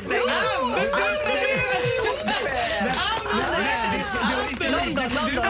London, 4.70 5.04
London, 5.14 5.44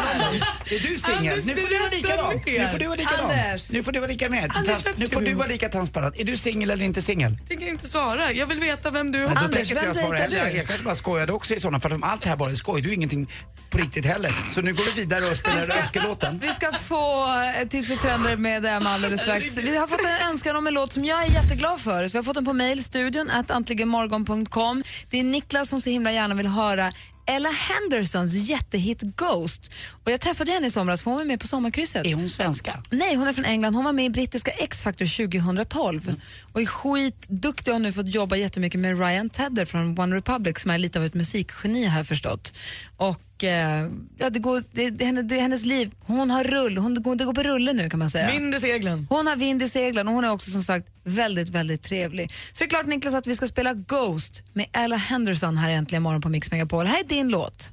Är 0.71 0.89
du 0.89 0.99
singel? 0.99 1.41
Nu 1.47 1.57
får 1.57 1.69
du 1.69 1.79
vara 1.79 1.91
likadan. 1.91 2.33
Nu 2.47 2.69
får 2.69 2.79
du 2.79 2.87
vara 2.87 2.97
likadan. 2.97 3.31
Anders. 3.31 3.71
Nu 3.71 3.83
får 3.83 3.93
du 3.93 4.01
vara 4.01 4.11
lika 4.11 4.29
med. 4.29 4.51
Trans- 4.51 4.87
Nu 4.97 5.07
får 5.07 5.21
du 5.21 5.35
vara 5.35 5.49
lika 5.49 5.69
transparent. 5.69 6.19
Är 6.19 6.25
du 6.25 6.37
singel 6.37 6.71
eller 6.71 6.85
inte 6.85 7.03
singel? 7.03 7.37
Tänker 7.49 7.69
inte 7.69 7.89
svara. 7.89 8.33
Jag 8.33 8.47
vill 8.47 8.61
veta 8.61 8.91
vem 8.91 9.13
du 9.13 9.21
har. 9.23 9.29
Då 9.29 9.41
Anders, 9.41 9.55
tänker 9.69 9.75
inte 9.75 9.87
jag 9.87 9.97
svara 9.97 10.19
heller. 10.19 10.51
Jag 10.51 10.67
kanske 10.67 10.85
bara 10.85 10.95
skojade 10.95 11.33
också 11.33 11.55
i 11.55 11.61
sådana 11.61 11.77
att 11.77 11.93
om 11.93 12.03
allt 12.03 12.27
här 12.27 12.37
bara 12.37 12.51
är 12.51 12.55
skoj, 12.55 12.81
du 12.81 12.89
är 12.89 12.95
ingenting 12.95 13.29
på 13.71 13.79
riktigt 13.79 14.07
heller. 14.07 14.33
Så 14.55 14.61
nu 14.63 14.73
går 14.75 14.85
vi 14.95 15.01
vidare 15.01 15.25
och 15.31 15.37
spelar 15.37 15.77
önskelåten. 15.79 16.39
Vi 16.39 16.53
ska 16.53 16.73
få 16.73 17.27
tips 17.71 17.91
och 17.91 18.01
trender 18.01 18.37
med 18.37 18.67
Emma 18.67 18.91
alldeles 18.95 19.21
strax. 19.21 19.47
Vi 19.57 19.77
har 19.77 19.87
fått 19.87 20.01
en 20.01 20.29
önskan 20.31 20.57
om 20.57 20.67
en 20.67 20.75
låt 20.75 20.93
som 20.93 21.05
jag 21.05 21.25
är 21.25 21.31
jätteglad 21.31 21.81
för. 21.81 22.09
Så 22.09 22.13
vi 22.13 22.19
har 22.19 22.23
fått 22.25 22.35
den 22.35 22.45
på 22.45 22.53
mail, 22.53 22.85
studion 22.85 23.31
at 23.31 23.51
antligenmorgon.com. 23.51 24.83
Det 25.11 25.21
är 25.21 25.25
Niklas 25.25 25.69
som 25.69 25.81
så 25.81 25.91
himla 25.91 26.13
gärna 26.13 26.35
vill 26.35 26.47
höra 26.47 26.93
Ella 27.27 27.49
Hendersons 27.49 28.35
jättehit 28.35 29.03
Ghost. 29.03 29.71
Och 30.05 30.13
jag 30.13 30.21
träffade 30.21 30.53
henne 30.53 30.67
i 30.67 30.71
somras 30.71 31.03
för 31.03 31.11
hon 31.11 31.19
var 31.19 31.25
med 31.25 31.41
på 31.41 31.47
sommarkrysset. 31.47 32.07
Är 32.07 32.15
hon 32.15 32.31
svenska? 32.31 32.83
Nej, 32.91 33.15
hon 33.15 33.29
är 33.29 33.33
från 33.33 33.45
England. 33.45 33.75
Hon 33.75 33.85
var 33.85 33.93
med 33.93 34.05
i 34.05 34.11
brittiska 34.11 34.51
X-Factor 34.51 35.29
2012 35.29 36.15
och 36.53 36.61
är 36.61 36.67
skitduktig 36.67 37.69
och 37.69 37.75
har 37.75 37.81
nu 37.81 37.93
fått 37.93 38.15
jobba 38.15 38.37
jättemycket 38.37 38.81
med 38.81 38.99
Ryan 38.99 39.31
Tedder 39.31 39.65
från 39.65 39.99
One 39.99 40.17
Republic 40.17 40.61
som 40.61 40.71
är 40.71 40.79
lite 40.79 40.99
av 40.99 41.05
ett 41.05 41.15
musikgeni 41.15 41.85
har 41.85 41.97
jag 41.97 42.07
förstått. 42.07 42.53
Och 42.97 43.34
och 43.37 43.45
eh, 43.45 43.91
ja, 44.19 44.31
det 44.31 44.39
går, 44.39 44.63
det, 44.73 44.91
det, 44.91 45.05
är 45.05 45.07
henne- 45.07 45.23
det 45.23 45.41
hennes 45.41 45.65
liv. 45.67 45.91
Hon 46.01 46.31
har 46.31 46.45
rull, 46.45 46.79
hon, 46.79 46.95
det 46.95 47.25
går 47.25 47.35
på 47.35 47.43
rulle 47.43 47.73
nu 47.73 47.91
kan 47.91 47.99
man 47.99 48.11
säga. 48.11 48.31
Vind 48.31 48.55
i 48.55 48.61
seglen. 48.61 49.07
Hon 49.11 49.27
har 49.27 49.37
vind 49.37 49.63
i 49.63 49.69
seglen 49.69 50.09
och 50.09 50.15
hon 50.15 50.25
är 50.25 50.33
också 50.33 50.51
som 50.51 50.63
sagt 50.63 50.89
väldigt, 51.05 51.49
väldigt 51.49 51.83
trevlig. 51.83 52.33
Så 52.53 52.59
det 52.59 52.65
är 52.65 52.69
klart 52.69 52.87
Niklas 52.87 53.15
att 53.15 53.27
vi 53.27 53.37
ska 53.37 53.47
spela 53.47 53.75
Ghost 53.75 54.43
med 54.53 54.67
Ella 54.73 54.97
Henderson 54.97 55.57
här 55.57 55.71
äntligen 55.71 56.03
morgon 56.03 56.21
på 56.23 56.29
Mix 56.29 56.51
Megapol. 56.51 56.87
Här 56.87 57.01
är 57.01 57.09
din 57.09 57.29
låt. 57.29 57.73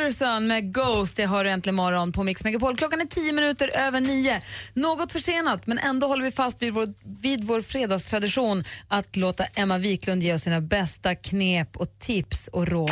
Anderson 0.00 0.46
med 0.46 0.74
Ghost, 0.74 1.16
det 1.16 1.24
har 1.24 1.44
du 1.44 1.50
äntligen 1.50 1.74
morgon 1.74 2.12
på 2.12 2.22
Mix 2.22 2.44
Megapol. 2.44 2.76
Klockan 2.76 3.00
är 3.00 3.04
tio 3.04 3.32
minuter 3.32 3.70
över 3.74 4.00
nio. 4.00 4.42
Något 4.74 5.12
försenat, 5.12 5.66
men 5.66 5.78
ändå 5.78 6.06
håller 6.06 6.24
vi 6.24 6.30
fast 6.30 6.62
vid 6.62 6.74
vår, 6.74 6.86
vid 7.22 7.44
vår 7.44 7.60
fredagstradition 7.60 8.64
att 8.88 9.16
låta 9.16 9.44
Emma 9.44 9.78
Wiklund 9.78 10.22
ge 10.22 10.34
oss 10.34 10.42
sina 10.42 10.60
bästa 10.60 11.14
knep 11.14 11.76
och 11.76 11.98
tips 11.98 12.48
och 12.48 12.68
råd. 12.68 12.90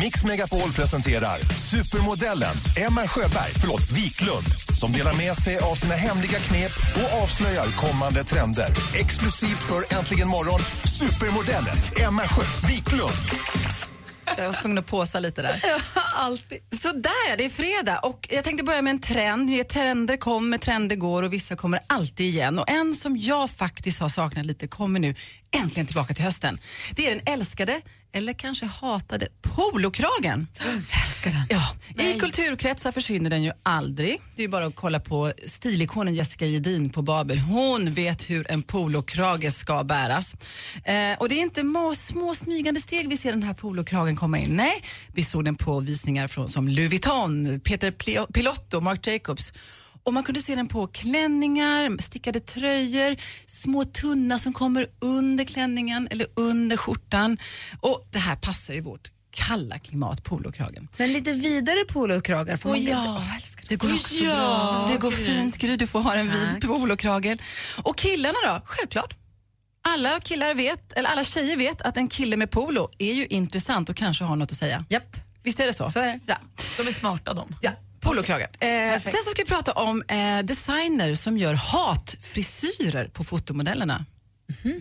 Mix 0.00 0.24
Megapol 0.24 0.72
presenterar 0.72 1.38
supermodellen 1.70 2.54
Emma 2.76 3.08
Sjöberg, 3.08 3.52
förlåt, 3.60 3.90
Wiklund 3.92 4.46
som 4.80 4.92
delar 4.92 5.14
med 5.14 5.36
sig 5.36 5.58
av 5.58 5.74
sina 5.74 5.94
hemliga 5.94 6.38
knep 6.38 6.72
och 6.96 7.22
avslöjar 7.22 7.66
kommande 7.66 8.24
trender. 8.24 8.68
Exklusivt 8.94 9.62
för 9.62 9.94
Äntligen 9.98 10.28
morgon, 10.28 10.60
supermodellen 10.84 11.76
Emma 12.06 12.22
Sjö 12.22 12.68
Wiklund. 12.68 13.79
Jag 14.36 14.46
var 14.46 14.52
tvungen 14.60 14.78
att 14.78 14.86
påsa 14.86 15.20
lite 15.20 15.42
där. 15.42 15.62
Alltid. 16.14 16.58
Så 16.82 16.92
där, 16.92 17.36
det 17.36 17.44
är 17.44 17.48
fredag 17.48 17.98
och 17.98 18.28
jag 18.30 18.44
tänkte 18.44 18.64
börja 18.64 18.82
med 18.82 18.90
en 18.90 19.00
trend. 19.00 19.68
Trender 19.68 20.16
kommer, 20.16 20.58
trender 20.58 20.96
går 20.96 21.22
och 21.22 21.32
vissa 21.32 21.56
kommer 21.56 21.80
alltid 21.86 22.26
igen. 22.26 22.58
Och 22.58 22.70
en 22.70 22.94
som 22.94 23.16
jag 23.16 23.50
faktiskt 23.50 24.00
har 24.00 24.08
saknat 24.08 24.46
lite 24.46 24.66
kommer 24.68 25.00
nu 25.00 25.14
äntligen 25.50 25.86
tillbaka 25.86 26.14
till 26.14 26.24
hösten. 26.24 26.58
Det 26.92 27.06
är 27.06 27.10
den 27.10 27.34
älskade, 27.34 27.80
eller 28.12 28.32
kanske 28.32 28.66
hatade, 28.66 29.28
polokragen. 29.42 30.48
Älskar 31.04 31.30
den. 31.30 31.46
Ja, 31.48 32.04
I 32.04 32.20
kulturkretsar 32.20 32.92
försvinner 32.92 33.30
den 33.30 33.42
ju 33.42 33.52
aldrig. 33.62 34.20
Det 34.36 34.44
är 34.44 34.48
bara 34.48 34.66
att 34.66 34.74
kolla 34.74 35.00
på 35.00 35.32
stilikonen 35.46 36.14
Jessica 36.14 36.46
Jedin 36.46 36.90
på 36.90 37.02
Babel. 37.02 37.38
Hon 37.38 37.92
vet 37.92 38.30
hur 38.30 38.50
en 38.50 38.62
polokrage 38.62 39.50
ska 39.50 39.84
bäras. 39.84 40.34
Eh, 40.84 41.18
och 41.18 41.28
det 41.28 41.34
är 41.34 41.42
inte 41.42 41.62
må, 41.62 41.94
små 41.94 42.34
smygande 42.34 42.80
steg 42.80 43.08
vi 43.08 43.16
ser 43.16 43.32
den 43.32 43.42
här 43.42 43.54
polokragen 43.54 44.16
komma 44.16 44.38
in. 44.38 44.56
Nej, 44.56 44.84
vi 45.14 45.24
såg 45.24 45.44
den 45.44 45.56
på 45.56 45.80
visningar 45.80 46.28
från, 46.28 46.48
som 46.48 46.68
Louis 46.68 46.90
Vuitton, 46.90 47.60
Peter 47.60 47.90
Pilotto, 48.32 48.80
Marc 48.80 49.06
Jacobs. 49.06 49.52
Och 50.02 50.14
man 50.14 50.22
kunde 50.24 50.42
se 50.42 50.54
den 50.54 50.68
på 50.68 50.86
klänningar, 50.86 52.02
stickade 52.02 52.40
tröjor, 52.40 53.16
små 53.46 53.84
tunna 53.84 54.38
som 54.38 54.52
kommer 54.52 54.86
under 55.00 55.44
klänningen 55.44 56.08
eller 56.10 56.26
under 56.36 56.76
skjortan. 56.76 57.38
Och 57.80 58.06
det 58.10 58.18
här 58.18 58.36
passar 58.36 58.74
ju 58.74 58.80
vårt 58.80 59.10
kalla 59.30 59.78
klimat, 59.78 60.24
polokragen. 60.24 60.88
Men 60.96 61.12
lite 61.12 61.32
vidare 61.32 61.84
polokragar 61.88 62.56
får 62.56 62.68
Åh, 62.68 62.74
man 62.74 62.84
ja. 62.84 63.16
Åh, 63.18 63.36
älskar 63.36 63.64
Det 63.68 63.76
går 63.76 63.94
också 63.94 64.14
Ja, 64.14 64.30
bra. 64.32 64.88
Det 64.92 64.98
går 64.98 65.10
fint. 65.10 65.58
Gry, 65.58 65.76
du 65.76 65.86
får 65.86 66.00
ha 66.00 66.14
en 66.14 66.30
vid 66.30 66.62
polokrage. 66.62 67.38
Och 67.82 67.96
killarna 67.96 68.38
då? 68.46 68.62
Självklart. 68.64 69.16
Alla 69.82 70.20
killar 70.20 70.54
vet, 70.54 70.92
eller 70.92 71.08
alla 71.10 71.24
tjejer 71.24 71.56
vet 71.56 71.82
att 71.82 71.96
en 71.96 72.08
kille 72.08 72.36
med 72.36 72.50
polo 72.50 72.90
är 72.98 73.12
ju 73.12 73.26
intressant 73.26 73.88
och 73.88 73.96
kanske 73.96 74.24
har 74.24 74.36
något 74.36 74.52
att 74.52 74.58
säga. 74.58 74.84
Japp. 74.88 75.16
Visst 75.42 75.60
är 75.60 75.66
det 75.66 75.72
så? 75.72 75.90
Så 75.90 76.00
är 76.00 76.06
det. 76.06 76.20
Ja. 76.26 76.36
De 76.76 76.88
är 76.88 76.92
smarta 76.92 77.34
de. 77.34 77.56
Ja, 77.60 77.70
polokragen. 78.00 78.48
Eh, 78.60 79.02
sen 79.02 79.14
så 79.24 79.30
ska 79.30 79.42
vi 79.42 79.48
prata 79.48 79.72
om 79.72 80.02
eh, 80.08 80.38
designer 80.38 81.14
som 81.14 81.38
gör 81.38 81.54
hatfrisyrer 81.54 83.08
på 83.08 83.24
fotomodellerna. 83.24 84.04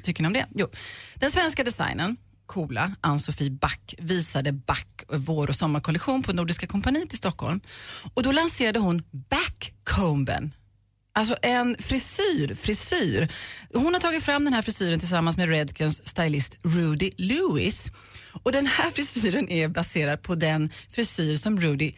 Tycker 0.04 0.24
ni 0.24 0.28
om 0.28 0.34
det? 0.34 0.46
Jo. 0.56 0.68
Den 1.16 1.32
svenska 1.32 1.64
designern, 1.64 2.18
coola 2.46 2.96
Ann-Sofie 3.02 3.52
Back 3.52 3.96
visade 3.98 4.52
Back 4.52 5.04
vår 5.08 5.50
och 5.50 5.56
sommarkollektion 5.56 6.24
på 6.24 6.34
Nordiska 6.34 6.68
kompaniet 6.68 7.14
i 7.14 7.18
Stockholm. 7.18 7.62
Och 8.14 8.24
då 8.24 8.32
lanserade 8.32 8.80
hon 8.80 9.04
backcomben. 9.12 10.54
Alltså 11.14 11.36
en 11.42 11.76
frisyr, 11.80 12.56
frisyr. 12.56 13.28
Hon 13.74 13.94
har 13.94 14.02
tagit 14.02 14.24
fram 14.24 14.46
den 14.46 14.54
här 14.54 14.62
frisyren 14.62 15.00
tillsammans 15.00 15.38
med 15.38 15.50
Redkens 15.50 16.08
stylist 16.08 16.58
Rudy 16.64 17.12
Lewis. 17.18 17.92
Och 18.44 18.52
den 18.52 18.68
här 18.68 18.92
frisyren 18.96 19.50
är 19.50 19.68
baserad 19.68 20.22
på 20.22 20.36
den 20.36 20.70
frisyr 20.90 21.38
som 21.38 21.60
Rudy 21.62 21.94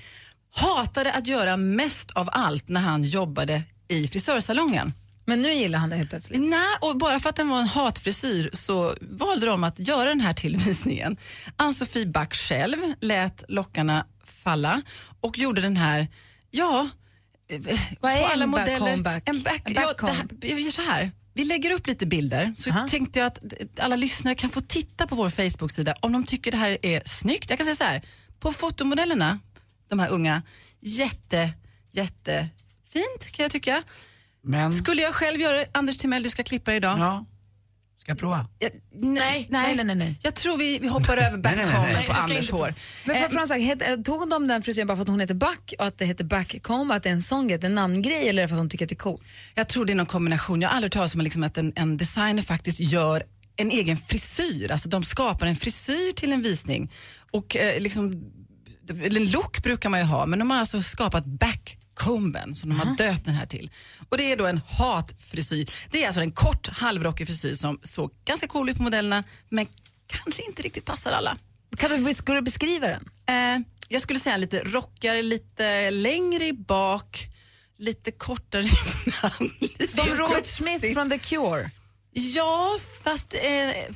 hatade 0.52 1.14
att 1.14 1.28
göra 1.28 1.58
mest 1.58 2.12
av 2.12 2.30
allt 2.32 2.68
när 2.68 2.82
han 2.82 3.04
jobbade 3.04 3.64
i 3.88 4.08
frisörsalongen. 4.08 4.94
Men 5.26 5.42
nu 5.42 5.54
gillar 5.54 5.80
han 5.80 5.90
det 5.90 5.96
helt 5.96 6.10
plötsligt. 6.10 6.42
Nej, 6.42 6.76
och 6.82 6.98
bara 6.98 7.20
för 7.20 7.30
att 7.30 7.36
den 7.36 7.50
var 7.50 7.60
en 7.60 7.68
hatfrisyr 7.68 8.50
så 8.54 8.96
valde 9.02 9.46
de 9.46 9.64
att 9.64 9.80
göra 9.80 10.10
den 10.10 10.22
här 10.22 10.34
tillvisningen. 10.34 11.18
Ann-Sofie 11.56 12.06
Back 12.06 12.34
själv 12.36 12.78
lät 13.02 13.44
lockarna 13.48 14.06
falla 14.44 14.82
och 15.22 15.38
gjorde 15.38 15.62
den 15.62 15.78
här, 15.78 16.08
ja, 16.52 16.90
Vad 18.00 18.12
är 18.12 18.20
på 18.20 18.26
alla 18.26 18.44
en 18.44 18.50
modeller. 18.50 18.80
backcomb 18.80 19.04
back? 19.04 19.30
En 19.30 19.42
back, 19.42 19.62
En 19.66 19.74
ja, 19.74 19.82
backcomb? 19.88 20.40
det 20.42 20.48
här, 20.48 20.60
gör 20.60 20.72
så 20.72 20.82
här. 20.82 21.12
Vi 21.34 21.46
lägger 21.46 21.72
upp 21.72 21.88
lite 21.88 22.06
bilder 22.06 22.54
så 22.58 22.72
tänkte 22.90 23.20
jag 23.20 23.28
att 23.28 23.40
alla 23.80 23.96
lyssnare 23.96 24.36
kan 24.36 24.50
få 24.50 24.62
titta 24.62 25.08
på 25.08 25.16
vår 25.16 25.30
Facebook-sida 25.30 25.96
om 26.00 26.12
de 26.12 26.24
tycker 26.24 26.52
det 26.52 26.58
här 26.58 26.78
är 26.82 27.02
snyggt. 27.06 27.50
Jag 27.50 27.60
kan 27.60 27.66
säga 27.66 27.76
så 27.76 27.84
här, 27.84 28.02
på 28.40 28.54
fotomodellerna, 28.54 29.40
de 29.92 30.00
här 30.00 30.10
unga, 30.10 30.42
jätte, 30.80 31.54
jättefint 31.92 33.32
kan 33.32 33.44
jag 33.44 33.52
tycka. 33.52 33.84
Men, 34.44 34.72
Skulle 34.72 35.02
jag 35.02 35.14
själv 35.14 35.42
göra 35.42 35.58
det, 35.58 35.66
Anders 35.72 35.98
Timell, 35.98 36.24
du 36.24 36.30
ska 36.30 36.44
klippa 36.44 36.74
idag. 36.76 37.00
ja, 37.00 37.26
ska 37.98 38.12
jag 38.12 38.20
prova? 38.20 38.48
Ja, 38.60 38.70
nej, 38.94 39.48
nej, 39.50 39.76
nej, 39.76 39.86
nej, 39.86 39.96
nej. 39.96 40.20
Jag 40.24 40.36
tror 40.36 40.58
vi, 40.58 40.80
vi 40.80 40.88
hoppar 40.88 41.18
över 41.18 41.38
backcomben 41.38 41.96
på 42.06 42.12
Jag 42.12 42.18
Anders 42.18 42.40
inte- 42.40 42.54
hår. 42.54 42.74
Men 43.06 43.16
Eh, 43.16 43.30
för 43.30 43.60
het, 43.60 44.06
tog 44.06 44.30
de 44.30 44.48
den 44.48 44.62
frisyren 44.62 44.88
bara 44.88 44.98
för 44.98 45.02
att 45.02 45.08
hon 45.10 45.20
heter 45.20 45.34
Back 45.34 45.74
och 45.80 45.86
att 45.86 45.98
det 45.98 46.06
heter 46.06 46.24
Backcomb, 46.24 46.92
att 46.92 47.04
det 47.04 47.10
är 47.10 47.14
en 47.14 47.24
sång, 47.24 47.52
en 47.52 47.76
namngrej 47.76 48.30
eller 48.30 48.48
för 48.48 48.56
att 48.56 48.60
hon 48.60 48.70
tycker 48.70 48.86
att 48.86 48.90
det 48.90 48.94
är 48.94 48.98
coolt? 48.98 49.22
Jag 49.56 49.68
tror 49.70 49.86
det 49.86 49.94
är 49.94 49.96
någon 49.96 50.06
kombination. 50.06 50.62
Jag 50.62 50.70
har 50.70 50.76
aldrig 50.76 50.90
hört 50.90 50.94
talas 50.94 51.16
om 51.16 51.22
liksom 51.22 51.44
att 51.44 51.58
en, 51.58 51.74
en 51.76 51.98
designer 51.98 52.42
faktiskt 52.42 52.80
gör 52.80 53.24
en 53.56 53.72
egen 53.72 53.98
frisyr. 53.98 54.72
Alltså 54.72 54.90
de 54.90 55.04
skapar 55.04 55.48
en 55.48 55.56
frisyr 55.56 56.12
till 56.14 56.32
en 56.34 56.42
visning. 56.42 56.92
Och 57.32 57.56
eh, 57.56 57.82
liksom, 57.82 58.32
en 58.90 59.32
look 59.32 59.64
brukar 59.64 59.90
man 59.90 60.00
ju 60.00 60.06
ha, 60.06 60.26
men 60.26 60.40
de 60.40 60.52
har 60.52 60.60
alltså 60.60 60.82
skapat 60.82 61.26
backcomben 61.26 62.56
som 62.56 62.70
de 62.70 62.80
har 62.80 62.96
döpt 62.96 63.26
den 63.26 63.34
här 63.34 63.46
till. 63.46 63.72
Och 64.10 64.18
det 64.18 64.32
är 64.32 64.38
då 64.38 64.46
en 64.46 64.62
hatfrisyr. 64.68 65.72
Det 65.92 66.04
är 66.04 66.08
alltså 66.08 66.22
en 66.22 66.32
kort 66.32 66.68
halvrockig 66.68 67.28
frisyr 67.28 67.54
som 67.54 67.80
såg 67.84 68.12
ganska 68.26 68.48
cool 68.48 68.70
ut 68.70 68.78
på 68.78 68.84
modellerna, 68.84 69.24
men 69.50 69.68
kanske 70.08 70.46
inte 70.46 70.62
riktigt 70.62 70.86
passar 70.86 71.12
alla. 71.12 71.38
Kan 71.78 72.04
du, 72.04 72.14
ska 72.14 72.34
du 72.34 72.42
beskriva 72.42 72.88
den? 72.88 73.10
Eh, 73.26 73.62
jag 73.88 74.02
skulle 74.02 74.20
säga 74.20 74.38
lite 74.38 74.64
rockigare, 74.64 75.22
lite 75.22 75.92
längre 75.92 76.48
i 76.48 76.54
bak, 76.54 77.28
lite 77.78 78.12
kortare 78.12 78.62
innan. 78.62 79.50
Som 79.88 80.08
Robert. 80.08 80.46
Smith 80.46 80.94
från 80.94 81.10
The 81.10 81.18
Cure. 81.18 81.70
Ja, 82.12 82.78
fast 83.04 83.34
eh, 83.34 83.96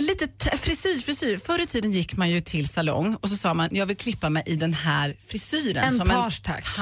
lite 0.00 0.56
frisyr, 0.56 1.00
frisyr. 1.00 1.38
Förr 1.38 1.60
i 1.60 1.66
tiden 1.66 1.92
gick 1.92 2.16
man 2.16 2.30
ju 2.30 2.40
till 2.40 2.68
salong 2.68 3.14
och 3.14 3.28
så 3.28 3.36
sa 3.36 3.54
man 3.54 3.68
jag 3.72 3.86
vill 3.86 3.96
klippa 3.96 4.30
mig 4.30 4.42
i 4.46 4.56
den 4.56 4.74
här 4.74 5.16
frisyren. 5.26 5.84
En 5.84 5.96
som 5.96 6.08
page, 6.08 6.40
en 6.46 6.54
tack. 6.54 6.76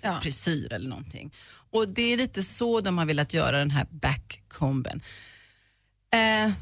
tantfrisyr 0.00 0.72
eller 0.72 0.88
någonting. 0.88 1.32
Och 1.72 1.92
det 1.92 2.12
är 2.12 2.16
lite 2.16 2.42
så 2.42 2.80
de 2.80 2.98
har 2.98 3.06
velat 3.06 3.34
göra 3.34 3.58
den 3.58 3.70
här 3.70 3.86
backcomben. 3.90 5.00
Eh, 6.14 6.52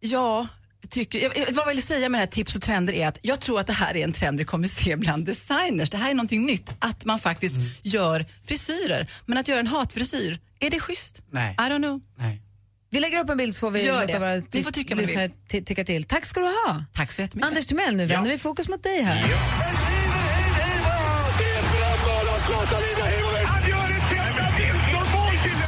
ja, 0.00 0.46
tycker, 0.90 1.18
jag, 1.22 1.52
vad 1.52 1.66
jag 1.66 1.74
vill 1.74 1.82
säga 1.82 2.08
med 2.08 2.18
det 2.18 2.22
här 2.22 2.26
tips 2.26 2.56
och 2.56 2.62
trender 2.62 2.92
är 2.92 3.08
att 3.08 3.18
jag 3.22 3.40
tror 3.40 3.60
att 3.60 3.66
det 3.66 3.72
här 3.72 3.96
är 3.96 4.04
en 4.04 4.12
trend 4.12 4.38
vi 4.38 4.44
kommer 4.44 4.68
se 4.68 4.96
bland 4.96 5.24
designers. 5.26 5.90
Det 5.90 5.96
här 5.96 6.10
är 6.10 6.14
någonting 6.14 6.46
nytt, 6.46 6.70
att 6.78 7.04
man 7.04 7.18
faktiskt 7.18 7.56
gör 7.82 8.26
frisyrer. 8.44 9.10
Men 9.26 9.38
att 9.38 9.48
göra 9.48 9.60
en 9.60 9.66
hatfrisyr, 9.66 10.38
är 10.60 10.70
det 10.70 10.80
schysst? 10.80 11.22
Nej. 11.30 11.54
I 11.54 11.62
don't 11.62 11.78
know. 11.78 12.00
Nej. 12.16 12.42
Vi 12.90 13.00
lägger 13.00 13.20
upp 13.20 13.30
en 13.30 13.36
bild 13.36 13.54
så 13.54 13.60
får 13.60 13.70
vi 13.70 13.84
Gör 13.86 14.00
låta 14.00 14.12
det. 14.12 14.18
våra 14.18 14.42
Ni 14.52 14.62
får 14.62 14.70
tycka 14.70 14.94
lyssnare 14.94 15.30
ty- 15.50 15.62
tycka 15.64 15.84
till. 15.84 16.04
Tack 16.04 16.24
ska 16.26 16.40
du 16.40 16.46
ha. 16.46 16.84
Tack 16.94 17.12
så 17.12 17.22
jättemycket. 17.22 17.48
Anders 17.48 17.66
Timell, 17.66 17.96
nu 17.96 18.06
vänder 18.06 18.30
vi 18.30 18.38
fokus 18.38 18.68
mot 18.68 18.82
dig 18.82 19.02
här. 19.02 19.24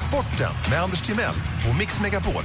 Sporten 0.09 0.52
med 0.70 0.80
Anders 0.83 1.00
Timell 1.06 1.35
och 1.70 1.78
Mix 1.78 2.00
Megapol. 2.00 2.42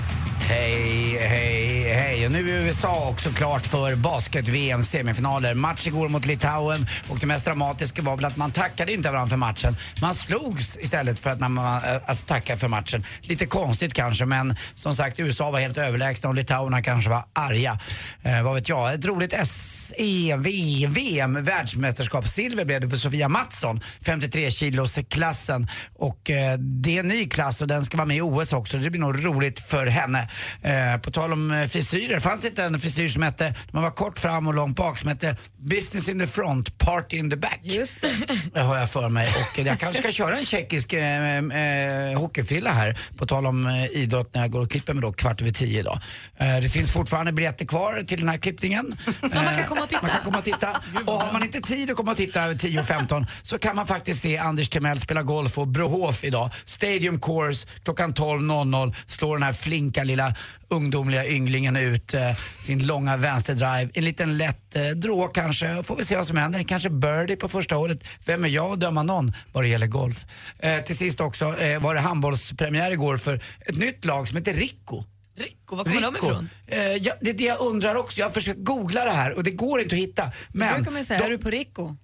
Hej, 0.47 1.17
hej, 1.19 1.93
hej. 1.93 2.25
Och 2.25 2.31
nu 2.31 2.57
är 2.57 2.65
USA 2.65 3.09
också 3.09 3.29
klart 3.29 3.65
för 3.65 3.95
basket-VM 3.95 4.83
semifinaler. 4.83 5.53
Match 5.53 5.87
igår 5.87 6.09
mot 6.09 6.25
Litauen 6.25 6.87
och 7.09 7.19
det 7.19 7.27
mest 7.27 7.45
dramatiska 7.45 8.01
var 8.01 8.15
väl 8.15 8.25
att 8.25 8.37
man 8.37 8.51
tackade 8.51 8.93
inte 8.93 9.11
varandra 9.11 9.29
för 9.29 9.37
matchen. 9.37 9.77
Man 10.01 10.15
slogs 10.15 10.77
istället 10.77 11.19
för 11.19 11.29
att, 11.29 11.39
när 11.39 11.49
man, 11.49 11.83
eh, 11.83 11.95
att 12.05 12.27
tacka 12.27 12.57
för 12.57 12.67
matchen. 12.67 13.03
Lite 13.21 13.45
konstigt 13.45 13.93
kanske 13.93 14.25
men 14.25 14.55
som 14.75 14.95
sagt 14.95 15.19
USA 15.19 15.51
var 15.51 15.59
helt 15.59 15.77
överlägsna 15.77 16.29
och 16.29 16.35
litauerna 16.35 16.81
kanske 16.81 17.09
var 17.09 17.23
arga. 17.33 17.79
Eh, 18.23 18.43
vad 18.43 18.55
vet 18.55 18.69
jag. 18.69 18.93
Ett 18.93 19.05
roligt 19.05 19.33
SEV, 19.47 20.47
VM, 20.87 21.43
världsmästerskap. 21.43 22.27
Silver 22.27 22.65
blev 22.65 22.81
det 22.81 22.89
för 22.89 22.97
Sofia 22.97 23.29
Mattsson, 23.29 23.81
53 24.01 24.51
kilos 24.51 24.99
klassen. 25.09 25.67
Och 25.95 26.29
eh, 26.29 26.57
det 26.57 26.95
är 26.95 26.99
en 26.99 27.07
ny 27.07 27.29
klass 27.29 27.61
och 27.61 27.67
den 27.67 27.85
ska 27.85 27.97
vara 27.97 28.07
med 28.07 28.17
i 28.17 28.21
OS 28.21 28.53
också. 28.53 28.77
Det 28.77 28.89
blir 28.89 29.01
nog 29.01 29.25
roligt 29.25 29.59
för 29.59 29.85
henne. 29.85 30.29
Eh, 30.61 30.97
på 30.97 31.11
tal 31.11 31.33
om 31.33 31.51
eh, 31.51 31.67
frisyrer, 31.67 32.19
fanns 32.19 32.41
det 32.41 32.47
inte 32.47 32.63
en 32.63 32.79
frisyr 32.79 33.07
som 33.07 33.21
hette, 33.21 33.53
man 33.71 33.83
var 33.83 33.91
kort 33.91 34.19
fram 34.19 34.47
och 34.47 34.53
långt 34.53 34.75
bak, 34.75 34.97
som 34.97 35.09
hette 35.09 35.37
Business 35.57 36.09
in 36.09 36.19
the 36.19 36.27
front, 36.27 36.77
party 36.77 37.17
in 37.17 37.29
the 37.29 37.37
back? 37.37 37.59
Just 37.61 38.01
det. 38.01 38.11
Det 38.53 38.59
har 38.59 38.77
jag 38.77 38.89
för 38.89 39.09
mig. 39.09 39.27
Och 39.27 39.59
jag 39.59 39.79
kanske 39.79 40.01
ska 40.01 40.11
köra 40.11 40.37
en 40.37 40.45
tjeckisk 40.45 40.93
eh, 40.93 41.37
eh, 41.37 42.19
hockeyfrilla 42.19 42.71
här, 42.71 42.99
på 43.17 43.25
tal 43.25 43.45
om 43.45 43.67
eh, 43.67 43.85
idrott, 43.85 44.33
när 44.33 44.41
jag 44.41 44.51
går 44.51 44.61
och 44.61 44.71
klipper 44.71 44.93
mig 44.93 45.01
då 45.01 45.13
kvart 45.13 45.41
över 45.41 45.51
tio 45.51 45.79
idag. 45.79 45.99
Eh, 46.37 46.57
det 46.61 46.69
finns 46.69 46.91
fortfarande 46.91 47.31
biljetter 47.31 47.65
kvar 47.65 48.03
till 48.07 48.19
den 48.19 48.29
här 48.29 48.37
klippningen. 48.37 48.95
man 49.21 49.31
kan 49.31 49.63
komma 49.63 49.81
och 49.81 49.89
titta. 49.89 50.01
Man 50.01 50.11
kan 50.11 50.23
komma 50.23 50.37
och 50.37 50.43
titta. 50.43 50.81
Och 51.05 51.13
har 51.13 51.33
man 51.33 51.43
inte 51.43 51.61
tid 51.61 51.91
att 51.91 51.97
komma 51.97 52.11
och 52.11 52.17
titta 52.17 52.39
10.15 52.39 53.27
så 53.41 53.57
kan 53.57 53.75
man 53.75 53.87
faktiskt 53.87 54.21
se 54.21 54.37
Anders 54.37 54.69
Timell 54.69 54.99
spela 54.99 55.23
golf 55.23 55.55
på 55.55 55.65
Brohof 55.65 56.23
idag. 56.23 56.49
Stadium 56.65 57.19
Course 57.19 57.67
klockan 57.83 58.13
12.00 58.13 58.95
slår 59.07 59.35
den 59.35 59.43
här 59.43 59.53
flinka 59.53 60.03
lilla 60.03 60.24
ungdomliga 60.67 61.27
ynglingen 61.27 61.75
ut 61.75 62.13
eh, 62.13 62.33
sin 62.59 62.87
långa 62.87 63.17
vänsterdrive. 63.17 63.89
En 63.93 64.05
liten 64.05 64.37
lätt 64.37 64.75
eh, 64.75 64.87
drå 64.87 65.27
kanske. 65.27 65.83
Får 65.83 65.95
vi 65.95 66.05
se 66.05 66.15
vad 66.15 66.27
som 66.27 66.37
händer. 66.37 66.63
Kanske 66.63 66.89
birdie 66.89 67.35
på 67.35 67.49
första 67.49 67.75
hålet. 67.75 68.03
Vem 68.25 68.43
är 68.45 68.49
jag 68.49 68.73
att 68.73 68.79
döma 68.79 69.03
någon 69.03 69.33
vad 69.53 69.63
det 69.63 69.67
gäller 69.67 69.87
golf? 69.87 70.25
Eh, 70.59 70.81
till 70.83 70.97
sist 70.97 71.21
också 71.21 71.59
eh, 71.59 71.79
var 71.81 71.93
det 71.93 71.99
handbollspremiär 71.99 72.91
igår 72.91 73.17
för 73.17 73.41
ett 73.59 73.77
nytt 73.77 74.05
lag 74.05 74.27
som 74.27 74.37
heter 74.37 74.53
Rico. 74.53 75.03
Rico, 75.37 75.75
var 75.75 75.83
kommer 75.83 76.01
de 76.01 76.13
Rico. 76.13 76.25
ifrån? 76.25 76.49
Eh, 76.67 76.79
ja, 76.79 77.13
det 77.21 77.29
är 77.29 77.33
det 77.33 77.43
jag 77.43 77.59
undrar 77.61 77.95
också. 77.95 78.19
Jag 78.19 78.25
har 78.27 78.31
försökt 78.31 78.59
googla 78.63 79.05
det 79.05 79.11
här 79.11 79.33
och 79.33 79.43
det 79.43 79.51
går 79.51 79.81
inte 79.81 79.95
att 79.95 80.01
hitta. 80.01 80.31
Men 80.53 80.75
brukar 80.75 80.91
man 80.91 81.03
säga, 81.03 81.19
de- 81.19 81.25
är 81.25 81.29
du 81.29 81.37
på 81.37 81.49
Rico? 81.49 81.95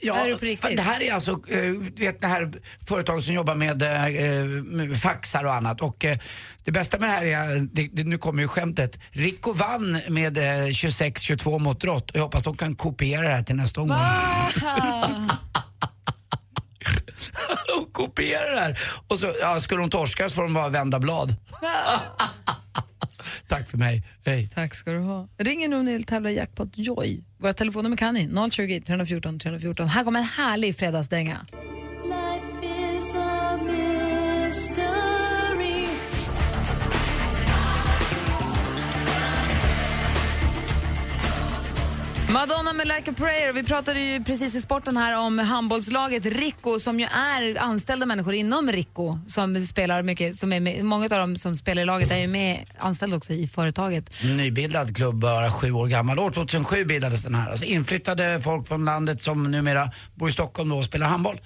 Ja, 0.00 0.14
är 0.14 0.28
du 0.28 0.38
på 0.38 0.44
riktigt? 0.44 0.76
det 0.76 0.82
här 0.82 1.02
är 1.02 1.12
alltså 1.12 1.30
eh, 1.30 1.70
du 1.70 2.04
vet, 2.04 2.20
det 2.20 2.26
här 2.26 2.52
företaget 2.88 3.24
som 3.24 3.34
jobbar 3.34 3.54
med, 3.54 3.82
eh, 3.82 4.44
med 4.62 5.00
faxar 5.00 5.44
och 5.44 5.54
annat. 5.54 5.80
Och 5.80 6.04
eh, 6.04 6.18
det 6.64 6.72
bästa 6.72 6.98
med 6.98 7.08
det 7.08 7.12
här 7.12 7.24
är, 7.24 7.68
det, 7.72 7.88
det, 7.92 8.04
nu 8.04 8.18
kommer 8.18 8.42
ju 8.42 8.48
skämtet, 8.48 8.98
Rico 9.10 9.52
vann 9.52 10.00
med 10.08 10.38
eh, 10.38 10.42
26-22 10.66 11.58
mot 11.58 11.84
Rott 11.84 12.10
och 12.10 12.16
jag 12.16 12.22
hoppas 12.22 12.44
de 12.44 12.56
kan 12.56 12.74
kopiera 12.76 13.22
det 13.22 13.28
här 13.28 13.42
till 13.42 13.56
nästa 13.56 13.80
omgång. 13.80 13.98
och 17.80 17.92
kopiera 17.92 18.50
det 18.50 18.60
här. 18.60 18.78
Och 19.08 19.18
så, 19.18 19.34
ja, 19.40 19.60
skulle 19.60 19.80
de 19.80 19.90
torska 19.90 20.28
så 20.28 20.34
får 20.34 20.42
de 20.42 20.54
bara 20.54 20.68
vända 20.68 20.98
blad. 20.98 21.36
Tack 23.46 23.70
för 23.70 23.78
mig. 23.78 24.02
Hej. 24.24 24.48
Tack 24.54 24.74
ska 24.74 24.90
du 24.92 24.98
ha. 24.98 25.28
Ring 25.38 25.70
nu 25.70 25.76
om 25.76 25.84
ni 25.84 25.92
vill 25.92 26.04
tävla 26.04 26.30
i 26.30 26.36
Jackpot 26.36 26.68
Joy. 26.74 27.24
Våra 27.38 27.52
telefonnummer 27.52 27.96
kan 27.96 28.14
ni. 28.14 28.50
020 28.50 28.80
314 28.80 29.38
314. 29.38 29.88
Här 29.88 30.04
kommer 30.04 30.20
en 30.20 30.26
härlig 30.26 30.76
fredagsdänga. 30.76 31.46
Madonna 42.32 42.72
med 42.72 42.88
Like 42.88 43.10
a 43.10 43.14
prayer. 43.16 43.52
Vi 43.52 43.62
pratade 43.62 44.00
ju 44.00 44.24
precis 44.24 44.54
i 44.54 44.60
sporten 44.60 44.96
här 44.96 45.18
om 45.18 45.38
handbollslaget 45.38 46.26
Rico 46.26 46.80
som 46.80 47.00
ju 47.00 47.06
är 47.06 47.62
anställda 47.62 48.06
människor 48.06 48.34
inom 48.34 48.72
Rico 48.72 49.18
som 49.26 49.66
spelar 49.66 50.02
mycket, 50.02 50.36
som 50.36 50.52
är 50.52 50.60
med, 50.60 50.84
många 50.84 51.04
av 51.04 51.10
dem 51.10 51.36
som 51.36 51.56
spelar 51.56 51.82
i 51.82 51.84
laget 51.84 52.10
är 52.10 52.16
ju 52.16 52.26
med 52.26 52.64
anställda 52.78 53.16
också 53.16 53.32
i 53.32 53.46
företaget. 53.46 54.10
Nybildad 54.36 54.96
klubb, 54.96 55.14
bara 55.14 55.50
sju 55.50 55.72
år 55.72 55.86
gammal. 55.86 56.18
År 56.18 56.30
2007 56.30 56.84
bildades 56.84 57.22
den 57.22 57.34
här. 57.34 57.50
Alltså 57.50 57.64
inflyttade 57.64 58.40
folk 58.40 58.68
från 58.68 58.84
landet 58.84 59.20
som 59.20 59.50
numera 59.50 59.90
bor 60.14 60.28
i 60.28 60.32
Stockholm 60.32 60.68
då 60.68 60.76
och 60.76 60.84
spelar 60.84 61.06
handboll. 61.06 61.40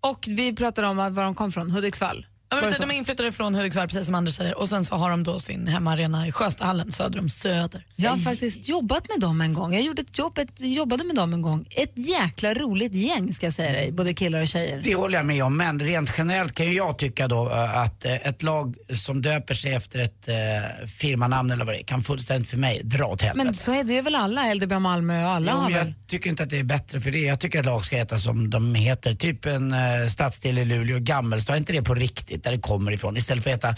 Och 0.00 0.24
vi 0.28 0.56
pratade 0.56 0.88
om 0.88 0.96
var 0.96 1.22
de 1.22 1.34
kom 1.34 1.52
från, 1.52 1.70
Hudiksvall. 1.70 2.26
Ja, 2.56 2.60
men 2.62 2.74
så? 2.74 2.82
de 2.82 2.90
är 2.90 2.94
inflyttade 2.94 3.32
från 3.32 3.54
Hudiksvall, 3.54 3.88
precis 3.88 4.06
som 4.06 4.14
Anders 4.14 4.34
säger. 4.34 4.58
Och 4.58 4.68
sen 4.68 4.84
så 4.84 4.94
har 4.94 5.10
de 5.10 5.22
då 5.24 5.38
sin 5.40 5.66
hemmaarena 5.66 6.26
i 6.26 6.32
Sjöstahallen 6.32 6.92
söder 6.92 7.18
om 7.18 7.28
Söder. 7.28 7.84
Jag 7.96 8.10
har 8.10 8.18
faktiskt 8.18 8.68
jobbat 8.68 9.08
med 9.08 9.20
dem 9.20 9.40
en 9.40 9.54
gång. 9.54 9.74
Jag 9.74 9.82
gjorde 9.82 10.02
ett 10.02 10.18
jobb, 10.18 10.38
ett, 10.38 10.60
jobbade 10.60 11.04
med 11.04 11.16
dem 11.16 11.32
en 11.32 11.42
gång. 11.42 11.66
Ett 11.70 11.92
jäkla 11.94 12.54
roligt 12.54 12.94
gäng 12.94 13.34
ska 13.34 13.46
jag 13.46 13.52
säga 13.52 13.72
dig, 13.72 13.92
både 13.92 14.14
killar 14.14 14.40
och 14.40 14.48
tjejer. 14.48 14.80
Det 14.84 14.94
håller 14.94 15.18
jag 15.18 15.26
med 15.26 15.44
om, 15.44 15.56
men 15.56 15.80
rent 15.80 16.14
generellt 16.18 16.54
kan 16.54 16.66
ju 16.66 16.72
jag 16.72 16.98
tycka 16.98 17.28
då 17.28 17.50
eh, 17.50 17.78
att 17.78 18.04
eh, 18.04 18.14
ett 18.14 18.42
lag 18.42 18.76
som 18.94 19.22
döper 19.22 19.54
sig 19.54 19.74
efter 19.74 19.98
ett 19.98 20.28
eh, 20.28 20.86
firmanamn 20.86 21.50
eller 21.50 21.64
vad 21.64 21.74
det 21.74 21.80
är 21.80 21.84
kan 21.84 22.02
fullständigt 22.02 22.50
för 22.50 22.56
mig 22.56 22.80
dra 22.84 23.04
åt 23.04 23.22
helvete. 23.22 23.44
Men 23.44 23.54
så 23.54 23.72
är 23.74 23.84
det 23.84 23.92
ju 23.94 24.00
väl 24.00 24.14
alla, 24.14 24.54
LDB 24.54 24.72
Malmö 24.72 25.24
och 25.24 25.30
alla 25.30 25.52
Jo, 25.52 25.56
har 25.58 25.70
men 25.70 25.78
väl? 25.78 25.86
jag 25.86 26.08
tycker 26.08 26.30
inte 26.30 26.42
att 26.42 26.50
det 26.50 26.58
är 26.58 26.64
bättre 26.64 27.00
för 27.00 27.10
det. 27.10 27.18
Jag 27.18 27.40
tycker 27.40 27.58
att 27.60 27.66
lag 27.66 27.84
ska 27.84 27.96
heta 27.96 28.18
som 28.18 28.50
de 28.50 28.74
heter. 28.74 29.14
Typ 29.14 29.46
en 29.46 29.72
eh, 29.72 29.78
stadsdel 30.08 30.58
i 30.58 30.64
Luleå, 30.64 30.98
Gammelstad. 31.00 31.52
Är 31.52 31.56
inte 31.56 31.72
det 31.72 31.82
på 31.82 31.94
riktigt 31.94 32.43
där 32.44 32.52
det 32.52 32.58
kommer 32.58 32.92
ifrån? 32.92 33.16
Istället 33.16 33.44
för 33.44 33.50
att 33.50 33.56
heta 33.56 33.76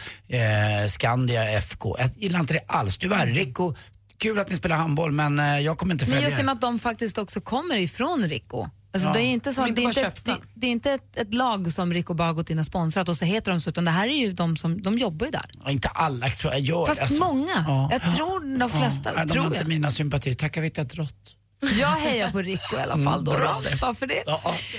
eh, 0.82 0.88
Skandia 0.88 1.50
FK. 1.58 1.96
Jag 1.98 2.10
gillar 2.16 2.40
inte 2.40 2.54
det 2.54 2.62
alls. 2.66 2.98
Tyvärr, 2.98 3.26
Rico, 3.26 3.74
kul 4.18 4.38
att 4.38 4.50
ni 4.50 4.56
spelar 4.56 4.76
handboll 4.76 5.12
men 5.12 5.38
eh, 5.38 5.58
jag 5.58 5.78
kommer 5.78 5.94
inte 5.94 6.04
Men 6.04 6.12
följa 6.14 6.28
just 6.28 6.38
i 6.38 6.42
och 6.42 6.46
med 6.46 6.52
att 6.52 6.60
de 6.60 6.78
faktiskt 6.78 7.18
också 7.18 7.40
kommer 7.40 7.76
ifrån 7.76 8.22
Rico. 8.28 8.68
Alltså 8.94 9.08
Ja. 9.08 9.12
det 9.12 9.20
är 9.20 9.26
inte, 9.26 9.52
så, 9.52 9.60
De 9.64 9.70
är 9.70 9.74
det 9.74 9.82
inte 9.82 10.00
är 10.00 10.04
inte, 10.06 10.16
köpta. 10.16 10.32
det, 10.32 10.38
det 10.54 10.66
är 10.66 10.70
inte 10.70 10.92
ett, 10.92 11.16
ett 11.16 11.34
lag 11.34 11.72
som 11.72 11.92
Rico 11.94 12.14
bara 12.14 12.28
har 12.28 12.34
gått 12.34 12.50
in 12.50 12.58
och 12.58 12.64
sponsrat 12.66 13.08
och 13.08 13.16
så 13.16 13.24
heter 13.24 13.50
de 13.52 13.60
så, 13.60 13.70
utan 13.70 13.84
det 13.84 13.90
här 13.90 14.08
är 14.08 14.16
ju 14.26 14.32
de 14.32 14.56
som, 14.56 14.82
de 14.82 14.98
jobbar 14.98 15.26
ju 15.26 15.32
där. 15.32 15.50
Ja, 15.64 15.70
inte 15.70 15.88
alla 15.88 16.28
tror 16.30 16.52
jag 16.52 16.60
gör 16.62 16.86
Fast 16.86 17.00
alltså. 17.00 17.18
många. 17.24 17.64
Ja. 17.66 17.88
Jag 17.92 18.14
tror 18.16 18.58
de 18.58 18.70
flesta, 18.70 19.10
Ja, 19.16 19.24
de 19.24 19.32
tror 19.32 19.42
har 19.42 19.46
inte 19.48 19.58
jag. 19.60 19.68
mina 19.68 19.90
sympatier. 19.90 20.34
Tackar 20.34 20.60
vi 20.60 20.66
inte 20.66 20.80
ett 20.80 20.94
rått. 20.94 21.36
Jag 21.78 21.88
hejar 21.88 22.30
på 22.30 22.38
Rico 22.42 22.76
i 22.76 22.80
alla 22.80 23.04
fall 23.04 23.24
då. 23.24 23.30
Mm, 23.32 23.42
bra 23.42 23.60
då. 23.64 23.70
det. 23.70 23.78
Varför 23.82 24.06
det? 24.06 24.24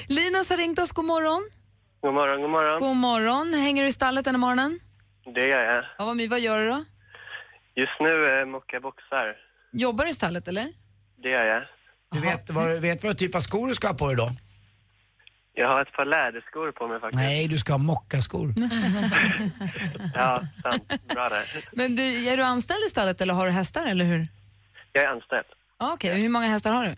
Linus 0.08 0.50
har 0.50 0.58
ringt 0.58 0.80
oss, 0.80 0.92
god 0.92 1.06
morgon. 1.06 1.50
God 2.08 2.14
morgon, 2.14 2.41
god 2.41 2.49
morgon. 2.49 2.80
God 2.80 2.95
morgon. 2.95 3.53
Hänger 3.53 3.82
du 3.84 3.89
i 3.89 3.91
stallet 3.91 4.26
den 4.26 4.36
här 4.36 4.39
morgonen? 4.39 4.80
Det 5.36 5.45
gör 5.47 5.64
jag. 5.74 5.84
Ja, 5.97 6.05
vad, 6.05 6.16
my- 6.16 6.28
vad 6.28 6.39
gör 6.39 6.60
du 6.60 6.68
då? 6.70 6.84
Just 7.76 7.91
nu 7.99 8.39
eh, 8.39 8.45
mockar 8.45 8.76
jag 8.76 8.82
boxar. 8.82 9.36
Jobbar 9.72 10.03
du 10.03 10.10
i 10.10 10.14
stallet 10.14 10.47
eller? 10.47 10.68
Det 11.24 11.30
gör 11.30 11.45
jag. 11.45 11.64
Du 12.12 12.20
vet 12.20 12.49
vad, 12.49 12.82
vet 12.82 13.03
vad 13.03 13.18
typ 13.18 13.36
av 13.36 13.39
skor 13.39 13.68
du 13.68 13.76
ska 13.76 13.88
ha 13.88 13.93
på 13.93 14.08
dig 14.08 14.16
då? 14.16 14.30
Jag 15.53 15.68
har 15.68 15.82
ett 15.82 15.91
par 15.93 16.05
läderskor 16.05 16.72
på 16.72 16.88
mig 16.88 16.99
faktiskt. 16.99 17.24
Nej, 17.24 17.47
du 17.47 17.58
ska 17.58 17.74
ha 17.74 17.78
mockaskor. 17.78 18.53
Ja, 20.16 20.41
sant. 20.64 20.84
Bra 21.08 21.30
där. 21.30 21.43
Men 21.74 21.95
du, 21.95 22.26
är 22.30 22.38
du 22.38 22.43
anställd 22.43 22.84
i 22.88 22.89
stallet 22.89 23.22
eller 23.22 23.34
har 23.34 23.45
du 23.45 23.51
hästar 23.51 23.86
eller 23.86 24.05
hur? 24.05 24.28
Jag 24.93 25.03
är 25.03 25.08
anställd. 25.08 25.45
Ja, 25.80 25.93
Okej, 25.93 26.22
hur 26.22 26.30
många 26.30 26.47
hästar 26.47 26.72
har 26.72 26.86
du 26.86 26.95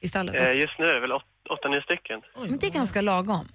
i 0.00 0.08
stallet? 0.08 0.34
Eh, 0.34 0.52
Just 0.52 0.78
nu 0.78 0.84
är 0.84 0.94
det 0.94 1.00
väl 1.00 1.12
åt, 1.12 1.22
åtta, 1.50 1.68
nio 1.68 1.82
stycken. 1.82 2.20
Men 2.48 2.58
det 2.58 2.66
är 2.66 2.72
ganska 2.72 3.00
lagom. 3.00 3.48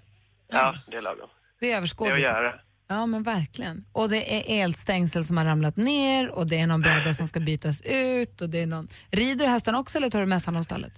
Ja, 0.51 0.75
det 0.87 0.97
är 0.97 1.01
lagom. 1.01 1.29
Det 1.59 1.65
är 1.65 1.69
Det 1.69 1.73
är 1.73 1.77
överskådligt. 1.77 2.15
att 2.15 2.21
göra. 2.21 2.53
Ja, 2.87 3.05
men 3.05 3.23
verkligen. 3.23 3.85
Och 3.93 4.09
det 4.09 4.35
är 4.51 4.63
elstängsel 4.63 5.25
som 5.25 5.37
har 5.37 5.45
ramlat 5.45 5.77
ner 5.77 6.29
och 6.29 6.47
det 6.47 6.59
är 6.59 6.67
någon 6.67 6.81
bräda 6.81 7.13
som 7.13 7.27
ska 7.27 7.39
bytas 7.39 7.81
ut 7.81 8.41
och 8.41 8.49
det 8.49 8.59
är 8.61 8.67
någon... 8.67 8.87
Rider 9.11 9.45
du 9.45 9.51
hästarna 9.51 9.79
också 9.79 9.97
eller 9.97 10.09
tar 10.09 10.19
du 10.19 10.25
mest 10.25 10.45
hand 10.45 10.57
om 10.57 10.63
stallet? 10.63 10.93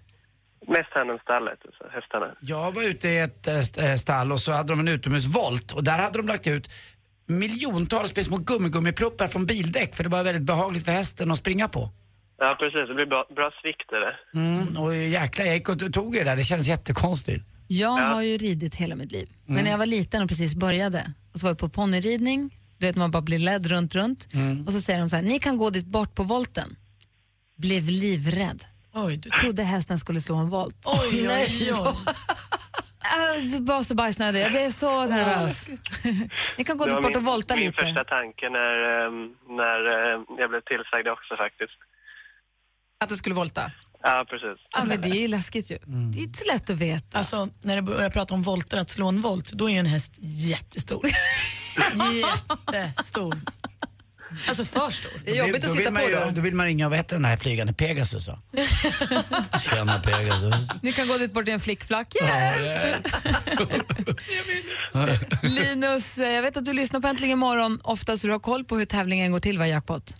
Mest 0.67 0.89
hand 0.93 1.11
om 1.11 1.17
stallet, 1.21 1.59
alltså, 1.65 1.83
hästarna. 1.93 2.25
Jag 2.41 2.71
var 2.71 2.83
ute 2.83 3.07
i 3.09 3.19
ett 3.19 3.47
eh, 3.47 3.53
st- 3.55 3.81
eh, 3.87 3.95
stall 3.95 4.31
och 4.31 4.39
så 4.39 4.51
hade 4.51 4.73
de 4.73 4.79
en 4.79 4.87
utomhusvolt 4.87 5.71
och 5.71 5.83
där 5.83 5.97
hade 5.99 6.17
de 6.17 6.27
lagt 6.27 6.47
ut 6.47 6.69
miljontals 7.27 8.15
med 8.15 8.25
små 8.25 8.37
gummigummipluppar 8.37 9.27
från 9.27 9.45
bildäck 9.45 9.95
för 9.95 10.03
det 10.03 10.09
var 10.09 10.23
väldigt 10.23 10.43
behagligt 10.43 10.85
för 10.85 10.91
hästen 10.91 11.31
att 11.31 11.37
springa 11.37 11.67
på. 11.67 11.89
Ja, 12.37 12.55
precis. 12.59 12.87
Det 12.87 12.93
blir 12.95 13.05
bra, 13.05 13.25
bra 13.35 13.51
svikt 13.61 13.89
det. 13.89 14.39
Mm, 14.39 14.77
och 14.77 14.95
jäklar, 14.95 15.45
jag 15.45 15.55
gick 15.55 15.69
och 15.69 15.93
tog 15.93 16.13
det 16.13 16.23
där, 16.23 16.35
det 16.35 16.43
kändes 16.43 16.67
jättekonstigt. 16.67 17.45
Jag 17.67 17.89
har 17.89 18.21
ju 18.21 18.37
ridit 18.37 18.75
hela 18.75 18.95
mitt 18.95 19.11
liv. 19.11 19.29
Men 19.45 19.53
Mm. 19.53 19.63
när 19.63 19.71
jag 19.71 19.77
var 19.77 19.85
liten 19.85 20.21
och 20.21 20.29
precis 20.29 20.55
började, 20.55 21.13
och 21.33 21.39
så 21.39 21.45
var 21.45 21.51
jag 21.51 21.57
på 21.57 21.69
ponnyridning, 21.69 22.57
du 22.77 22.85
vet 22.87 22.95
man 22.95 23.11
bara 23.11 23.21
blir 23.21 23.39
ledd 23.39 23.67
runt, 23.67 23.95
runt. 23.95 24.33
Mm. 24.33 24.65
Och 24.65 24.73
så 24.73 24.81
säger 24.81 24.99
de 24.99 25.09
så 25.09 25.15
här, 25.15 25.23
ni 25.23 25.39
kan 25.39 25.57
gå 25.57 25.69
dit 25.69 25.85
bort 25.85 26.15
på 26.15 26.23
volten. 26.23 26.75
Blev 27.57 27.83
livrädd. 27.89 28.63
Oj, 28.93 29.17
du. 29.17 29.29
Trodde 29.29 29.63
hästen 29.63 29.99
skulle 29.99 30.21
slå 30.21 30.35
en 30.35 30.49
volt. 30.49 30.75
Oj, 30.85 31.29
oj, 31.29 31.73
oj. 31.73 31.95
Jag 33.15 33.61
var 33.61 33.83
så 33.83 33.95
bajsnödig, 33.95 34.41
jag 34.41 34.51
blev 34.51 34.71
så 34.71 35.05
nervös. 35.05 35.67
ni 36.57 36.63
kan 36.63 36.77
gå 36.77 36.85
dit 36.85 36.95
bort 36.95 37.05
och 37.05 37.11
min, 37.21 37.25
volta 37.25 37.55
min 37.55 37.65
lite. 37.65 37.85
första 37.85 38.03
tanke 38.03 38.49
när, 38.49 38.75
ehm, 39.07 39.35
när 39.57 39.79
ehm, 40.13 40.25
jag 40.39 40.49
blev 40.49 40.61
tillsagd 40.61 41.07
också 41.07 41.35
faktiskt. 41.37 41.77
Att 43.03 43.09
det 43.09 43.15
skulle 43.15 43.35
volta? 43.35 43.71
Ja, 44.03 44.25
precis. 44.29 44.65
Ja, 44.75 44.83
men 44.83 45.01
det 45.01 45.09
är 45.09 45.21
ju 45.21 45.27
läskigt 45.27 45.71
ju. 45.71 45.77
Det 45.85 46.19
är 46.19 46.23
inte 46.23 46.39
så 46.39 46.47
lätt 46.53 46.69
att 46.69 46.77
veta. 46.77 47.17
Alltså, 47.17 47.49
när 47.61 47.75
det 47.75 47.81
börjar 47.81 48.09
prata 48.09 48.33
om 48.33 48.41
volter, 48.41 48.77
att 48.77 48.89
slå 48.89 49.07
en 49.07 49.21
volt, 49.21 49.51
då 49.51 49.69
är 49.69 49.73
ju 49.73 49.79
en 49.79 49.85
häst 49.85 50.13
jättestor. 50.19 51.05
jättestor. 52.73 53.41
Alltså 54.47 54.65
för 54.65 54.89
stor. 54.89 55.11
Det 55.25 55.31
är 55.31 55.35
jobbigt 55.35 55.61
då, 55.61 55.67
att 55.67 55.71
vill 55.71 55.77
sitta 55.77 55.91
man 55.91 56.03
på 56.03 56.09
ju, 56.09 56.15
då. 56.15 56.31
Då 56.31 56.41
vill 56.41 56.55
man 56.55 56.65
ringa, 56.65 56.89
vad 56.89 56.97
heter 56.97 57.15
den 57.15 57.25
här 57.25 57.37
flygande 57.37 57.73
Pegasus 57.73 58.25
då? 58.25 58.39
Tjena 59.59 59.99
Pegasus. 59.99 60.55
Ni 60.81 60.93
kan 60.93 61.07
gå 61.07 61.17
dit 61.17 61.33
bort 61.33 61.47
i 61.47 61.51
en 61.51 61.59
flickflack. 61.59 62.15
Yeah. 62.21 62.95
Linus, 65.41 66.17
eh, 66.17 66.29
jag 66.29 66.41
vet 66.41 66.57
att 66.57 66.65
du 66.65 66.73
lyssnar 66.73 66.99
på 66.99 67.07
Äntligen 67.07 67.39
morgon 67.39 67.79
ofta 67.83 68.17
så 68.17 68.27
du 68.27 68.33
har 68.33 68.39
koll 68.39 68.63
på 68.65 68.77
hur 68.77 68.85
tävlingen 68.85 69.31
går 69.31 69.39
till, 69.39 69.57
va 69.59 69.67
Jackpot? 69.67 70.15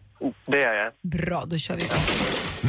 Det 0.46 0.60
gör 0.60 0.74
jag. 0.74 0.94
Bra, 1.12 1.46
då 1.46 1.58
kör 1.58 1.76
vi. 1.76 1.84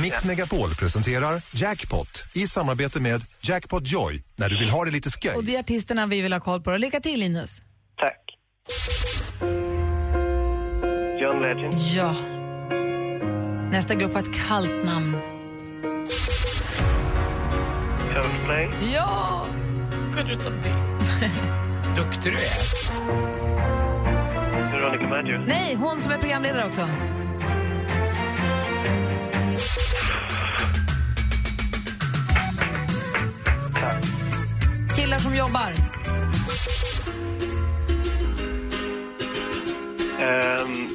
Mix 0.03 0.25
Megapol 0.25 0.75
presenterar 0.75 1.43
Jackpot 1.55 2.22
i 2.35 2.49
samarbete 2.49 3.01
med 3.01 3.20
Jackpot 3.43 3.83
Joy 3.87 4.22
när 4.37 4.49
du 4.49 4.59
vill 4.59 4.68
ha 4.70 4.85
det 4.85 4.91
lite 4.91 5.11
sköj. 5.11 5.35
Och 5.37 5.45
det 5.45 5.55
är 5.57 5.61
artisterna 5.61 6.07
vi 6.07 6.20
vill 6.20 6.33
ha 6.33 6.41
koll 6.41 6.61
på. 6.61 6.77
Lycka 6.77 7.01
till 7.01 7.20
Linus. 7.20 7.62
Tack. 8.01 8.20
John 11.20 11.43
Legend. 11.43 11.75
Ja. 11.75 12.14
Nästa 13.70 13.95
grupp 13.95 14.12
har 14.12 14.20
ett 14.20 14.49
kallt 14.49 14.85
namn. 14.85 15.16
Coldplay. 18.14 18.68
Ja! 18.95 19.47
Kunde 20.16 20.35
du 20.35 20.37
ta 20.43 20.51
det? 20.51 20.77
Duktig 21.97 22.33
du 22.33 22.39
är. 22.39 22.85
Veronica 24.72 25.09
Maggio. 25.09 25.39
Nej, 25.47 25.75
hon 25.75 26.01
som 26.01 26.12
är 26.12 26.18
programledare 26.18 26.66
också. 26.66 26.89
Killar 34.97 35.18
som 35.18 35.37
jobbar. 35.37 35.72
Ehm, 40.20 40.89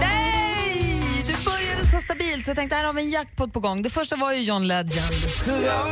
Nej! 0.00 1.24
Du 1.26 1.44
började 1.44 1.86
så 1.92 1.98
stabilt 2.00 2.44
så 2.44 2.50
jag 2.50 2.56
tänkte 2.56 2.76
här 2.76 2.84
har 2.84 2.92
vi 2.92 3.02
en 3.02 3.10
jackpot 3.10 3.52
på 3.52 3.60
gång. 3.60 3.82
Det 3.82 3.90
första 3.90 4.16
var 4.16 4.32
ju 4.32 4.42
John 4.42 4.68
Legend. 4.68 5.14
Coldplay. 5.44 5.90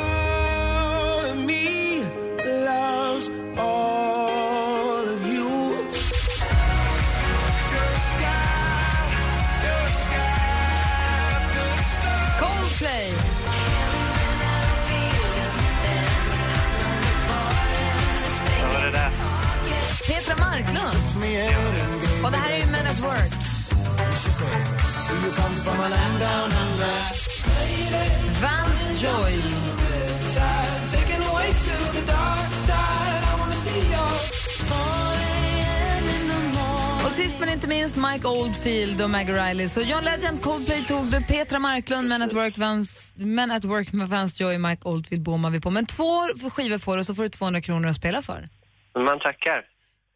Mike 38.12 38.28
Oldfield 38.28 39.02
och 39.02 39.10
Maggie 39.10 39.48
Riley. 39.50 39.68
Så 39.68 39.80
John 39.80 40.04
Legend, 40.04 40.42
Coldplay 40.42 40.84
tog 40.84 41.10
det, 41.10 41.20
Petra 41.28 41.58
Marklund, 41.58 42.08
Men 42.08 42.22
at 42.22 42.32
Work, 42.32 42.58
Vance, 42.58 43.12
Men 43.16 43.50
at 43.50 43.64
Work 43.64 43.92
med 43.92 44.08
Vance 44.08 44.42
Joy, 44.44 44.58
Mike 44.58 44.88
Oldfield 44.88 45.22
bommar 45.22 45.50
vi 45.50 45.60
på. 45.60 45.70
Men 45.70 45.86
två 45.86 46.20
skivor 46.50 46.78
får 46.78 46.92
du 46.92 46.98
och 47.00 47.06
så 47.06 47.14
får 47.14 47.22
du 47.22 47.28
200 47.28 47.60
kronor 47.60 47.88
att 47.88 47.96
spela 47.96 48.22
för. 48.22 48.48
Man 48.94 49.20
tackar. 49.20 49.64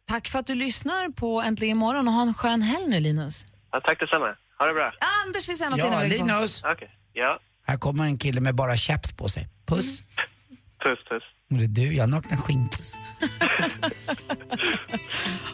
Tack 0.07 0.27
för 0.27 0.39
att 0.39 0.47
du 0.47 0.55
lyssnar 0.55 1.09
på 1.11 1.41
Äntligen 1.41 1.77
morgon 1.77 2.07
och 2.07 2.13
ha 2.13 2.21
en 2.21 2.33
skön 2.33 2.61
helg 2.61 2.87
nu 2.87 2.99
Linus. 2.99 3.45
Ja, 3.71 3.81
tack 3.85 3.99
detsamma. 3.99 4.35
Ha 4.59 4.67
det 4.67 4.73
bra. 4.73 4.91
Anders 5.25 5.49
vill 5.49 5.57
säga 5.57 5.69
något 5.69 5.79
innan 5.79 5.91
Ja, 5.93 5.99
vi 5.99 6.19
på. 6.19 6.25
Linus. 6.25 6.63
Okej. 6.63 6.89
Ja. 7.13 7.39
Här 7.67 7.77
kommer 7.77 8.03
en 8.03 8.17
kille 8.17 8.41
med 8.41 8.55
bara 8.55 8.77
chaps 8.77 9.11
på 9.13 9.27
sig. 9.29 9.47
Puss. 9.65 9.99
Puss, 10.85 10.99
puss. 11.09 11.23
Och 11.53 11.59
det 11.59 11.65
är 11.65 11.85
du, 11.85 11.93
jag 11.95 12.03
har 12.03 12.07
nakna 12.07 12.37
skinnpuss. 12.37 12.95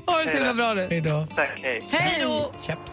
Ha 0.06 0.18
det 0.22 0.28
så 0.28 0.38
himla 0.38 0.54
bra 0.54 0.74
du. 0.74 0.88
Hej 0.89 1.02
då. 1.02 1.28
Tack, 1.36 1.60
hej. 1.64 1.84
Hej 1.91 2.22
då! 2.22 2.54
Chaps. 2.68 2.91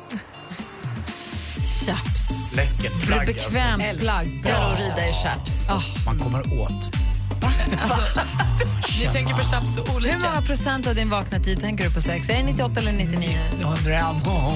Chaps. 1.86 2.30
Läckert 2.56 2.76
Det 2.80 2.86
är 2.86 3.06
plagg 3.06 3.26
bekvämt 3.26 3.82
alltså. 3.82 4.00
plagg. 4.00 4.26
Älskar 4.26 4.72
att 4.72 4.80
rida 4.80 5.08
i 5.08 5.12
chaps. 5.12 5.68
Ah. 5.68 5.82
Man 6.06 6.18
kommer 6.18 6.60
åt. 6.60 6.90
Ni 9.00 9.12
tänker 9.12 9.34
på 9.34 9.42
chaps 9.42 9.74
så 9.74 9.94
olika. 9.96 10.14
Hur 10.14 10.22
många 10.22 10.42
procent 10.42 10.86
av 10.86 10.94
din 10.94 11.10
vakna 11.10 11.40
tid 11.40 11.60
tänker 11.60 11.84
du 11.84 11.90
på 11.94 12.00
sex? 12.00 12.28
Är 12.30 12.36
det 12.36 12.42
98 12.42 12.80
eller 12.80 12.92
99? 12.92 13.38
101. 13.60 14.04
Robin 14.24 14.46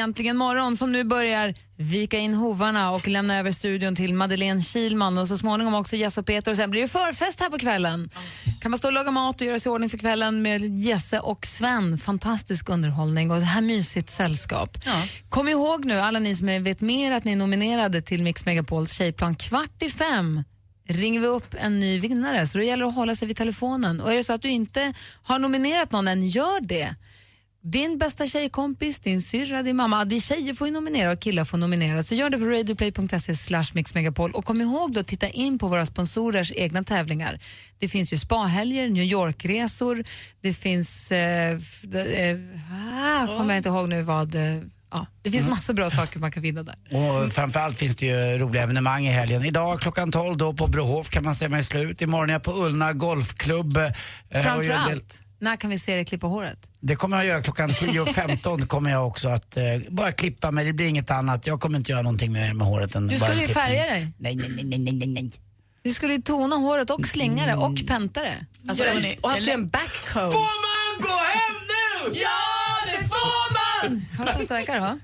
egentligen 0.00 0.36
morgon 0.36 0.76
som 0.76 0.92
nu 0.92 1.04
börjar 1.04 1.54
vika 1.76 2.18
in 2.18 2.34
hovarna 2.34 2.90
och 2.90 3.08
lämna 3.08 3.38
över 3.38 3.50
studion 3.50 3.96
till 3.96 4.14
Madeleine 4.14 4.62
Kilman 4.62 5.18
och 5.18 5.28
så 5.28 5.36
småningom 5.36 5.74
också 5.74 5.96
Jesse 5.96 6.20
och 6.20 6.26
Peter 6.26 6.50
och 6.50 6.56
sen 6.56 6.70
blir 6.70 6.82
det 6.82 6.88
förfest 6.88 7.40
här 7.40 7.50
på 7.50 7.58
kvällen. 7.58 8.10
Kan 8.60 8.70
man 8.70 8.78
stå 8.78 8.88
och 8.88 8.94
laga 8.94 9.10
mat 9.10 9.40
och 9.40 9.46
göra 9.46 9.58
sig 9.58 9.70
i 9.70 9.72
ordning 9.72 9.90
för 9.90 9.98
kvällen 9.98 10.42
med 10.42 10.78
Jesse 10.78 11.20
och 11.20 11.46
Sven. 11.46 11.98
Fantastisk 11.98 12.68
underhållning 12.68 13.30
och 13.30 13.38
det 13.38 13.44
här 13.44 13.60
mysigt 13.60 14.08
sällskap. 14.08 14.78
Kom 15.28 15.48
ihåg 15.48 15.84
nu, 15.84 15.98
alla 15.98 16.18
ni 16.18 16.34
som 16.34 16.62
vet 16.62 16.80
mer 16.80 17.12
att 17.12 17.24
ni 17.24 17.32
är 17.32 17.36
nominerade 17.36 18.02
till 18.02 18.22
Mix 18.22 18.44
Megapols 18.44 18.92
tjejplan 18.92 19.34
kvart 19.34 19.82
i 19.82 19.90
fem 19.90 20.42
ringer 20.88 21.20
vi 21.20 21.26
upp 21.26 21.54
en 21.58 21.80
ny 21.80 21.98
vinnare. 21.98 22.46
Så 22.46 22.58
det 22.58 22.64
gäller 22.64 22.84
att 22.84 22.94
hålla 22.94 23.14
sig 23.14 23.28
vid 23.28 23.36
telefonen. 23.36 24.00
Och 24.00 24.12
är 24.12 24.16
det 24.16 24.24
så 24.24 24.32
att 24.32 24.42
du 24.42 24.48
inte 24.48 24.92
har 25.22 25.38
nominerat 25.38 25.92
någon 25.92 26.08
än, 26.08 26.28
gör 26.28 26.60
det. 26.60 26.94
Din 27.62 27.98
bästa 27.98 28.26
tjejkompis, 28.26 29.00
din 29.00 29.22
syrra, 29.22 29.62
din 29.62 29.76
mamma. 29.76 30.04
De 30.04 30.20
tjejer 30.20 30.54
får 30.54 30.66
ju 30.66 30.72
nominera 30.72 31.12
och 31.12 31.20
killar 31.20 31.44
får 31.44 31.58
nominera. 31.58 32.02
Så 32.02 32.14
gör 32.14 32.30
det 32.30 32.38
på 32.38 32.44
radioplay.se 32.44 33.36
slash 33.36 33.64
mixmegapol. 33.74 34.30
Och 34.30 34.44
kom 34.44 34.60
ihåg 34.60 34.92
då, 34.92 35.02
titta 35.02 35.28
in 35.28 35.58
på 35.58 35.68
våra 35.68 35.86
sponsorers 35.86 36.52
egna 36.56 36.84
tävlingar. 36.84 37.38
Det 37.78 37.88
finns 37.88 38.12
ju 38.12 38.18
spahelger, 38.18 38.88
New 38.88 39.04
York-resor, 39.04 40.04
det 40.40 40.52
finns... 40.52 41.12
Eh, 41.12 41.50
eh, 41.50 42.38
ah, 42.92 43.26
kommer 43.26 43.54
jag 43.54 43.56
inte 43.56 43.68
ihåg 43.68 43.88
nu 43.88 44.02
vad... 44.02 44.34
Eh, 44.34 44.62
ja, 44.90 45.06
det 45.22 45.30
finns 45.30 45.46
massa 45.46 45.72
bra 45.72 45.90
saker 45.90 46.18
man 46.18 46.32
kan 46.32 46.42
vinna 46.42 46.62
där. 46.62 46.76
Och 46.90 47.32
framförallt 47.32 47.78
finns 47.78 47.96
det 47.96 48.06
ju 48.06 48.38
roliga 48.38 48.62
evenemang 48.62 49.06
i 49.06 49.10
helgen. 49.10 49.44
Idag 49.44 49.80
klockan 49.80 50.12
12 50.12 50.36
då 50.36 50.52
på 50.52 50.66
Brohof 50.66 51.10
kan 51.10 51.24
man 51.24 51.34
se 51.34 51.48
mig 51.48 51.62
slut. 51.64 52.02
Imorgon 52.02 52.30
är 52.30 52.34
jag 52.34 52.42
på 52.42 52.52
Ullna 52.52 52.92
Golfklubb. 52.92 53.76
eh, 53.76 54.42
Framförallt, 54.42 55.22
när 55.40 55.56
kan 55.56 55.70
vi 55.70 55.78
se 55.78 55.94
dig 55.94 56.04
klippa 56.04 56.26
håret? 56.26 56.70
Det 56.80 56.96
kommer 56.96 57.16
jag 57.16 57.22
att 57.22 57.28
göra 57.28 57.42
klockan 57.42 57.68
10.15 57.68 58.66
kommer 58.66 58.90
jag 58.90 59.06
också 59.06 59.28
att 59.28 59.56
eh, 59.56 59.62
bara 59.88 60.12
klippa 60.12 60.50
mig, 60.50 60.64
det 60.64 60.72
blir 60.72 60.86
inget 60.86 61.10
annat. 61.10 61.46
Jag 61.46 61.60
kommer 61.60 61.78
inte 61.78 61.92
göra 61.92 62.02
någonting 62.02 62.32
mer 62.32 62.54
med 62.54 62.66
håret 62.66 62.94
än 62.94 63.06
Du 63.06 63.18
bara 63.18 63.26
skulle 63.28 63.40
ju 63.40 63.46
klippning. 63.46 63.64
färga 63.64 63.84
dig. 63.86 64.08
Nej, 64.18 64.36
nej, 64.36 64.48
nej, 64.64 64.78
nej, 64.78 64.92
nej, 64.92 65.08
nej. 65.08 65.30
Du 65.82 65.90
skulle 65.94 66.14
ju 66.14 66.22
tona 66.22 66.56
håret 66.56 66.90
och 66.90 67.06
slinga 67.06 67.46
det 67.46 67.54
och 67.54 67.82
penta 67.88 68.22
det. 68.22 68.34
Alltså, 68.68 68.84
hörni, 68.84 69.16
och 69.20 69.30
han 69.30 69.42
göra 69.44 69.54
en 69.54 69.68
backcomb. 69.68 70.32
Får 70.32 70.60
man 70.66 71.08
gå 71.08 71.16
hem 71.16 71.56
nu? 71.68 72.18
Ja, 72.20 72.30
det 72.86 73.08
får 73.08 73.52
man! 73.88 74.02
Hörs 74.18 74.38
nästa 74.38 74.54
vecka 74.54 74.74
då. 74.74 74.98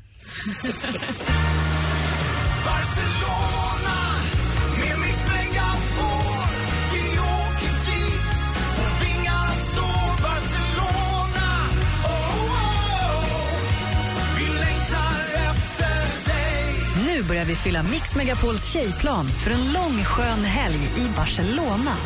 Börjar 17.36 17.46
vi 17.46 17.54
fylla 17.56 17.82
Mix 17.82 18.16
Megapols 18.16 18.72
tjejplan 18.72 19.26
för 19.26 19.50
en 19.50 19.72
lång 19.72 20.04
skön 20.04 20.44
helg 20.44 20.90
i 20.96 21.08
Barcelona. 21.16 21.96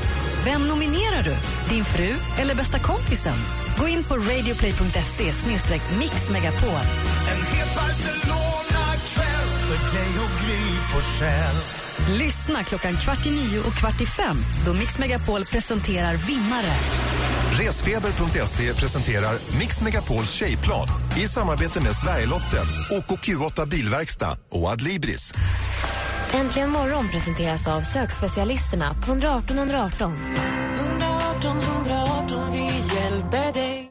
Vem 0.44 0.68
nominerar 0.68 1.22
du? 1.22 1.36
Din 1.74 1.84
fru 1.84 2.14
eller 2.38 2.54
bästa 2.54 2.78
kompisen? 2.78 3.32
Gå 3.78 3.88
in 3.88 4.04
på 4.04 4.16
radioplay.se 4.16 5.32
mixmegapol. 5.98 6.84
En 7.30 7.42
het 7.52 7.74
Barcelona-kväll 7.76 9.50
för 9.68 9.98
dig 9.98 10.10
och 10.24 10.46
Gry 10.46 10.62
Forssell. 10.92 11.56
Lyssna 12.18 12.64
klockan 12.64 12.96
kvart 12.96 13.26
i 13.26 13.30
nio 13.30 13.58
och 13.60 13.74
kvart 13.74 14.00
i 14.00 14.06
fem 14.06 14.36
då 14.66 14.72
Mix 14.72 14.98
Megapol 14.98 15.44
presenterar 15.44 16.14
vinnare. 16.14 16.74
Resfeber.se 17.50 18.74
presenterar 18.74 19.58
Mix 19.58 19.80
Megapols 19.80 20.30
tjejplan 20.30 20.88
i 21.22 21.28
samarbete 21.28 21.80
med 21.80 21.96
Sverigelotten, 21.96 22.66
OKQ8 22.90 23.68
Bilverkstad 23.68 24.38
och 24.50 24.70
Adlibris. 24.70 25.34
Äntligen 26.32 26.70
morgon 26.70 27.08
presenteras 27.08 27.68
av 27.68 27.80
sökspecialisterna 27.80 28.94
på 28.94 29.10
118 29.10 29.58
118. 29.58 30.12
118 30.78 31.58
118, 31.60 32.52
vi 32.52 32.64
hjälper 32.96 33.52
dig. 33.52 33.90